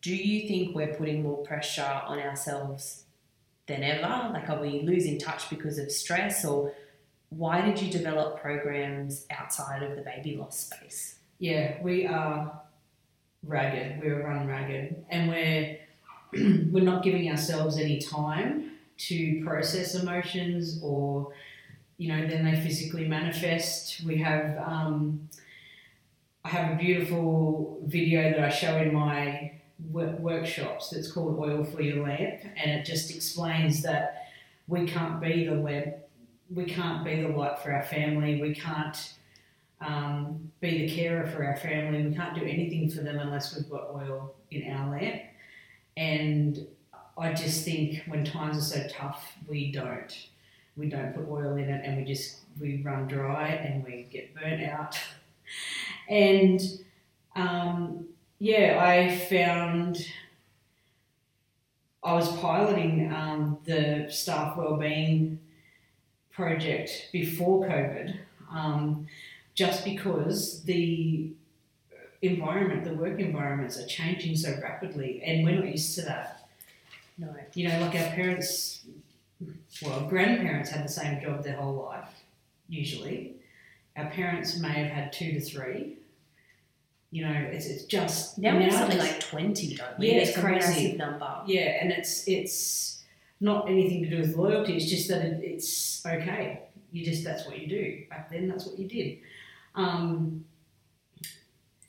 do 0.00 0.14
you 0.14 0.46
think 0.46 0.76
we're 0.76 0.94
putting 0.94 1.22
more 1.22 1.38
pressure 1.44 2.02
on 2.06 2.18
ourselves 2.18 3.04
than 3.66 3.82
ever? 3.82 4.30
Like, 4.32 4.50
are 4.50 4.60
we 4.60 4.82
losing 4.82 5.18
touch 5.18 5.48
because 5.48 5.78
of 5.78 5.90
stress, 5.90 6.44
or 6.44 6.74
why 7.30 7.62
did 7.62 7.80
you 7.80 7.90
develop 7.90 8.40
programs 8.40 9.26
outside 9.30 9.82
of 9.82 9.96
the 9.96 10.02
baby 10.02 10.36
loss 10.36 10.58
space? 10.58 11.16
Yeah, 11.38 11.82
we 11.82 12.06
are 12.06 12.60
ragged. 13.42 14.02
We're 14.02 14.22
run 14.26 14.46
ragged, 14.46 15.04
and 15.08 15.28
we're 15.30 15.78
we're 16.70 16.84
not 16.84 17.02
giving 17.02 17.30
ourselves 17.30 17.78
any 17.78 18.00
time 18.00 18.72
to 18.96 19.42
process 19.44 19.94
emotions, 19.94 20.80
or 20.82 21.32
you 21.96 22.08
know, 22.08 22.26
then 22.26 22.44
they 22.44 22.60
physically 22.60 23.06
manifest. 23.06 24.04
We 24.04 24.18
have 24.18 24.58
um, 24.58 25.28
I 26.44 26.48
have 26.48 26.72
a 26.72 26.76
beautiful 26.76 27.80
video 27.84 28.30
that 28.30 28.40
I 28.40 28.50
show 28.50 28.76
in 28.76 28.92
my 28.92 29.52
work- 29.90 30.18
workshops 30.18 30.90
that's 30.90 31.10
called 31.10 31.38
Oil 31.38 31.64
for 31.64 31.82
Your 31.82 32.04
Lamp, 32.04 32.40
and 32.56 32.70
it 32.70 32.84
just 32.84 33.14
explains 33.14 33.82
that 33.82 34.28
we 34.68 34.86
can't 34.86 35.20
be 35.20 35.46
the 35.46 35.58
web, 35.58 35.94
we 36.52 36.64
can't 36.64 37.04
be 37.04 37.22
the 37.22 37.28
light 37.28 37.58
for 37.58 37.72
our 37.72 37.82
family, 37.82 38.40
we 38.40 38.54
can't 38.54 39.14
um, 39.80 40.50
be 40.60 40.86
the 40.86 40.94
carer 40.94 41.26
for 41.26 41.44
our 41.44 41.56
family. 41.56 42.06
We 42.06 42.14
can't 42.14 42.34
do 42.34 42.44
anything 42.44 42.90
for 42.90 43.02
them 43.02 43.18
unless 43.18 43.54
we've 43.54 43.68
got 43.68 43.90
oil 43.94 44.34
in 44.50 44.70
our 44.72 44.90
lamp. 44.90 45.22
And 45.96 46.66
I 47.16 47.32
just 47.32 47.64
think 47.64 48.02
when 48.06 48.24
times 48.24 48.58
are 48.58 48.60
so 48.60 48.86
tough, 48.88 49.36
we 49.48 49.72
don't. 49.72 50.28
We 50.76 50.88
don't 50.88 51.14
put 51.14 51.28
oil 51.28 51.56
in 51.56 51.68
it, 51.68 51.84
and 51.84 51.98
we 51.98 52.04
just 52.04 52.38
we 52.60 52.82
run 52.82 53.06
dry 53.06 53.48
and 53.48 53.84
we 53.84 54.08
get 54.10 54.34
burnt 54.34 54.64
out. 54.64 54.98
and 56.08 56.60
um, 57.36 58.06
yeah, 58.38 58.80
I 58.82 59.16
found 59.16 60.04
I 62.02 62.14
was 62.14 62.36
piloting 62.36 63.12
um, 63.12 63.58
the 63.64 64.06
staff 64.10 64.56
wellbeing 64.56 65.38
project 66.32 67.08
before 67.12 67.66
COVID. 67.66 68.18
Um, 68.52 69.06
just 69.54 69.84
because 69.84 70.62
the 70.64 71.30
environment, 72.22 72.84
the 72.84 72.94
work 72.94 73.18
environments 73.20 73.78
are 73.78 73.86
changing 73.86 74.36
so 74.36 74.56
rapidly, 74.62 75.22
and 75.24 75.44
we're 75.44 75.56
not 75.56 75.66
used 75.68 75.94
to 75.96 76.02
that. 76.02 76.48
No. 77.18 77.34
You 77.54 77.68
know, 77.68 77.80
like 77.80 77.94
our 77.94 78.08
parents, 78.10 78.84
well, 79.82 80.00
grandparents 80.08 80.70
had 80.70 80.84
the 80.84 80.88
same 80.88 81.20
job 81.20 81.44
their 81.44 81.56
whole 81.56 81.74
life, 81.84 82.08
usually. 82.68 83.36
Our 83.96 84.06
parents 84.10 84.58
may 84.58 84.72
have 84.72 84.90
had 84.90 85.12
two 85.12 85.32
to 85.32 85.40
three. 85.40 85.98
You 87.12 87.24
know, 87.24 87.32
it's, 87.32 87.66
it's 87.66 87.84
just 87.84 88.38
Now 88.38 88.56
we 88.58 88.64
have 88.64 88.72
something 88.72 88.98
like 88.98 89.20
20, 89.20 89.76
don't 89.76 89.98
we? 90.00 90.08
Yeah, 90.08 90.14
it's 90.14 90.30
it's 90.30 90.38
a 90.38 90.40
crazy. 90.40 90.66
massive 90.66 90.96
number. 90.98 91.42
yeah, 91.46 91.78
and 91.80 91.92
it's 91.92 92.26
it's 92.26 93.04
not 93.40 93.68
anything 93.70 94.02
to 94.02 94.10
do 94.10 94.18
with 94.18 94.34
loyalty. 94.34 94.76
It's 94.76 94.86
just 94.90 95.08
that 95.08 95.22
it, 95.22 95.40
it's 95.44 96.04
okay. 96.04 96.62
You 96.90 97.04
just 97.04 97.22
that's 97.22 97.46
what 97.46 97.60
you 97.60 97.68
do. 97.68 98.02
Back 98.10 98.30
then, 98.32 98.48
that's 98.48 98.66
what 98.66 98.76
you 98.80 98.88
did. 98.88 99.18
Um, 99.76 100.44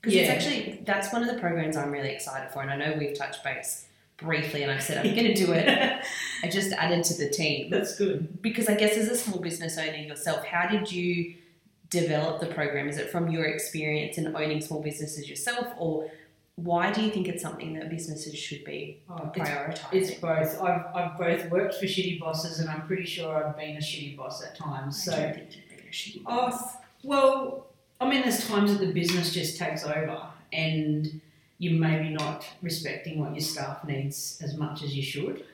Because 0.06 0.14
it's 0.20 0.28
Yeah. 0.30 0.34
actually, 0.34 0.82
that's 0.86 1.12
one 1.12 1.22
of 1.24 1.34
the 1.34 1.40
programs 1.40 1.76
I'm 1.78 1.92
really 1.92 2.12
excited 2.12 2.52
for. 2.52 2.62
And 2.62 2.70
I 2.72 2.76
know 2.76 2.96
we've 2.98 3.18
touched 3.18 3.44
base 3.44 3.86
briefly 4.18 4.64
and 4.64 4.72
I've 4.72 4.82
said 4.84 5.06
I'm 5.06 5.14
going 5.16 5.28
to 5.28 5.34
do 5.34 5.52
it. 5.52 5.68
I 6.44 6.48
just 6.48 6.72
added 6.74 7.04
to 7.06 7.14
the 7.16 7.30
team. 7.30 7.70
that's 7.70 7.96
good. 7.98 8.42
Because 8.42 8.70
I 8.70 8.76
guess 8.76 8.96
as 8.98 9.10
a 9.10 9.16
small 9.16 9.40
business 9.40 9.78
owner 9.78 9.98
yourself, 9.98 10.46
how 10.46 10.68
did 10.70 10.92
you 10.92 11.36
develop 11.90 12.40
the 12.40 12.48
program? 12.48 12.88
Is 12.88 12.98
it 12.98 13.10
from 13.10 13.30
your 13.30 13.46
experience 13.46 14.18
in 14.18 14.36
owning 14.36 14.62
small 14.62 14.82
businesses 14.82 15.30
yourself, 15.30 15.68
or 15.78 16.10
why 16.56 16.92
do 16.92 17.02
you 17.02 17.12
think 17.12 17.28
it's 17.28 17.42
something 17.44 17.74
that 17.74 17.90
businesses 17.90 18.38
should 18.38 18.64
be 18.64 19.02
Oh, 19.10 19.32
it's, 19.36 19.50
prioritizing? 19.50 19.94
it's 19.94 20.12
both. 20.16 20.62
I've, 20.62 20.86
I've 20.96 21.18
both 21.18 21.50
worked 21.52 21.76
for 21.76 21.86
shitty 21.86 22.20
bosses, 22.20 22.60
and 22.60 22.70
I'm 22.70 22.88
pretty 22.88 23.06
sure 23.06 23.46
I've 23.46 23.58
been 23.58 23.76
a 23.76 23.80
shitty 23.80 24.16
boss 24.18 24.44
at 24.44 24.56
times. 24.58 25.08
I 25.08 25.12
So, 25.12 25.22
don't 25.22 25.34
think 25.36 25.56
you'd 25.56 25.70
be 25.70 25.88
a 25.88 25.92
shitty 25.92 26.22
Oh, 26.26 26.72
well, 27.04 27.68
I 28.02 28.10
mean, 28.10 28.22
there's 28.22 28.48
times 28.48 28.72
that 28.78 28.86
the 28.86 28.92
business 28.94 29.34
just 29.34 29.58
takes 29.58 29.86
over, 29.86 30.28
and 30.52 31.22
you're 31.58 31.80
maybe 31.80 32.10
not 32.10 32.46
respecting 32.62 33.20
what 33.20 33.32
your 33.32 33.42
staff 33.42 33.84
needs 33.86 34.40
as 34.44 34.56
much 34.58 34.84
as 34.84 34.96
you 34.96 35.02
should. 35.04 35.46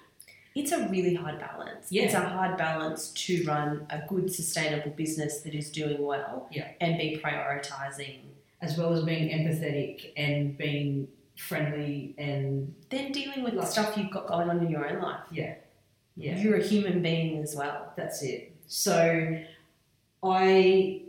It's 0.55 0.71
a 0.71 0.87
really 0.89 1.13
hard 1.13 1.39
balance. 1.39 1.87
Yeah. 1.91 2.03
It's 2.03 2.13
a 2.13 2.19
hard 2.19 2.57
balance 2.57 3.09
to 3.09 3.43
run 3.45 3.85
a 3.89 4.01
good, 4.07 4.33
sustainable 4.33 4.91
business 4.91 5.41
that 5.41 5.53
is 5.55 5.69
doing 5.71 6.03
well 6.05 6.47
Yeah. 6.51 6.69
and 6.81 6.97
be 6.97 7.21
prioritizing. 7.23 8.19
as 8.63 8.77
well 8.77 8.93
as 8.93 9.03
being 9.03 9.27
empathetic 9.29 10.11
and 10.17 10.55
being 10.55 11.07
friendly 11.35 12.13
and 12.19 12.75
Then 12.91 13.11
dealing 13.11 13.41
with 13.43 13.55
Like- 13.55 13.67
stuff 13.67 13.97
you've 13.97 14.11
got 14.11 14.27
going 14.27 14.51
on 14.51 14.59
in 14.63 14.69
your 14.69 14.87
own 14.87 15.01
life. 15.01 15.21
yeah, 15.31 15.55
yeah, 16.15 16.37
You're 16.39 16.57
a 16.57 16.63
human 16.63 17.01
being 17.01 17.41
as 17.41 17.55
well. 17.55 17.91
that's 17.95 18.21
it. 18.21 18.51
So 18.67 19.35
I 20.21 21.01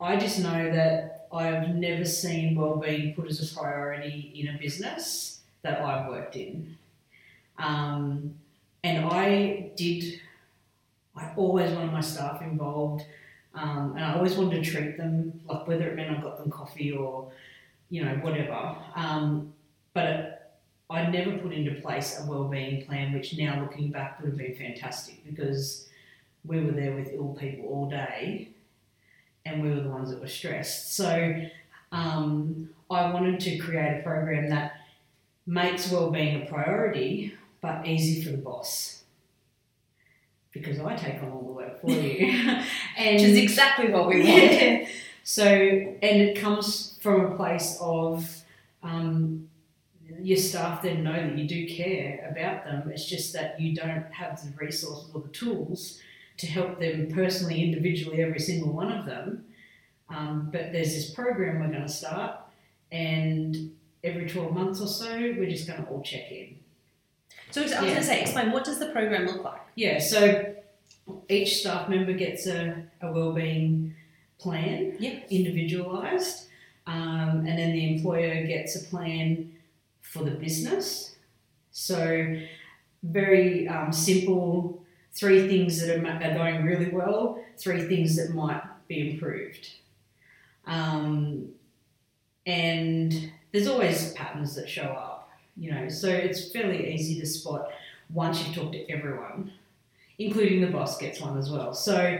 I 0.00 0.16
just 0.16 0.40
know 0.40 0.70
that 0.72 1.28
I've 1.32 1.74
never 1.74 2.04
seen 2.04 2.56
well-being 2.56 3.14
put 3.14 3.28
as 3.28 3.52
a 3.52 3.54
priority 3.54 4.32
in 4.34 4.54
a 4.54 4.58
business 4.58 5.40
that 5.62 5.82
I've 5.82 6.08
worked 6.08 6.36
in, 6.36 6.76
um, 7.58 8.34
and 8.82 9.04
I 9.04 9.70
did. 9.76 10.20
I 11.14 11.30
always 11.36 11.70
wanted 11.72 11.92
my 11.92 12.00
staff 12.00 12.40
involved, 12.40 13.04
um, 13.54 13.94
and 13.94 14.04
I 14.04 14.14
always 14.14 14.36
wanted 14.36 14.64
to 14.64 14.70
treat 14.70 14.96
them 14.96 15.40
like 15.46 15.66
whether 15.66 15.88
it 15.88 15.96
meant 15.96 16.16
I 16.16 16.20
got 16.20 16.38
them 16.38 16.50
coffee 16.50 16.92
or, 16.92 17.30
you 17.90 18.04
know, 18.04 18.14
whatever. 18.16 18.76
Um, 18.94 19.52
but 19.92 20.60
I 20.88 21.06
never 21.06 21.36
put 21.38 21.52
into 21.52 21.80
place 21.80 22.20
a 22.20 22.26
well-being 22.26 22.86
plan, 22.86 23.12
which 23.12 23.36
now 23.36 23.60
looking 23.60 23.90
back 23.90 24.20
would 24.20 24.30
have 24.30 24.38
been 24.38 24.54
fantastic 24.54 25.24
because 25.28 25.88
we 26.44 26.64
were 26.64 26.72
there 26.72 26.94
with 26.94 27.12
ill 27.12 27.36
people 27.38 27.68
all 27.68 27.90
day, 27.90 28.48
and 29.44 29.62
we 29.62 29.70
were 29.70 29.80
the 29.80 29.88
ones 29.88 30.10
that 30.10 30.20
were 30.20 30.28
stressed. 30.28 30.94
So 30.94 31.42
um, 31.92 32.70
I 32.90 33.12
wanted 33.12 33.40
to 33.40 33.58
create 33.58 34.00
a 34.00 34.02
program 34.02 34.50
that 34.50 34.72
makes 35.46 35.90
well-being 35.90 36.42
a 36.42 36.46
priority, 36.46 37.34
but 37.60 37.86
easy 37.86 38.22
for 38.22 38.30
the 38.30 38.38
boss. 38.38 39.02
Because 40.52 40.80
I 40.80 40.96
take 40.96 41.22
on 41.22 41.30
all 41.30 41.42
the 41.42 41.52
work 41.52 41.80
for 41.80 41.90
you, 41.90 42.26
and 42.96 43.14
Which 43.16 43.22
is 43.22 43.36
exactly 43.38 43.90
what 43.90 44.08
we 44.08 44.18
want. 44.22 44.52
yeah. 44.52 44.88
So, 45.22 45.44
and 45.44 46.00
it 46.02 46.40
comes 46.40 46.98
from 47.02 47.20
a 47.20 47.36
place 47.36 47.78
of 47.80 48.42
um, 48.82 49.48
your 50.20 50.38
staff 50.38 50.82
then 50.82 51.04
know 51.04 51.12
that 51.12 51.36
you 51.38 51.46
do 51.46 51.68
care 51.68 52.26
about 52.28 52.64
them. 52.64 52.90
It's 52.90 53.04
just 53.04 53.32
that 53.34 53.60
you 53.60 53.74
don't 53.76 54.06
have 54.12 54.42
the 54.42 54.50
resources 54.56 55.10
or 55.14 55.20
the 55.20 55.28
tools 55.28 56.00
to 56.40 56.46
help 56.46 56.78
them 56.80 57.08
personally, 57.12 57.62
individually, 57.62 58.22
every 58.22 58.38
single 58.38 58.72
one 58.72 58.90
of 58.90 59.04
them. 59.06 59.44
Um, 60.08 60.48
but 60.52 60.72
there's 60.72 60.94
this 60.94 61.10
program 61.10 61.60
we're 61.60 61.68
going 61.68 61.82
to 61.82 61.88
start, 61.88 62.40
and 62.90 63.72
every 64.02 64.28
12 64.28 64.52
months 64.52 64.80
or 64.80 64.86
so, 64.88 65.10
we're 65.16 65.48
just 65.50 65.66
going 65.68 65.82
to 65.84 65.88
all 65.90 66.02
check 66.02 66.30
in. 66.32 66.56
So 67.50 67.60
I 67.60 67.64
was 67.64 67.72
Yeah. 67.72 67.80
going 67.82 67.94
to 67.96 68.02
say, 68.02 68.20
explain 68.22 68.52
what 68.52 68.64
does 68.64 68.78
the 68.78 68.86
program 68.86 69.26
look 69.26 69.44
like? 69.44 69.60
Yeah, 69.74 69.98
so 69.98 70.54
each 71.28 71.58
staff 71.58 71.88
member 71.88 72.12
gets 72.12 72.46
a, 72.46 72.82
a 73.02 73.12
wellbeing 73.12 73.94
plan, 74.38 74.96
Yep. 74.98 75.26
individualised, 75.30 76.48
um, 76.86 77.44
and 77.46 77.58
then 77.58 77.72
the 77.72 77.94
employer 77.94 78.46
gets 78.46 78.74
a 78.82 78.84
plan 78.88 79.52
for 80.00 80.24
the 80.24 80.30
business. 80.32 81.16
So 81.72 82.36
very 83.02 83.68
um, 83.68 83.92
simple, 83.92 84.79
three 85.12 85.48
things 85.48 85.80
that 85.80 85.96
are, 85.96 86.06
are 86.06 86.34
going 86.34 86.64
really 86.64 86.90
well, 86.90 87.42
three 87.58 87.82
things 87.88 88.16
that 88.16 88.34
might 88.34 88.62
be 88.88 89.10
improved. 89.10 89.70
Um, 90.66 91.48
and 92.46 93.32
there's 93.52 93.66
always 93.66 94.12
patterns 94.12 94.54
that 94.54 94.68
show 94.68 94.82
up, 94.82 95.30
you 95.56 95.70
know, 95.72 95.88
so 95.88 96.08
it's 96.08 96.52
fairly 96.52 96.92
easy 96.94 97.18
to 97.20 97.26
spot 97.26 97.70
once 98.12 98.44
you've 98.44 98.54
talked 98.54 98.72
to 98.72 98.88
everyone, 98.90 99.52
including 100.18 100.60
the 100.60 100.68
boss 100.68 100.98
gets 100.98 101.20
one 101.20 101.36
as 101.38 101.50
well. 101.50 101.74
So, 101.74 102.18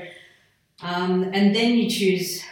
um, 0.83 1.25
and 1.33 1.55
then 1.55 1.75
you 1.75 1.89
choose 1.91 2.43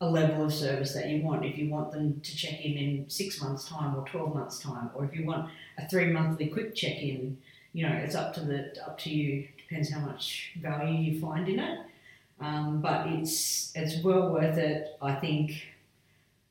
a 0.00 0.08
level 0.08 0.44
of 0.44 0.52
service 0.52 0.92
that 0.94 1.08
you 1.08 1.22
want. 1.22 1.44
If 1.44 1.56
you 1.56 1.70
want 1.70 1.92
them 1.92 2.20
to 2.20 2.36
check 2.36 2.64
in 2.64 2.72
in 2.76 3.08
six 3.08 3.40
months' 3.40 3.68
time 3.68 3.96
or 3.96 4.04
twelve 4.06 4.34
months' 4.34 4.58
time, 4.58 4.90
or 4.94 5.04
if 5.04 5.14
you 5.16 5.24
want 5.24 5.50
a 5.78 5.88
three 5.88 6.06
monthly 6.06 6.48
quick 6.48 6.74
check 6.74 7.00
in, 7.00 7.38
you 7.72 7.86
know, 7.86 7.94
it's 7.94 8.14
up 8.14 8.34
to 8.34 8.40
the 8.40 8.72
up 8.84 8.98
to 8.98 9.10
you. 9.10 9.48
Depends 9.68 9.90
how 9.90 10.00
much 10.00 10.52
value 10.60 11.12
you 11.12 11.20
find 11.20 11.48
in 11.48 11.58
it. 11.58 11.78
Um, 12.40 12.80
but 12.80 13.06
it's 13.08 13.72
it's 13.74 14.02
well 14.02 14.30
worth 14.32 14.58
it. 14.58 14.96
I 15.00 15.14
think 15.14 15.52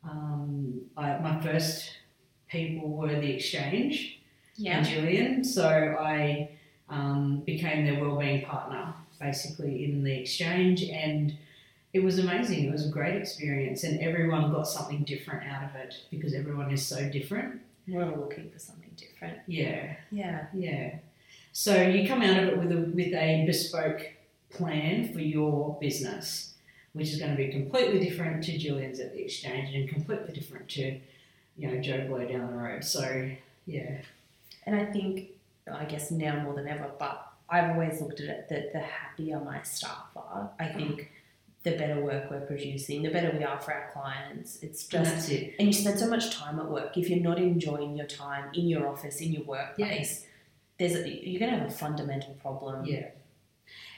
um, 0.04 0.82
I, 0.98 1.18
my 1.20 1.40
first 1.42 1.92
people 2.50 2.90
were 2.90 3.20
the 3.20 3.32
exchange 3.34 4.20
Yeah. 4.56 4.78
and 4.78 4.88
Julian. 4.88 5.44
So 5.44 5.68
I 6.00 6.50
um, 6.90 7.42
became 7.46 7.86
their 7.86 8.00
wellbeing 8.04 8.46
partner 8.46 8.94
basically 9.20 9.86
in 9.86 10.04
the 10.04 10.14
exchange 10.20 10.84
and 10.84 11.36
it 11.94 12.04
was 12.04 12.20
amazing. 12.20 12.66
It 12.66 12.72
was 12.72 12.86
a 12.88 12.92
great 12.92 13.16
experience 13.16 13.84
and 13.84 14.00
everyone 14.02 14.52
got 14.52 14.68
something 14.68 15.04
different 15.04 15.48
out 15.48 15.64
of 15.64 15.76
it 15.76 15.96
because 16.12 16.34
everyone 16.34 16.72
is 16.72 16.86
so 16.86 17.08
different. 17.10 17.62
We're 17.88 18.04
all 18.04 18.18
looking 18.20 18.50
for 18.50 18.60
something 18.60 18.92
different. 18.98 19.38
Yeah, 19.48 19.96
Yeah. 20.12 20.48
yeah. 20.54 20.96
So 21.54 21.82
you 21.82 22.08
come 22.08 22.22
out 22.22 22.42
of 22.42 22.50
it 22.50 22.58
with 22.58 22.72
a 22.72 22.78
with 22.78 23.14
a 23.14 23.44
bespoke 23.46 24.12
plan 24.50 25.14
for 25.14 25.20
your 25.20 25.78
business, 25.80 26.56
which 26.94 27.10
is 27.10 27.20
going 27.20 27.32
to 27.32 27.38
be 27.38 27.50
completely 27.50 28.00
different 28.00 28.44
to 28.46 28.58
Julian's 28.58 29.00
at 29.00 29.14
the 29.14 29.24
exchange 29.24 29.74
and 29.74 29.88
completely 29.88 30.34
different 30.34 30.68
to, 30.70 31.00
you 31.58 31.68
know, 31.72 31.80
Joe 31.80 32.08
Blow 32.08 32.26
down 32.26 32.48
the 32.48 32.58
road. 32.58 32.84
So 32.84 33.30
yeah, 33.66 33.98
And 34.66 34.76
I 34.76 34.86
think, 34.86 35.30
I 35.72 35.86
guess 35.86 36.12
now 36.12 36.42
more 36.44 36.54
than 36.54 36.68
ever, 36.68 36.90
but 37.00 37.26
I've 37.50 37.72
always 37.72 38.02
looked 38.02 38.20
at 38.20 38.28
it 38.28 38.50
that 38.50 38.74
the 38.74 38.80
happier 38.80 39.40
my 39.40 39.62
staff 39.62 40.08
are, 40.16 40.50
I 40.60 40.68
think 40.68 41.12
the 41.64 41.78
better 41.78 42.02
work 42.02 42.30
we're 42.30 42.42
producing, 42.42 43.04
the 43.04 43.10
better 43.10 43.36
we 43.38 43.44
are 43.44 43.60
for 43.60 43.74
our 43.74 43.90
clients. 43.94 44.62
It's 44.62 44.86
just, 44.86 45.10
that's 45.12 45.30
it. 45.30 45.56
and 45.60 45.68
you 45.68 45.74
spend 45.74 45.98
so 46.00 46.10
much 46.10 46.36
time 46.36 46.60
at 46.60 46.70
work. 46.70 46.98
If 46.98 47.10
you're 47.10 47.22
not 47.22 47.38
enjoying 47.38 47.96
your 47.96 48.08
time 48.08 48.50
in 48.54 48.68
your 48.68 48.88
office, 48.88 49.22
in 49.22 49.32
your 49.32 49.44
workplace, 49.44 50.26
there's 50.80 50.96
a, 50.96 51.08
you're 51.08 51.40
going 51.40 51.52
to 51.52 51.60
have 51.60 51.68
a 51.68 51.74
fundamental 51.74 52.34
problem. 52.36 52.86
Yeah. 52.86 53.10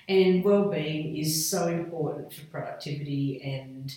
And 0.08 0.44
well-being 0.44 1.18
is 1.18 1.50
so 1.50 1.68
important 1.68 2.34
for 2.34 2.46
productivity 2.46 3.42
and 3.44 3.94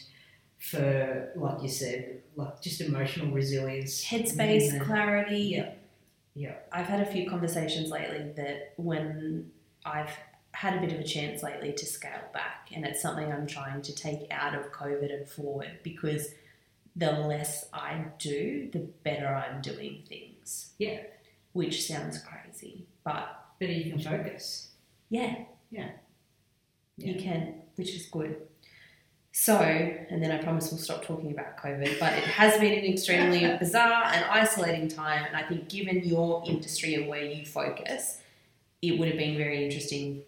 for, 0.58 1.30
like 1.36 1.62
you 1.62 1.68
said, 1.68 2.22
like 2.34 2.62
just 2.62 2.80
emotional 2.80 3.30
resilience. 3.30 4.04
Headspace, 4.04 4.80
clarity. 4.84 5.54
Yeah. 5.56 5.70
Yeah. 6.34 6.54
I've 6.72 6.86
had 6.86 7.00
a 7.00 7.06
few 7.06 7.28
conversations 7.28 7.90
lately 7.90 8.32
that 8.36 8.72
when 8.76 9.50
I've 9.84 10.16
had 10.52 10.78
a 10.78 10.80
bit 10.80 10.92
of 10.92 11.00
a 11.00 11.04
chance 11.04 11.42
lately 11.42 11.72
to 11.72 11.86
scale 11.86 12.24
back, 12.32 12.70
and 12.74 12.84
it's 12.84 13.02
something 13.02 13.30
I'm 13.30 13.46
trying 13.46 13.82
to 13.82 13.94
take 13.94 14.26
out 14.30 14.54
of 14.54 14.72
COVID 14.72 15.12
and 15.12 15.28
forward 15.28 15.78
because 15.82 16.30
the 16.96 17.12
less 17.12 17.68
I 17.72 18.06
do, 18.18 18.68
the 18.72 18.78
better 18.78 19.28
I'm 19.28 19.60
doing 19.60 20.04
things. 20.08 20.70
Yeah. 20.78 21.02
Which 21.52 21.86
sounds 21.86 22.18
crazy, 22.22 22.86
but 23.04 23.28
Better 23.58 23.72
you 23.72 23.90
can 23.92 24.00
focus. 24.00 24.70
yeah, 25.10 25.44
Yeah. 25.70 25.90
you 26.96 27.14
can, 27.16 27.54
which 27.76 27.90
is 27.94 28.06
good. 28.06 28.36
So, 29.32 29.56
and 29.56 30.22
then 30.22 30.30
I 30.32 30.38
promise 30.38 30.70
we'll 30.70 30.80
stop 30.80 31.04
talking 31.04 31.30
about 31.32 31.56
COVID, 31.58 31.98
but 32.00 32.12
it 32.14 32.24
has 32.24 32.58
been 32.60 32.72
an 32.72 32.84
extremely 32.92 33.40
bizarre 33.60 34.04
and 34.12 34.24
isolating 34.24 34.88
time. 34.88 35.24
And 35.26 35.36
I 35.36 35.42
think, 35.48 35.68
given 35.68 36.02
your 36.04 36.42
industry 36.46 36.94
and 36.94 37.08
where 37.08 37.24
you 37.24 37.44
focus, 37.46 38.20
it 38.82 38.98
would 38.98 39.08
have 39.08 39.16
been 39.16 39.36
very 39.36 39.64
interesting 39.64 40.22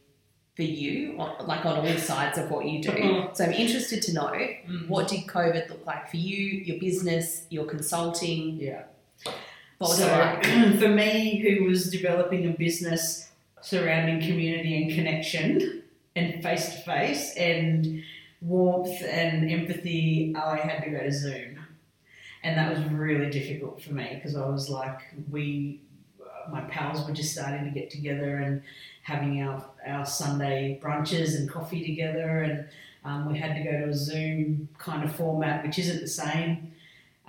for 0.54 0.62
you, 0.62 1.14
like 1.44 1.64
on 1.66 1.78
all 1.86 1.98
sides 1.98 2.38
of 2.38 2.50
what 2.50 2.66
you 2.66 2.82
do. 2.82 2.90
Mhm. 2.90 3.36
So, 3.36 3.44
I'm 3.44 3.52
interested 3.52 4.02
to 4.02 4.12
know 4.12 4.28
Mm. 4.30 4.88
what 4.88 5.08
did 5.08 5.26
COVID 5.26 5.68
look 5.70 5.86
like 5.86 6.08
for 6.10 6.16
you, 6.16 6.36
your 6.68 6.78
business, 6.78 7.46
your 7.50 7.64
consulting? 7.66 8.56
Yeah. 8.60 8.82
Was 9.80 9.96
so, 9.96 10.38
for 10.78 10.88
me, 10.88 11.38
who 11.38 11.64
was 11.64 11.90
developing 11.90 12.46
a 12.46 12.50
business 12.50 13.30
surrounding 13.62 14.20
community 14.20 14.82
and 14.82 14.94
connection 14.94 15.82
and 16.14 16.42
face 16.42 16.66
to 16.74 16.80
face 16.82 17.34
and 17.34 18.02
warmth 18.42 19.02
and 19.02 19.50
empathy, 19.50 20.34
I 20.36 20.58
had 20.58 20.84
to 20.84 20.90
go 20.90 20.98
to 20.98 21.10
Zoom. 21.10 21.60
And 22.42 22.58
that 22.58 22.70
was 22.70 22.84
really 22.92 23.30
difficult 23.30 23.82
for 23.82 23.94
me 23.94 24.10
because 24.16 24.36
I 24.36 24.46
was 24.46 24.68
like, 24.68 25.00
we, 25.30 25.80
my 26.50 26.60
pals 26.62 27.06
were 27.08 27.14
just 27.14 27.32
starting 27.32 27.64
to 27.64 27.70
get 27.70 27.88
together 27.88 28.36
and 28.36 28.62
having 29.02 29.40
our, 29.40 29.64
our 29.86 30.04
Sunday 30.04 30.78
brunches 30.82 31.36
and 31.36 31.48
coffee 31.48 31.86
together. 31.86 32.40
And 32.40 32.68
um, 33.06 33.32
we 33.32 33.38
had 33.38 33.56
to 33.56 33.62
go 33.62 33.70
to 33.70 33.88
a 33.88 33.94
Zoom 33.94 34.68
kind 34.76 35.04
of 35.04 35.16
format, 35.16 35.64
which 35.64 35.78
isn't 35.78 36.00
the 36.00 36.06
same. 36.06 36.74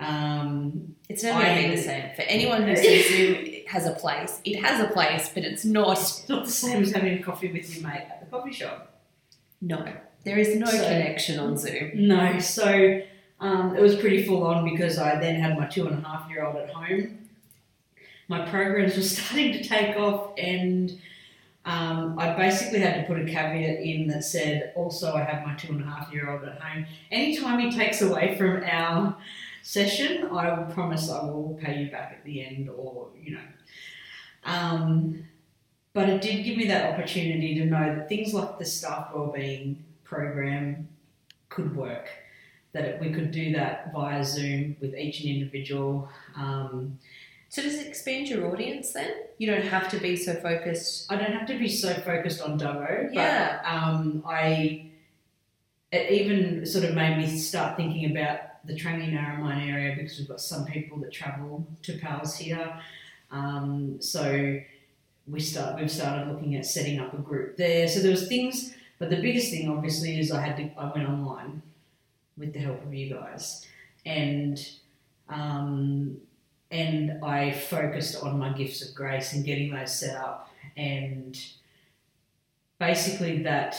Um, 0.02 0.94
It's 1.08 1.22
never 1.22 1.40
going 1.42 1.62
to 1.62 1.68
be 1.70 1.76
the 1.76 1.82
same. 1.82 2.10
For 2.16 2.22
anyone 2.22 2.62
who 2.62 2.74
says 2.76 3.08
Zoom 3.08 3.46
has 3.68 3.86
a 3.86 3.92
place, 3.92 4.40
it 4.44 4.60
has 4.62 4.80
a 4.80 4.88
place, 4.92 5.30
but 5.32 5.44
it's 5.44 5.64
not. 5.64 5.98
It's 5.98 6.28
not 6.28 6.44
the 6.44 6.50
same 6.50 6.82
as 6.82 6.92
having 6.92 7.18
a 7.18 7.22
coffee 7.22 7.52
with 7.52 7.72
your 7.74 7.86
mate 7.86 8.06
at 8.10 8.20
the 8.20 8.26
coffee 8.26 8.52
shop. 8.52 9.00
No, 9.60 9.86
there 10.24 10.38
is 10.38 10.56
no 10.56 10.66
So- 10.66 10.78
connection 10.82 11.38
on 11.38 11.56
Zoom. 11.56 11.90
No, 11.94 12.38
so 12.40 13.00
um, 13.40 13.76
it 13.76 13.82
was 13.82 13.96
pretty 13.96 14.24
full 14.26 14.42
on 14.44 14.64
because 14.70 14.98
I 14.98 15.18
then 15.20 15.36
had 15.36 15.56
my 15.58 15.66
two 15.66 15.86
and 15.86 16.04
a 16.04 16.08
half 16.08 16.28
year 16.30 16.44
old 16.44 16.56
at 16.56 16.70
home. 16.70 17.18
My 18.28 18.48
programs 18.48 18.96
were 18.96 19.02
starting 19.16 19.52
to 19.52 19.62
take 19.62 19.96
off, 19.96 20.32
and 20.38 20.90
um, 21.64 22.18
I 22.18 22.34
basically 22.34 22.80
had 22.80 22.94
to 23.00 23.02
put 23.06 23.20
a 23.20 23.24
caveat 23.24 23.80
in 23.80 24.08
that 24.08 24.24
said, 24.24 24.72
also, 24.74 25.14
I 25.14 25.22
have 25.22 25.46
my 25.46 25.54
two 25.54 25.72
and 25.72 25.82
a 25.82 25.86
half 25.86 26.12
year 26.12 26.28
old 26.30 26.42
at 26.44 26.60
home. 26.60 26.86
Anytime 27.12 27.60
he 27.60 27.70
takes 27.70 28.00
away 28.02 28.36
from 28.36 28.64
our 28.64 29.16
session, 29.62 30.28
I 30.32 30.52
will 30.58 30.66
promise 30.72 31.10
I 31.10 31.24
will 31.24 31.58
pay 31.62 31.82
you 31.82 31.90
back 31.90 32.12
at 32.12 32.24
the 32.24 32.44
end, 32.44 32.68
or, 32.68 33.08
you 33.20 33.32
know. 33.34 33.40
Um, 34.44 35.24
but 35.92 36.08
it 36.08 36.20
did 36.22 36.44
give 36.44 36.56
me 36.56 36.66
that 36.68 36.92
opportunity 36.92 37.54
to 37.56 37.64
know 37.66 37.94
that 37.94 38.08
things 38.08 38.32
like 38.34 38.58
the 38.58 38.64
staff 38.64 39.10
wellbeing 39.14 39.84
program 40.04 40.88
could 41.48 41.76
work. 41.76 42.08
That 42.72 43.00
we 43.00 43.12
could 43.12 43.30
do 43.30 43.52
that 43.52 43.92
via 43.92 44.24
Zoom 44.24 44.76
with 44.80 44.94
each 44.96 45.20
and 45.20 45.28
individual. 45.28 46.08
Um, 46.36 46.98
So 47.50 47.60
does 47.60 47.74
it 47.74 47.86
expand 47.86 48.28
your 48.28 48.50
audience 48.50 48.94
then? 48.94 49.10
You 49.36 49.46
don't 49.52 49.66
have 49.66 49.90
to 49.90 49.98
be 49.98 50.16
so 50.16 50.32
focused. 50.36 51.12
I 51.12 51.16
don't 51.16 51.32
have 51.32 51.46
to 51.48 51.58
be 51.58 51.68
so 51.68 51.92
focused 51.92 52.40
on 52.40 52.58
Dubbo, 52.58 53.10
Yeah. 53.12 53.60
but 53.62 53.68
um, 53.70 54.22
I 54.26 54.86
it 55.92 56.10
even 56.10 56.64
sort 56.64 56.86
of 56.86 56.94
made 56.94 57.18
me 57.18 57.26
start 57.36 57.76
thinking 57.76 58.10
about 58.16 58.38
the 58.64 58.74
Trangie 58.74 59.12
Narromine 59.12 59.68
area 59.68 59.94
because 59.96 60.18
we've 60.18 60.28
got 60.28 60.40
some 60.40 60.64
people 60.64 60.98
that 60.98 61.12
travel 61.12 61.66
to 61.82 61.98
PALS 61.98 62.36
here. 62.36 62.80
Um, 63.30 64.00
so 64.00 64.60
we 65.26 65.40
start 65.40 65.80
we've 65.80 65.90
started 65.90 66.28
looking 66.32 66.56
at 66.56 66.66
setting 66.66 67.00
up 67.00 67.14
a 67.14 67.18
group 67.18 67.56
there. 67.56 67.88
So 67.88 68.00
there 68.00 68.10
was 68.10 68.28
things, 68.28 68.74
but 68.98 69.10
the 69.10 69.20
biggest 69.20 69.50
thing 69.50 69.70
obviously 69.70 70.18
is 70.18 70.30
I 70.30 70.40
had 70.40 70.56
to 70.56 70.70
I 70.78 70.92
went 70.92 71.08
online 71.08 71.62
with 72.36 72.52
the 72.52 72.60
help 72.60 72.82
of 72.84 72.92
you 72.94 73.14
guys, 73.14 73.66
and 74.04 74.58
um, 75.28 76.18
and 76.70 77.24
I 77.24 77.52
focused 77.52 78.22
on 78.22 78.38
my 78.38 78.52
gifts 78.52 78.86
of 78.86 78.94
grace 78.94 79.32
and 79.32 79.44
getting 79.44 79.72
those 79.72 79.98
set 79.98 80.16
up, 80.16 80.50
and 80.76 81.38
basically 82.78 83.42
that 83.44 83.76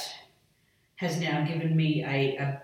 has 0.96 1.20
now 1.20 1.44
given 1.46 1.76
me 1.76 2.04
a, 2.04 2.38
a 2.38 2.63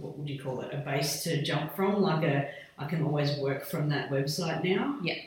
what 0.00 0.18
would 0.18 0.28
you 0.28 0.42
call 0.42 0.60
it 0.60 0.72
a 0.72 0.78
base 0.78 1.22
to 1.24 1.42
jump 1.42 1.74
from 1.74 2.00
like 2.02 2.24
a 2.24 2.50
I 2.78 2.86
can 2.86 3.02
always 3.02 3.36
work 3.36 3.66
from 3.66 3.90
that 3.90 4.10
website 4.10 4.64
now. 4.64 4.98
Yeah. 5.02 5.18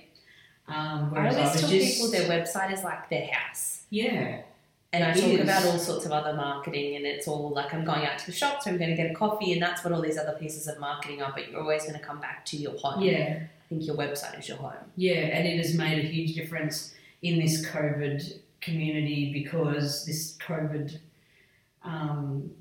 Um, 0.68 0.76
I 0.76 1.10
whereas 1.12 1.36
I, 1.36 1.46
always 1.46 1.62
tell 1.62 1.70
just 1.70 1.94
people 1.94 2.12
their 2.12 2.30
website 2.30 2.74
is 2.74 2.84
like 2.84 3.10
their 3.10 3.28
house. 3.28 3.84
yeah 3.90 4.42
And 4.92 5.04
I 5.04 5.14
talk 5.14 5.30
is. 5.30 5.42
about 5.42 5.66
all 5.66 5.78
sorts 5.78 6.06
of 6.06 6.12
other 6.12 6.34
marketing, 6.34 6.96
and 6.96 7.06
it's 7.06 7.28
all 7.28 7.50
like 7.50 7.74
I'm 7.74 7.86
going 7.86 8.06
out 8.06 8.18
to 8.20 8.26
the 8.26 8.32
shops, 8.32 8.66
I'm 8.66 8.78
going 8.78 8.90
to 8.90 8.96
get 8.96 9.12
a 9.12 9.14
coffee, 9.14 9.54
and 9.54 9.62
that's 9.62 9.84
what 9.84 9.94
all 9.94 10.02
these 10.02 10.18
other 10.18 10.38
pieces 10.40 10.68
of 10.68 10.80
marketing 10.80 11.22
are. 11.22 11.32
But 11.36 11.52
you're 11.52 11.62
always 11.62 11.84
going 11.84 12.00
to 12.00 12.06
come 12.06 12.20
back 12.20 12.46
to 12.48 12.58
your 12.58 12.78
home. 12.78 13.04
yeah 13.04 13.40
I 13.44 13.70
think 13.70 13.86
your 13.86 13.96
website 13.96 14.38
is 14.40 14.48
your 14.48 14.58
home. 14.58 14.74
Yeah, 14.96 15.14
and 15.14 15.48
it 15.48 15.58
has 15.58 15.76
made 15.76 16.00
a 16.04 16.08
huge 16.08 16.36
difference 16.36 16.94
in 17.22 17.40
this 17.40 17.66
COVID 17.68 18.40
community 18.62 19.32
because 19.34 20.06
this 20.06 20.38
COVID 20.38 20.98
um, 21.84 22.52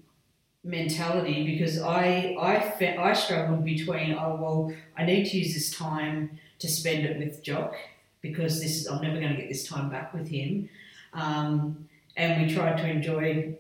mentality. 0.65 1.45
Because 1.45 1.81
I 1.81 2.37
I 2.41 2.61
fe- 2.61 2.97
I 2.97 3.13
struggled 3.13 3.65
between 3.65 4.15
oh 4.15 4.37
well 4.41 4.75
I 4.97 5.05
need 5.05 5.29
to 5.31 5.39
use 5.39 5.55
this 5.55 5.71
time 5.77 6.39
to 6.59 6.69
spend 6.69 7.05
it 7.05 7.19
with 7.19 7.43
Jock 7.43 7.75
because 8.21 8.61
this 8.61 8.81
is 8.81 8.87
I'm 8.87 9.03
never 9.03 9.19
going 9.19 9.35
to 9.35 9.41
get 9.41 9.49
this 9.49 9.67
time 9.67 9.91
back 9.91 10.15
with 10.15 10.29
him, 10.29 10.69
um, 11.13 11.89
and 12.17 12.47
we 12.47 12.55
tried 12.55 12.79
to 12.79 12.89
enjoy 12.89 13.57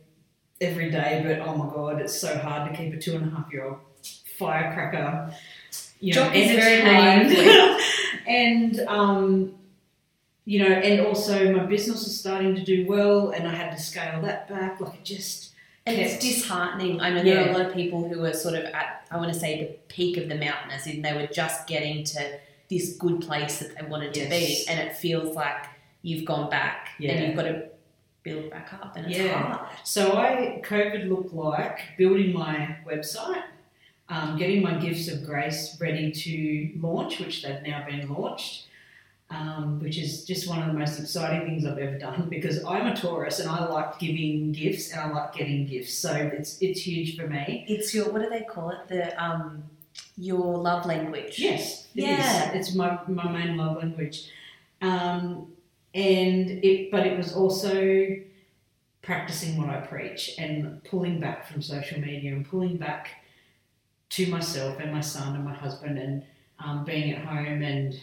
every 0.61 0.90
day, 0.90 1.22
but 1.26 1.40
oh 1.40 1.57
my 1.57 1.66
god, 1.74 2.00
it's 2.00 2.18
so 2.18 2.38
hard 2.38 2.70
to 2.70 2.76
keep 2.76 2.94
a 2.94 2.96
two 2.96 3.16
and 3.16 3.26
a 3.26 3.36
half 3.36 3.53
year 3.53 3.64
old 3.64 3.78
firecracker. 4.38 5.34
You 6.00 6.14
know, 6.14 6.24
Jock 6.24 6.34
is 6.34 6.50
very 6.53 6.82
entertained. 6.82 7.80
and 8.26 8.80
um, 8.88 9.55
you 10.44 10.59
know, 10.61 10.70
and 10.70 11.07
also 11.07 11.53
my 11.55 11.64
business 11.64 12.07
is 12.07 12.18
starting 12.18 12.55
to 12.55 12.64
do 12.64 12.86
well, 12.86 13.30
and 13.30 13.46
I 13.46 13.55
had 13.55 13.76
to 13.76 13.82
scale 13.82 14.20
that 14.22 14.48
back. 14.48 14.80
Like 14.80 14.94
it 14.94 15.05
just, 15.05 15.51
it's 15.86 16.22
disheartening. 16.22 17.00
I 17.00 17.10
know 17.10 17.22
there 17.22 17.44
are 17.44 17.48
a 17.48 17.52
lot 17.52 17.66
of 17.66 17.74
people 17.74 18.08
who 18.08 18.24
are 18.24 18.32
sort 18.32 18.54
of 18.54 18.64
at, 18.66 19.06
I 19.10 19.16
want 19.16 19.32
to 19.32 19.38
say, 19.38 19.58
the 19.60 19.66
peak 19.94 20.16
of 20.16 20.28
the 20.28 20.36
mountain, 20.36 20.70
as 20.70 20.86
in 20.86 21.02
they 21.02 21.12
were 21.12 21.26
just 21.26 21.66
getting 21.66 22.04
to 22.04 22.38
this 22.70 22.96
good 22.96 23.20
place 23.20 23.58
that 23.58 23.76
they 23.76 23.86
wanted 23.86 24.14
to 24.14 24.28
be, 24.30 24.64
and 24.68 24.78
it 24.80 24.96
feels 24.96 25.34
like 25.36 25.66
you've 26.02 26.24
gone 26.24 26.48
back 26.50 26.90
Yeah. 26.98 27.12
and 27.12 27.26
you've 27.26 27.36
got 27.36 27.42
to 27.44 27.64
build 28.22 28.50
back 28.50 28.72
up, 28.72 28.96
and 28.96 29.06
it's 29.06 29.18
Yeah. 29.18 29.32
hard. 29.42 29.68
so 29.84 30.16
I 30.16 30.60
COVID 30.64 31.08
looked 31.08 31.32
like 31.34 31.80
building 31.98 32.32
my 32.32 32.76
website 32.86 33.42
um, 34.08 34.36
getting 34.36 34.62
my 34.62 34.74
gifts 34.74 35.08
of 35.08 35.24
grace 35.24 35.78
ready 35.80 36.12
to 36.12 36.70
launch, 36.80 37.18
which 37.18 37.42
they've 37.42 37.62
now 37.62 37.82
been 37.88 38.12
launched. 38.12 38.66
Um, 39.32 39.80
which 39.80 39.96
is 39.96 40.26
just 40.26 40.46
one 40.46 40.60
of 40.60 40.66
the 40.66 40.78
most 40.78 41.00
exciting 41.00 41.46
things 41.46 41.64
I've 41.64 41.78
ever 41.78 41.96
done 41.96 42.28
because 42.28 42.62
I'm 42.64 42.86
a 42.86 42.94
Taurus 42.94 43.38
and 43.38 43.48
I 43.48 43.66
like 43.66 43.98
giving 43.98 44.52
gifts 44.52 44.92
and 44.92 45.00
I 45.00 45.10
like 45.10 45.32
getting 45.32 45.66
gifts, 45.66 45.94
so 45.94 46.12
it's 46.14 46.60
it's 46.60 46.82
huge 46.86 47.16
for 47.16 47.26
me. 47.26 47.64
It's 47.66 47.94
your 47.94 48.12
what 48.12 48.20
do 48.20 48.28
they 48.28 48.42
call 48.42 48.68
it? 48.70 48.88
The 48.88 49.22
um, 49.22 49.64
your 50.16 50.58
love 50.58 50.86
language. 50.86 51.38
Yes, 51.38 51.88
it 51.94 52.02
is. 52.02 52.04
Yeah. 52.04 52.52
It's 52.52 52.74
my, 52.74 52.98
my 53.08 53.30
main 53.30 53.56
love 53.56 53.78
language. 53.78 54.30
Um, 54.80 55.52
and 55.94 56.50
it, 56.64 56.90
but 56.90 57.06
it 57.06 57.16
was 57.16 57.34
also 57.34 58.16
practicing 59.02 59.56
what 59.58 59.68
I 59.68 59.80
preach 59.80 60.34
and 60.38 60.82
pulling 60.84 61.20
back 61.20 61.46
from 61.46 61.62
social 61.62 62.00
media 62.00 62.32
and 62.32 62.48
pulling 62.48 62.76
back 62.76 63.24
to 64.10 64.26
myself 64.26 64.78
and 64.78 64.92
my 64.92 65.00
son 65.00 65.34
and 65.34 65.44
my 65.44 65.54
husband 65.54 65.98
and 65.98 66.24
um, 66.58 66.84
being 66.84 67.12
at 67.12 67.24
home 67.24 67.62
and 67.62 67.98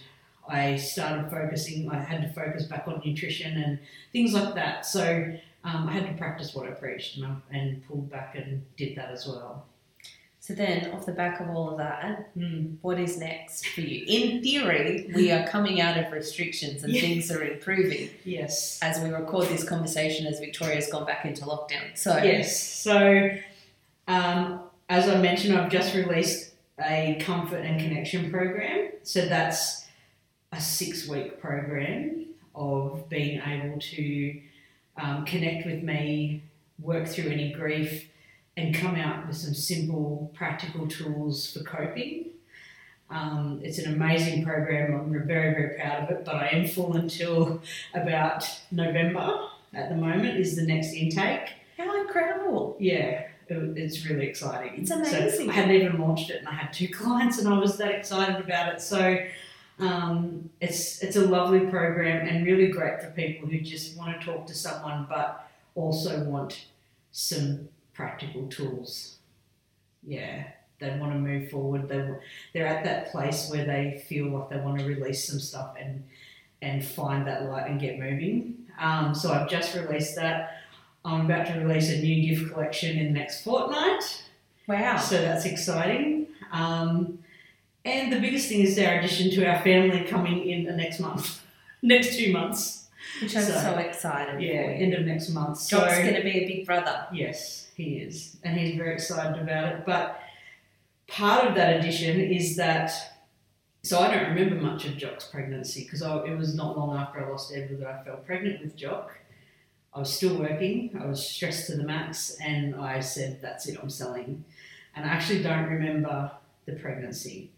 I 0.49 0.75
started 0.77 1.29
focusing. 1.29 1.89
I 1.89 1.99
had 1.99 2.21
to 2.21 2.29
focus 2.29 2.63
back 2.65 2.87
on 2.87 3.01
nutrition 3.05 3.57
and 3.61 3.79
things 4.11 4.33
like 4.33 4.55
that. 4.55 4.85
So 4.85 5.33
um, 5.63 5.87
I 5.87 5.91
had 5.91 6.07
to 6.07 6.13
practice 6.13 6.53
what 6.55 6.67
I 6.67 6.71
preached 6.71 7.17
and, 7.17 7.25
I, 7.25 7.35
and 7.57 7.87
pulled 7.87 8.09
back 8.09 8.35
and 8.35 8.63
did 8.77 8.95
that 8.97 9.11
as 9.11 9.27
well. 9.27 9.65
So 10.41 10.55
then, 10.55 10.89
off 10.93 11.05
the 11.05 11.11
back 11.11 11.39
of 11.41 11.49
all 11.49 11.69
of 11.69 11.77
that, 11.77 12.35
Mm. 12.35 12.77
what 12.81 12.99
is 12.99 13.19
next 13.19 13.67
for 13.67 13.81
you? 13.81 14.03
In 14.07 14.41
theory, 14.41 15.11
we 15.13 15.31
are 15.31 15.45
coming 15.47 15.79
out 15.79 15.95
of 16.03 16.11
restrictions 16.11 16.83
and 16.83 16.91
things 16.91 17.29
are 17.31 17.43
improving 17.43 18.09
Yes. 18.23 18.79
as 18.81 18.99
we 18.99 19.09
record 19.11 19.47
this 19.49 19.63
conversation 19.63 20.25
as 20.25 20.39
Victoria's 20.39 20.89
gone 20.91 21.05
back 21.05 21.23
into 21.25 21.43
lockdown. 21.45 21.95
So 21.95 22.17
Yes. 22.23 22.57
So, 22.57 23.29
um, 24.07 24.61
as 24.87 25.07
I 25.07 25.21
mentioned, 25.21 25.55
I've 25.55 25.69
just 25.69 25.93
released 25.93 26.53
a 26.81 27.17
comfort 27.21 27.57
and 27.63 27.79
connection 27.79 28.31
program. 28.31 28.89
So 29.03 29.27
that's 29.27 29.78
a 30.51 30.59
six-week 30.59 31.39
program 31.39 32.25
of 32.55 33.07
being 33.09 33.41
able 33.41 33.79
to 33.79 34.41
um, 34.97 35.25
connect 35.25 35.65
with 35.65 35.83
me, 35.83 36.43
work 36.79 37.07
through 37.07 37.29
any 37.29 37.51
grief, 37.51 38.09
and 38.57 38.75
come 38.75 38.95
out 38.95 39.27
with 39.27 39.37
some 39.37 39.53
simple, 39.53 40.31
practical 40.35 40.87
tools 40.87 41.51
for 41.51 41.63
coping. 41.63 42.25
Um, 43.09 43.61
it's 43.63 43.79
an 43.79 43.93
amazing 43.93 44.43
program. 44.43 44.93
I'm 44.93 45.27
very, 45.27 45.53
very 45.53 45.79
proud 45.79 46.03
of 46.03 46.09
it, 46.11 46.25
but 46.25 46.35
I 46.35 46.47
am 46.49 46.67
full 46.67 46.95
until 46.95 47.61
about 47.93 48.45
November 48.71 49.47
at 49.73 49.89
the 49.89 49.95
moment 49.95 50.37
is 50.39 50.55
the 50.55 50.63
next 50.63 50.93
intake. 50.93 51.49
how 51.77 52.01
incredible! 52.01 52.75
Yeah, 52.79 53.27
it, 53.47 53.77
it's 53.77 54.05
really 54.05 54.27
exciting. 54.27 54.81
It's 54.81 54.91
amazing. 54.91 55.45
So. 55.45 55.49
I 55.49 55.53
hadn't 55.53 55.75
even 55.75 55.99
launched 55.99 56.29
it, 56.29 56.37
and 56.39 56.47
I 56.47 56.53
had 56.53 56.73
two 56.73 56.87
clients, 56.93 57.39
and 57.39 57.47
I 57.47 57.57
was 57.57 57.77
that 57.77 57.91
excited 57.91 58.43
about 58.43 58.73
it. 58.73 58.81
So 58.81 59.17
um, 59.79 60.49
it's 60.61 61.01
it's 61.03 61.15
a 61.15 61.25
lovely 61.25 61.61
program 61.61 62.27
and 62.27 62.45
really 62.45 62.67
great 62.67 63.01
for 63.01 63.09
people 63.11 63.47
who 63.47 63.59
just 63.61 63.97
want 63.97 64.19
to 64.19 64.25
talk 64.25 64.45
to 64.47 64.53
someone, 64.53 65.05
but 65.09 65.49
also 65.75 66.23
want 66.25 66.65
some 67.11 67.69
practical 67.93 68.47
tools. 68.47 69.17
Yeah, 70.05 70.43
they 70.79 70.89
want 70.97 71.13
to 71.13 71.19
move 71.19 71.49
forward. 71.49 71.87
They 71.87 72.05
they're 72.53 72.67
at 72.67 72.83
that 72.83 73.11
place 73.11 73.49
where 73.49 73.65
they 73.65 74.03
feel 74.07 74.27
like 74.27 74.49
they 74.49 74.57
want 74.57 74.79
to 74.79 74.85
release 74.85 75.27
some 75.27 75.39
stuff 75.39 75.75
and 75.79 76.03
and 76.61 76.83
find 76.83 77.25
that 77.27 77.45
light 77.45 77.69
and 77.69 77.79
get 77.79 77.99
moving. 77.99 78.55
Um, 78.79 79.13
so 79.15 79.31
I've 79.33 79.49
just 79.49 79.75
released 79.75 80.15
that. 80.15 80.57
I'm 81.05 81.25
about 81.25 81.47
to 81.47 81.53
release 81.59 81.89
a 81.89 81.97
new 81.99 82.35
gift 82.35 82.51
collection 82.51 82.97
in 82.97 83.13
the 83.13 83.19
next 83.19 83.43
fortnight, 83.43 84.23
Wow. 84.67 84.97
so 84.97 85.21
that's 85.21 85.45
exciting. 85.45 86.27
Um, 86.51 87.19
and 87.85 88.11
the 88.11 88.19
biggest 88.19 88.49
thing 88.49 88.61
is 88.61 88.77
our 88.79 88.95
addition 88.99 89.31
to 89.31 89.45
our 89.45 89.59
family 89.61 90.01
coming 90.05 90.47
in 90.49 90.63
the 90.65 90.73
next 90.73 90.99
month, 90.99 91.41
next 91.81 92.17
two 92.17 92.31
months. 92.33 92.87
Which 93.21 93.35
I'm 93.35 93.43
so, 93.43 93.53
So, 93.53 93.75
excited 93.77 94.41
Yeah, 94.41 94.63
for. 94.65 94.69
end 94.71 94.93
of 94.93 95.05
next 95.05 95.29
month. 95.29 95.67
Jock's 95.69 95.95
so 95.95 96.01
going 96.03 96.15
to 96.15 96.21
be 96.23 96.31
a 96.31 96.47
big 96.47 96.65
brother. 96.65 97.07
yes, 97.13 97.71
he 97.75 97.97
is, 97.99 98.37
and 98.43 98.57
he's 98.57 98.75
very 98.77 98.93
excited 98.93 99.41
about 99.41 99.73
it. 99.73 99.85
But 99.85 100.19
part 101.07 101.47
of 101.47 101.55
that 101.55 101.77
addition 101.77 102.19
is 102.19 102.55
that. 102.57 102.91
So 103.81 103.99
I 103.99 104.13
don't 104.13 104.35
remember 104.35 104.55
much 104.61 104.85
of 104.85 104.97
Jock's 104.97 105.25
pregnancy 105.25 105.83
because 105.85 106.01
it 106.01 106.37
was 106.37 106.53
not 106.53 106.77
long 106.77 106.97
after 106.97 107.25
I 107.25 107.29
lost 107.29 107.53
Edward 107.55 107.79
that 107.79 107.87
I 107.87 108.03
fell 108.03 108.17
pregnant 108.17 108.61
with 108.61 108.75
Jock. 108.75 109.17
I 109.93 109.99
was 109.99 110.13
still 110.13 110.37
working. 110.37 110.99
I 111.01 111.05
was 111.07 111.25
stressed 111.27 111.67
to 111.67 111.77
the 111.77 111.83
max, 111.83 112.37
and 112.43 112.75
I 112.75 112.99
said, 112.99 113.39
"That's 113.41 113.67
it. 113.67 113.79
I'm 113.81 113.89
selling." 113.89 114.43
And 114.95 115.05
I 115.05 115.09
actually 115.09 115.41
don't 115.41 115.63
remember 115.65 116.31
the 116.65 116.73
pregnancy. 116.73 117.51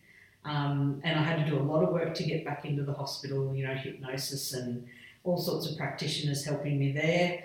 Um, 0.44 1.02
and 1.04 1.20
I 1.20 1.24
had 1.24 1.44
to 1.46 1.50
do 1.52 1.58
a 1.60 1.62
lot 1.62 1.84
of 1.84 1.90
work 1.94 2.14
to 2.16 2.24
get 2.24 2.44
back 2.44 2.66
into 2.66 2.84
the 2.84 2.94
hospital. 2.94 3.54
You 3.56 3.68
know, 3.68 3.74
hypnosis 3.76 4.54
and 4.54 4.86
all 5.24 5.38
sorts 5.38 5.70
of 5.70 5.78
practitioners 5.78 6.44
helping 6.44 6.80
me 6.80 6.92
there. 6.92 7.44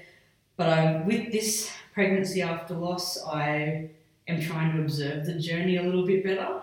But 0.56 0.68
I, 0.70 1.02
with 1.02 1.30
this 1.32 1.70
pregnancy 1.92 2.40
after 2.40 2.74
loss, 2.74 3.22
I 3.26 3.90
am 4.28 4.40
trying 4.40 4.74
to 4.76 4.80
observe 4.82 5.26
the 5.26 5.34
journey 5.38 5.76
a 5.76 5.82
little 5.82 6.06
bit 6.06 6.24
better. 6.24 6.62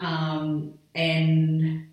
Um, 0.00 0.74
and 0.94 1.86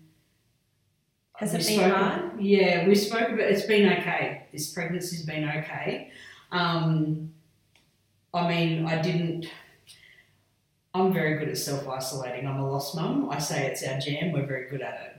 Has 1.34 1.52
it 1.54 1.58
been 1.66 1.78
spoke- 1.78 1.92
hard? 1.94 2.40
Yeah, 2.40 2.88
we 2.88 2.94
spoke 2.94 3.28
about 3.28 3.40
it's 3.40 3.66
been 3.66 3.92
okay. 3.98 4.46
This 4.52 4.72
pregnancy's 4.72 5.24
been 5.26 5.46
okay. 5.48 6.10
Um, 6.50 7.32
I 8.32 8.48
mean, 8.48 8.86
I 8.86 9.00
didn't. 9.02 9.46
I'm 10.94 11.12
very 11.12 11.38
good 11.38 11.48
at 11.48 11.58
self 11.58 11.88
isolating. 11.88 12.46
I'm 12.46 12.58
a 12.58 12.68
lost 12.68 12.96
mum. 12.96 13.30
I 13.30 13.38
say 13.38 13.66
it's 13.66 13.82
our 13.82 13.98
jam. 13.98 14.32
We're 14.32 14.46
very 14.46 14.68
good 14.68 14.82
at 14.82 14.94
it. 14.94 15.16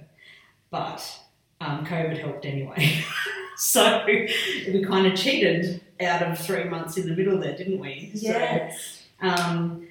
But 0.70 1.20
um, 1.62 1.86
COVID 1.86 2.18
helped 2.20 2.46
anyway. 2.46 3.04
so 3.58 4.04
we 4.06 4.84
kind 4.86 5.08
of 5.08 5.18
cheated 5.18 5.82
out 6.02 6.24
of 6.24 6.40
three 6.40 6.66
months 6.66 6.98
in 6.98 7.08
the 7.08 7.16
middle 7.16 7.38
there, 7.38 7.56
didn't 7.56 7.80
we? 7.80 8.12
Yes. 8.14 9.04
So, 9.22 9.28
um, 9.28 9.88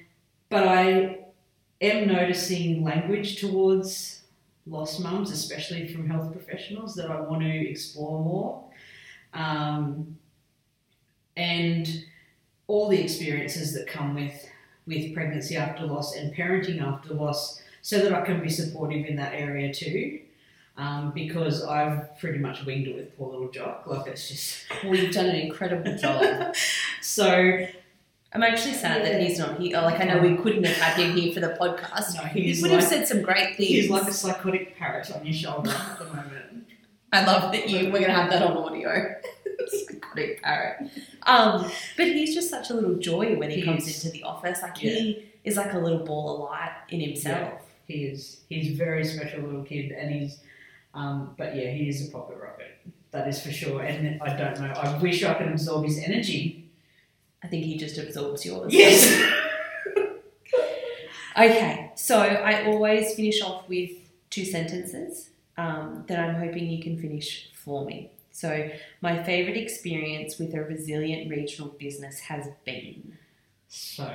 but 0.49 0.67
I 0.67 1.19
am 1.79 2.07
noticing 2.07 2.83
language 2.83 3.39
towards 3.39 4.23
lost 4.67 5.01
mums, 5.01 5.31
especially 5.31 5.87
from 5.87 6.07
health 6.07 6.31
professionals, 6.31 6.93
that 6.95 7.09
I 7.09 7.21
want 7.21 7.41
to 7.41 7.69
explore 7.69 8.23
more. 8.23 8.63
Um, 9.33 10.17
and 11.37 12.05
all 12.67 12.89
the 12.89 13.01
experiences 13.01 13.73
that 13.73 13.87
come 13.87 14.13
with 14.13 14.45
with 14.87 15.13
pregnancy 15.13 15.55
after 15.55 15.85
loss 15.85 16.15
and 16.15 16.33
parenting 16.33 16.81
after 16.81 17.13
loss, 17.13 17.61
so 17.81 17.99
that 17.99 18.13
I 18.13 18.21
can 18.21 18.41
be 18.41 18.49
supportive 18.49 19.05
in 19.05 19.15
that 19.17 19.33
area 19.33 19.73
too. 19.73 20.19
Um, 20.77 21.11
because 21.13 21.63
I've 21.63 22.17
pretty 22.17 22.39
much 22.39 22.65
winged 22.65 22.87
it 22.87 22.95
with 22.95 23.17
poor 23.17 23.31
little 23.31 23.51
Jock. 23.51 23.85
Like 23.85 24.07
it's 24.07 24.29
just 24.29 24.65
Well, 24.83 24.95
you've 24.95 25.13
done 25.13 25.27
an 25.27 25.35
incredible 25.35 25.97
job. 25.97 26.55
so. 27.01 27.67
I'm 28.33 28.43
actually 28.43 28.75
sad 28.75 29.03
that 29.03 29.21
he's 29.21 29.37
not 29.37 29.59
here. 29.59 29.77
Like, 29.81 29.99
I 29.99 30.05
know 30.05 30.21
we 30.21 30.37
couldn't 30.37 30.63
have 30.63 30.77
had 30.77 30.97
him 30.97 31.17
here 31.17 31.33
for 31.33 31.41
the 31.41 31.49
podcast. 31.59 32.15
No, 32.15 32.21
he 32.21 32.43
he's 32.43 32.61
would 32.61 32.71
have 32.71 32.81
said 32.81 33.05
some 33.05 33.21
great 33.21 33.57
things. 33.57 33.67
He's 33.67 33.89
like 33.89 34.07
a 34.07 34.13
psychotic 34.13 34.77
parrot 34.77 35.11
on 35.11 35.25
your 35.25 35.33
shoulder 35.33 35.69
at 35.69 35.99
the 35.99 36.05
moment. 36.05 36.67
I 37.11 37.25
love 37.25 37.51
that 37.51 37.69
you. 37.69 37.87
We're 37.87 37.99
going 37.99 38.05
to 38.05 38.13
have 38.13 38.29
that 38.29 38.41
on 38.41 38.55
audio. 38.55 39.15
Psychotic 40.13 40.41
parrot. 40.41 40.91
Um, 41.23 41.69
but 41.97 42.07
he's 42.07 42.33
just 42.33 42.49
such 42.49 42.69
a 42.69 42.73
little 42.73 42.95
joy 42.95 43.35
when 43.37 43.49
he, 43.49 43.57
He 43.57 43.61
comes 43.63 43.87
is. 43.87 44.03
into 44.03 44.17
the 44.17 44.23
office. 44.23 44.61
Like 44.61 44.77
he 44.77 45.25
is 45.43 45.57
like 45.57 45.73
a 45.73 45.79
little 45.79 45.99
ball 46.05 46.35
of 46.35 46.49
light 46.49 46.71
in 46.89 46.99
himself. 46.99 47.53
He 47.87 48.05
is. 48.05 48.41
He's 48.49 48.71
a 48.71 48.75
very 48.75 49.03
special 49.03 49.41
little 49.41 49.63
kid, 49.63 49.91
and 49.91 50.13
he's. 50.13 50.39
Um, 50.93 51.33
but 51.37 51.55
yeah, 51.55 51.71
he 51.71 51.87
is 51.89 52.07
a 52.07 52.11
pocket 52.11 52.37
rocket. 52.41 52.77
That 53.11 53.27
is 53.27 53.41
for 53.41 53.51
sure. 53.51 53.81
And 53.81 54.21
I 54.21 54.35
don't 54.35 54.59
know. 54.59 54.73
I 54.73 54.97
wish 54.99 55.23
I 55.23 55.33
could 55.35 55.47
absorb 55.47 55.85
his 55.85 55.99
energy. 55.99 56.69
I 57.43 57.47
think 57.47 57.65
he 57.65 57.77
just 57.77 57.97
absorbs 57.97 58.45
yours. 58.45 58.73
Yes. 58.73 59.21
Okay, 61.37 61.91
so 61.95 62.19
I 62.19 62.65
always 62.65 63.13
finish 63.15 63.41
off 63.41 63.67
with 63.69 63.91
two 64.29 64.43
sentences 64.43 65.29
um, 65.57 66.03
that 66.07 66.19
I'm 66.19 66.35
hoping 66.35 66.69
you 66.69 66.83
can 66.83 66.97
finish 66.99 67.49
for 67.53 67.85
me. 67.85 68.11
So, 68.41 68.71
my 69.01 69.21
favourite 69.21 69.55
experience 69.55 70.39
with 70.39 70.55
a 70.55 70.63
resilient 70.63 71.29
regional 71.29 71.69
business 71.77 72.21
has 72.21 72.47
been. 72.65 73.19
So, 73.67 74.11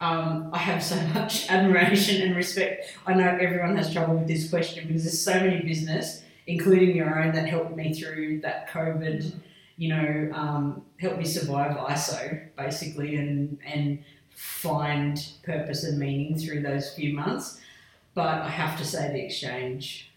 um, 0.00 0.50
I 0.52 0.58
have 0.58 0.84
so 0.84 0.94
much 1.08 1.50
admiration 1.50 2.22
and 2.22 2.36
respect. 2.36 2.96
I 3.08 3.14
know 3.14 3.26
everyone 3.26 3.76
has 3.76 3.92
trouble 3.92 4.14
with 4.14 4.28
this 4.28 4.48
question 4.48 4.86
because 4.86 5.02
there's 5.02 5.20
so 5.20 5.34
many 5.34 5.64
business, 5.64 6.22
including 6.46 6.94
your 6.94 7.20
own, 7.20 7.32
that 7.34 7.48
helped 7.48 7.74
me 7.74 7.92
through 7.92 8.42
that 8.42 8.70
COVID. 8.70 9.34
You 9.78 9.88
know, 9.88 10.30
um, 10.32 10.82
helped 11.00 11.18
me 11.18 11.24
survive 11.24 11.76
ISO 11.76 12.42
basically, 12.56 13.16
and 13.16 13.58
and 13.66 13.98
find 14.30 15.28
purpose 15.42 15.82
and 15.82 15.98
meaning 15.98 16.38
through 16.38 16.62
those 16.62 16.94
few 16.94 17.14
months. 17.14 17.60
But 18.14 18.42
I 18.42 18.48
have 18.48 18.78
to 18.78 18.84
say, 18.84 19.12
the 19.12 19.24
exchange. 19.24 20.12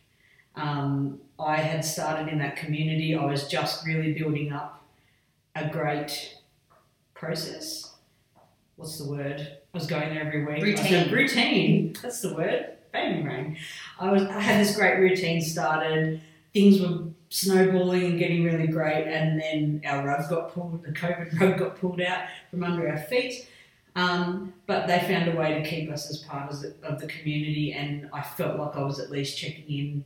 Um, 0.59 1.19
I 1.39 1.57
had 1.57 1.85
started 1.85 2.27
in 2.31 2.39
that 2.39 2.57
community. 2.57 3.15
I 3.15 3.25
was 3.25 3.47
just 3.47 3.85
really 3.85 4.13
building 4.13 4.51
up 4.51 4.83
a 5.55 5.69
great 5.69 6.37
process 7.13 7.89
what's 8.79 8.97
the 8.97 9.09
word? 9.09 9.41
I 9.41 9.77
was 9.77 9.85
going 9.85 10.09
there 10.09 10.25
every 10.25 10.45
week. 10.45 10.63
Routine. 10.63 10.85
Said, 10.85 11.11
routine. 11.11 11.95
That's 12.01 12.21
the 12.21 12.33
word. 12.33 12.77
Baby 12.91 13.21
brain. 13.21 13.57
I 13.99 14.11
was. 14.11 14.23
I 14.23 14.39
had 14.39 14.65
this 14.65 14.75
great 14.75 14.97
routine 14.97 15.41
started. 15.41 16.21
Things 16.53 16.81
were 16.81 17.03
snowballing 17.29 18.05
and 18.05 18.17
getting 18.17 18.43
really 18.43 18.67
great, 18.67 19.05
and 19.05 19.39
then 19.39 19.81
our 19.85 20.03
rug 20.03 20.27
got 20.29 20.53
pulled. 20.53 20.83
The 20.83 20.91
COVID 20.91 21.39
rug 21.41 21.59
got 21.59 21.75
pulled 21.75 22.01
out 22.01 22.23
from 22.49 22.63
under 22.63 22.89
our 22.89 22.97
feet. 22.97 23.47
Um, 23.95 24.53
but 24.65 24.87
they 24.87 24.99
found 24.99 25.29
a 25.29 25.35
way 25.35 25.61
to 25.61 25.69
keep 25.69 25.91
us 25.91 26.09
as 26.09 26.19
part 26.19 26.51
of 26.51 26.61
the, 26.61 26.73
of 26.83 26.99
the 26.99 27.07
community, 27.07 27.73
and 27.73 28.09
I 28.13 28.21
felt 28.21 28.57
like 28.57 28.75
I 28.75 28.81
was 28.81 28.99
at 28.99 29.11
least 29.11 29.37
checking 29.37 29.65
in 29.67 30.03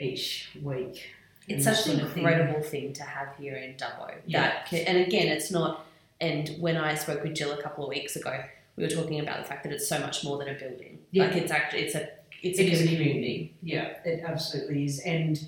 each 0.00 0.50
week. 0.62 1.02
It's 1.48 1.64
such 1.64 1.86
an 1.86 2.00
of 2.00 2.12
thing. 2.12 2.24
incredible 2.24 2.60
thing 2.62 2.92
to 2.94 3.02
have 3.04 3.28
here 3.38 3.54
in 3.56 3.74
Dubbo. 3.74 4.12
Yeah. 4.26 4.62
That 4.70 4.88
and 4.88 4.98
again, 4.98 5.28
it's 5.28 5.50
not. 5.50 5.86
And 6.20 6.48
when 6.60 6.76
I 6.76 6.94
spoke 6.94 7.22
with 7.22 7.34
Jill 7.34 7.52
a 7.52 7.62
couple 7.62 7.84
of 7.84 7.90
weeks 7.90 8.16
ago, 8.16 8.42
we 8.74 8.82
were 8.82 8.90
talking 8.90 9.20
about 9.20 9.38
the 9.38 9.44
fact 9.44 9.62
that 9.64 9.72
it's 9.72 9.88
so 9.88 9.98
much 10.00 10.24
more 10.24 10.38
than 10.38 10.48
a 10.48 10.54
building. 10.58 10.98
Yeah. 11.12 11.26
Like 11.26 11.36
it's 11.36 11.52
actually 11.52 11.82
it's 11.82 11.94
a 11.94 12.08
it's 12.42 12.58
It 12.58 12.62
a 12.68 12.70
is 12.72 12.80
a 12.80 12.84
community. 12.84 13.12
community. 13.12 13.54
Yeah, 13.62 13.94
it 14.04 14.22
absolutely 14.26 14.84
is. 14.86 14.98
And 15.00 15.38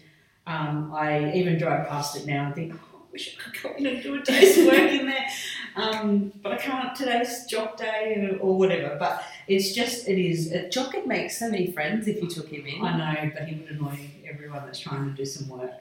um, 0.47 0.93
I 0.95 1.33
even 1.33 1.59
drive 1.59 1.89
past 1.89 2.17
it 2.17 2.27
now 2.27 2.47
and 2.47 2.55
think, 2.55 2.75
oh, 2.75 2.99
I 2.99 3.13
wish 3.13 3.37
I 3.37 3.43
could 3.43 3.63
go 3.63 3.75
in 3.77 3.87
and 3.87 4.03
do 4.03 4.15
a 4.15 4.23
day's 4.23 4.57
work 4.67 4.75
in 4.75 5.07
there. 5.07 5.27
Um, 5.77 6.33
but 6.43 6.53
I 6.53 6.57
can't. 6.57 6.95
Today's 6.97 7.45
job 7.47 7.77
day 7.77 8.37
or 8.41 8.57
whatever. 8.57 8.97
But 8.99 9.23
it's 9.49 9.75
just, 9.75 10.09
it 10.09 10.19
is. 10.19 10.55
Jock 10.71 10.93
could 10.93 11.07
make 11.07 11.31
so 11.31 11.51
many 11.51 11.73
friends 11.73 12.07
if 12.07 12.23
you 12.23 12.29
took 12.29 12.49
him 12.49 12.67
in. 12.67 12.85
I 12.85 12.97
know, 12.97 13.31
but 13.35 13.49
he 13.49 13.57
would 13.57 13.71
annoy 13.71 13.99
everyone 14.29 14.67
that's 14.67 14.79
trying 14.79 15.05
to 15.07 15.11
do 15.11 15.25
some 15.25 15.49
work. 15.49 15.81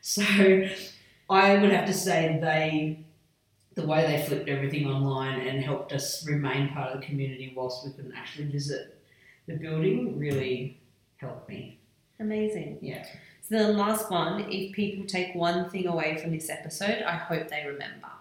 So 0.00 0.22
I 1.30 1.58
would 1.58 1.72
have 1.72 1.86
to 1.86 1.94
say 1.94 2.38
they, 2.40 3.04
the 3.74 3.86
way 3.86 4.06
they 4.06 4.24
flipped 4.26 4.48
everything 4.48 4.86
online 4.86 5.40
and 5.40 5.62
helped 5.62 5.92
us 5.92 6.26
remain 6.26 6.68
part 6.68 6.92
of 6.92 7.00
the 7.00 7.06
community 7.06 7.52
whilst 7.56 7.84
we 7.84 7.92
couldn't 7.92 8.14
actually 8.14 8.46
visit 8.46 8.98
the 9.46 9.54
building 9.54 10.18
really 10.18 10.80
helped 11.16 11.48
me. 11.48 11.78
Amazing. 12.20 12.78
Yeah. 12.80 13.04
So 13.40 13.58
the 13.58 13.72
last 13.72 14.10
one, 14.10 14.46
if 14.48 14.72
people 14.72 15.04
take 15.06 15.34
one 15.34 15.68
thing 15.70 15.86
away 15.86 16.16
from 16.18 16.30
this 16.30 16.48
episode, 16.48 17.02
I 17.02 17.16
hope 17.16 17.48
they 17.48 17.64
remember. 17.66 18.11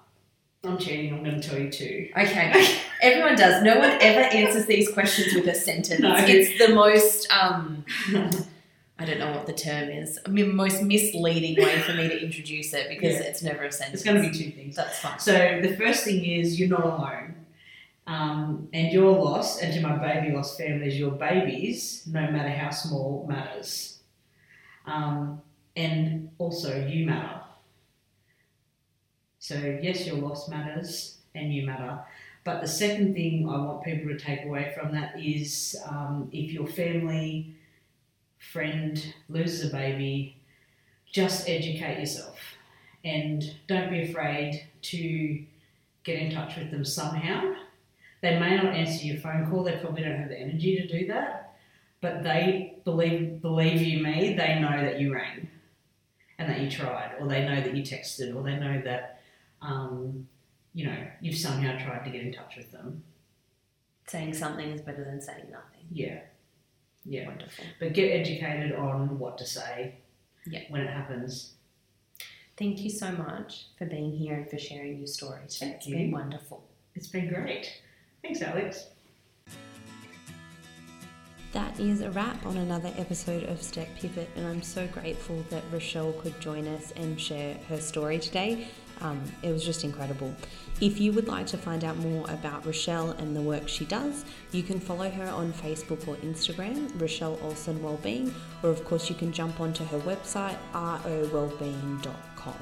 I'm 0.64 0.78
cheating. 0.78 1.12
I'm 1.14 1.24
going 1.24 1.42
to 1.42 1.48
tell 1.50 1.58
you 1.58 1.72
two. 1.72 2.10
Okay. 2.16 2.78
Everyone 3.02 3.36
does. 3.36 3.64
No 3.64 3.80
one 3.80 3.98
ever 4.00 4.20
answers 4.22 4.68
these 4.68 4.92
questions 4.92 5.34
with 5.34 5.48
a 5.48 5.56
sentence. 5.56 6.00
No. 6.00 6.14
It's 6.18 6.58
the 6.64 6.74
most 6.76 7.28
um 7.32 7.84
I 9.00 9.06
don't 9.06 9.18
know 9.18 9.32
what 9.32 9.48
the 9.48 9.54
term 9.54 9.90
is. 9.90 10.20
I 10.24 10.30
mean 10.30 10.56
most 10.56 10.84
misleading 10.84 11.64
way 11.64 11.80
for 11.82 11.94
me 11.94 12.08
to 12.10 12.24
introduce 12.24 12.74
it 12.76 12.90
because 12.90 13.16
Yeah. 13.16 13.22
it's 13.26 13.42
never 13.42 13.64
a 13.64 13.72
sentence. 13.72 14.02
It's 14.02 14.04
going 14.04 14.22
to 14.22 14.30
be 14.30 14.38
two 14.38 14.52
things. 14.52 14.76
that's 14.76 15.00
fine. 15.00 15.18
So 15.18 15.60
the 15.64 15.76
first 15.76 16.04
thing 16.04 16.24
is 16.24 16.60
you're 16.60 16.70
not 16.70 16.84
alone. 16.86 17.36
Um, 18.06 18.68
and 18.74 18.92
your 18.92 19.12
loss, 19.18 19.62
and 19.62 19.74
to 19.74 19.80
my 19.82 19.96
baby 19.96 20.36
loss 20.36 20.58
families, 20.58 21.00
your 21.00 21.12
babies, 21.12 22.04
no 22.12 22.30
matter 22.30 22.50
how 22.50 22.70
small, 22.72 23.26
matters. 23.30 24.00
Um, 24.86 25.42
and 25.76 26.30
also, 26.38 26.86
you 26.88 27.06
matter. 27.06 27.42
So, 29.42 29.56
yes, 29.82 30.06
your 30.06 30.18
loss 30.18 30.48
matters 30.50 31.18
and 31.34 31.52
you 31.52 31.66
matter. 31.66 32.00
But 32.44 32.62
the 32.62 32.68
second 32.68 33.16
thing 33.16 33.50
I 33.50 33.58
want 33.58 33.84
people 33.84 34.12
to 34.12 34.18
take 34.18 34.46
away 34.46 34.72
from 34.78 34.92
that 34.94 35.20
is 35.20 35.76
um, 35.90 36.30
if 36.32 36.54
your 36.54 36.68
family, 36.68 37.56
friend 38.38 39.04
loses 39.30 39.68
a 39.68 39.76
baby, 39.76 40.38
just 41.12 41.50
educate 41.50 42.00
yourself 42.00 42.38
and 43.04 43.56
don't 43.66 43.90
be 43.90 44.04
afraid 44.04 44.64
to 44.84 45.44
get 46.04 46.20
in 46.20 46.32
touch 46.32 46.56
with 46.58 46.70
them 46.70 46.86
somehow. 46.86 47.56
They 48.22 48.38
may 48.38 48.58
not 48.58 48.76
answer 48.76 49.08
your 49.08 49.18
phone 49.18 49.50
call, 49.50 49.64
they 49.64 49.78
probably 49.78 50.04
don't 50.04 50.20
have 50.20 50.30
the 50.30 50.40
energy 50.40 50.76
to 50.76 50.88
do 50.88 51.08
that, 51.08 51.56
but 52.00 52.22
they 52.22 52.76
believe 52.84 53.42
believe 53.42 53.82
you 53.82 54.04
me, 54.04 54.36
they 54.36 54.60
know 54.60 54.84
that 54.84 55.00
you 55.00 55.16
rang 55.16 55.50
and 56.38 56.48
that 56.48 56.60
you 56.60 56.70
tried, 56.70 57.14
or 57.20 57.28
they 57.28 57.44
know 57.44 57.60
that 57.60 57.76
you 57.76 57.82
texted, 57.82 58.36
or 58.36 58.44
they 58.44 58.56
know 58.56 58.80
that 58.86 59.21
um, 59.62 60.28
you 60.74 60.86
know 60.86 60.98
you've 61.22 61.38
somehow 61.38 61.78
tried 61.84 62.04
to 62.06 62.10
get 62.12 62.22
in 62.22 62.34
touch 62.34 62.56
with 62.58 62.72
them. 62.72 63.04
Saying 64.08 64.34
something 64.34 64.70
is 64.72 64.82
better 64.82 65.04
than 65.06 65.22
saying 65.22 65.46
nothing. 65.52 65.86
Yeah, 65.92 66.20
yeah. 67.06 67.28
Wonderful. 67.28 67.66
But 67.80 67.94
get 67.94 68.10
educated 68.10 68.74
on 68.74 69.20
what 69.20 69.38
to 69.38 69.46
say 69.46 69.96
Yeah. 70.46 70.62
when 70.70 70.82
it 70.82 70.90
happens. 70.90 71.54
Thank 72.58 72.80
you 72.82 72.90
so 72.90 73.12
much 73.12 73.68
for 73.78 73.86
being 73.86 74.12
here 74.12 74.36
and 74.36 74.50
for 74.50 74.58
sharing 74.60 74.98
your 74.98 75.08
story 75.08 75.42
today. 75.48 75.66
Thank 75.66 75.76
It's 75.78 75.88
you. 75.88 75.96
been 75.96 76.12
wonderful. 76.12 76.64
It's 76.96 77.08
been 77.08 77.28
great. 77.30 77.82
Thanks, 78.22 78.42
Alex. 78.42 78.88
That 81.54 81.78
is 81.80 82.02
a 82.02 82.10
wrap 82.12 82.46
on 82.46 82.56
another 82.58 82.92
episode 82.98 83.44
of 83.44 83.62
Step 83.62 83.88
Pivot, 84.00 84.30
and 84.36 84.46
I'm 84.48 84.62
so 84.62 84.88
grateful 84.88 85.44
that 85.50 85.64
Rochelle 85.72 86.14
could 86.14 86.40
join 86.40 86.66
us 86.68 86.92
and 86.96 87.20
share 87.20 87.56
her 87.68 87.78
story 87.80 88.20
today. 88.20 88.68
Um, 89.02 89.22
it 89.42 89.52
was 89.52 89.64
just 89.64 89.84
incredible. 89.84 90.34
If 90.80 91.00
you 91.00 91.12
would 91.14 91.28
like 91.28 91.48
to 91.48 91.58
find 91.58 91.84
out 91.84 91.98
more 91.98 92.30
about 92.30 92.66
Rochelle 92.66 93.12
and 93.12 93.36
the 93.36 93.42
work 93.42 93.68
she 93.68 93.86
does, 93.86 94.26
you 94.52 94.64
can 94.64 94.80
follow 94.80 95.10
her 95.10 95.28
on 95.28 95.54
Facebook 95.54 96.08
or 96.08 96.16
Instagram, 96.18 97.00
Rochelle 97.00 97.38
Olson 97.44 97.82
Wellbeing, 97.84 98.34
or 98.64 98.70
of 98.70 98.84
course 98.86 99.10
you 99.10 99.16
can 99.16 99.32
jump 99.32 99.60
onto 99.60 99.84
her 99.86 100.00
website, 100.00 100.58
rowellbeing.com. 100.74 102.56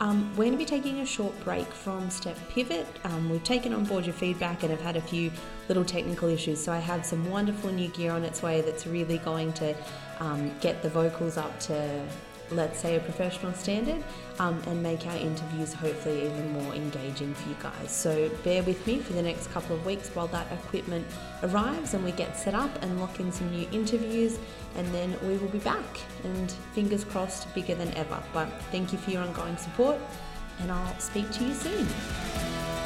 Um, 0.00 0.28
we're 0.30 0.46
going 0.46 0.52
to 0.52 0.58
be 0.58 0.64
taking 0.64 0.98
a 0.98 1.06
short 1.06 1.32
break 1.44 1.66
from 1.68 2.10
Step 2.10 2.36
Pivot. 2.48 2.88
Um, 3.04 3.30
we've 3.30 3.44
taken 3.44 3.72
on 3.72 3.84
board 3.84 4.04
your 4.04 4.14
feedback 4.14 4.62
and 4.62 4.72
have 4.72 4.80
had 4.80 4.96
a 4.96 5.00
few 5.00 5.30
little 5.68 5.84
technical 5.84 6.28
issues. 6.28 6.62
So 6.62 6.72
I 6.72 6.78
have 6.78 7.06
some 7.06 7.30
wonderful 7.30 7.70
new 7.70 7.86
gear 7.88 8.10
on 8.10 8.24
its 8.24 8.42
way 8.42 8.62
that's 8.62 8.84
really 8.84 9.18
going 9.18 9.52
to 9.54 9.76
um, 10.18 10.50
get 10.60 10.82
the 10.82 10.88
vocals 10.88 11.36
up 11.36 11.58
to, 11.60 12.04
let's 12.50 12.80
say, 12.80 12.96
a 12.96 13.00
professional 13.00 13.52
standard 13.54 14.02
um, 14.38 14.60
and 14.66 14.82
make 14.82 15.06
our 15.06 15.16
interviews 15.16 15.72
hopefully 15.72 16.26
even 16.26 16.52
more 16.52 16.74
engaging 16.74 17.34
for 17.34 17.48
you 17.48 17.56
guys. 17.62 17.90
So 17.90 18.28
bear 18.44 18.62
with 18.62 18.86
me 18.86 18.98
for 18.98 19.12
the 19.12 19.22
next 19.22 19.50
couple 19.52 19.76
of 19.76 19.86
weeks 19.86 20.08
while 20.10 20.28
that 20.28 20.50
equipment 20.52 21.06
arrives 21.42 21.94
and 21.94 22.04
we 22.04 22.12
get 22.12 22.36
set 22.36 22.54
up 22.54 22.70
and 22.82 23.00
lock 23.00 23.20
in 23.20 23.32
some 23.32 23.50
new 23.50 23.68
interviews 23.72 24.38
and 24.76 24.86
then 24.94 25.16
we 25.22 25.36
will 25.36 25.48
be 25.48 25.58
back. 25.58 25.84
And 26.24 26.50
fingers 26.74 27.04
crossed 27.04 27.52
bigger 27.54 27.74
than 27.74 27.92
ever. 27.94 28.22
But 28.32 28.48
thank 28.70 28.92
you 28.92 28.98
for 28.98 29.10
your 29.10 29.22
ongoing 29.22 29.56
support 29.56 29.98
and 30.60 30.70
i'll 30.70 30.98
speak 30.98 31.30
to 31.32 31.44
you 31.44 31.54
soon 31.54 32.81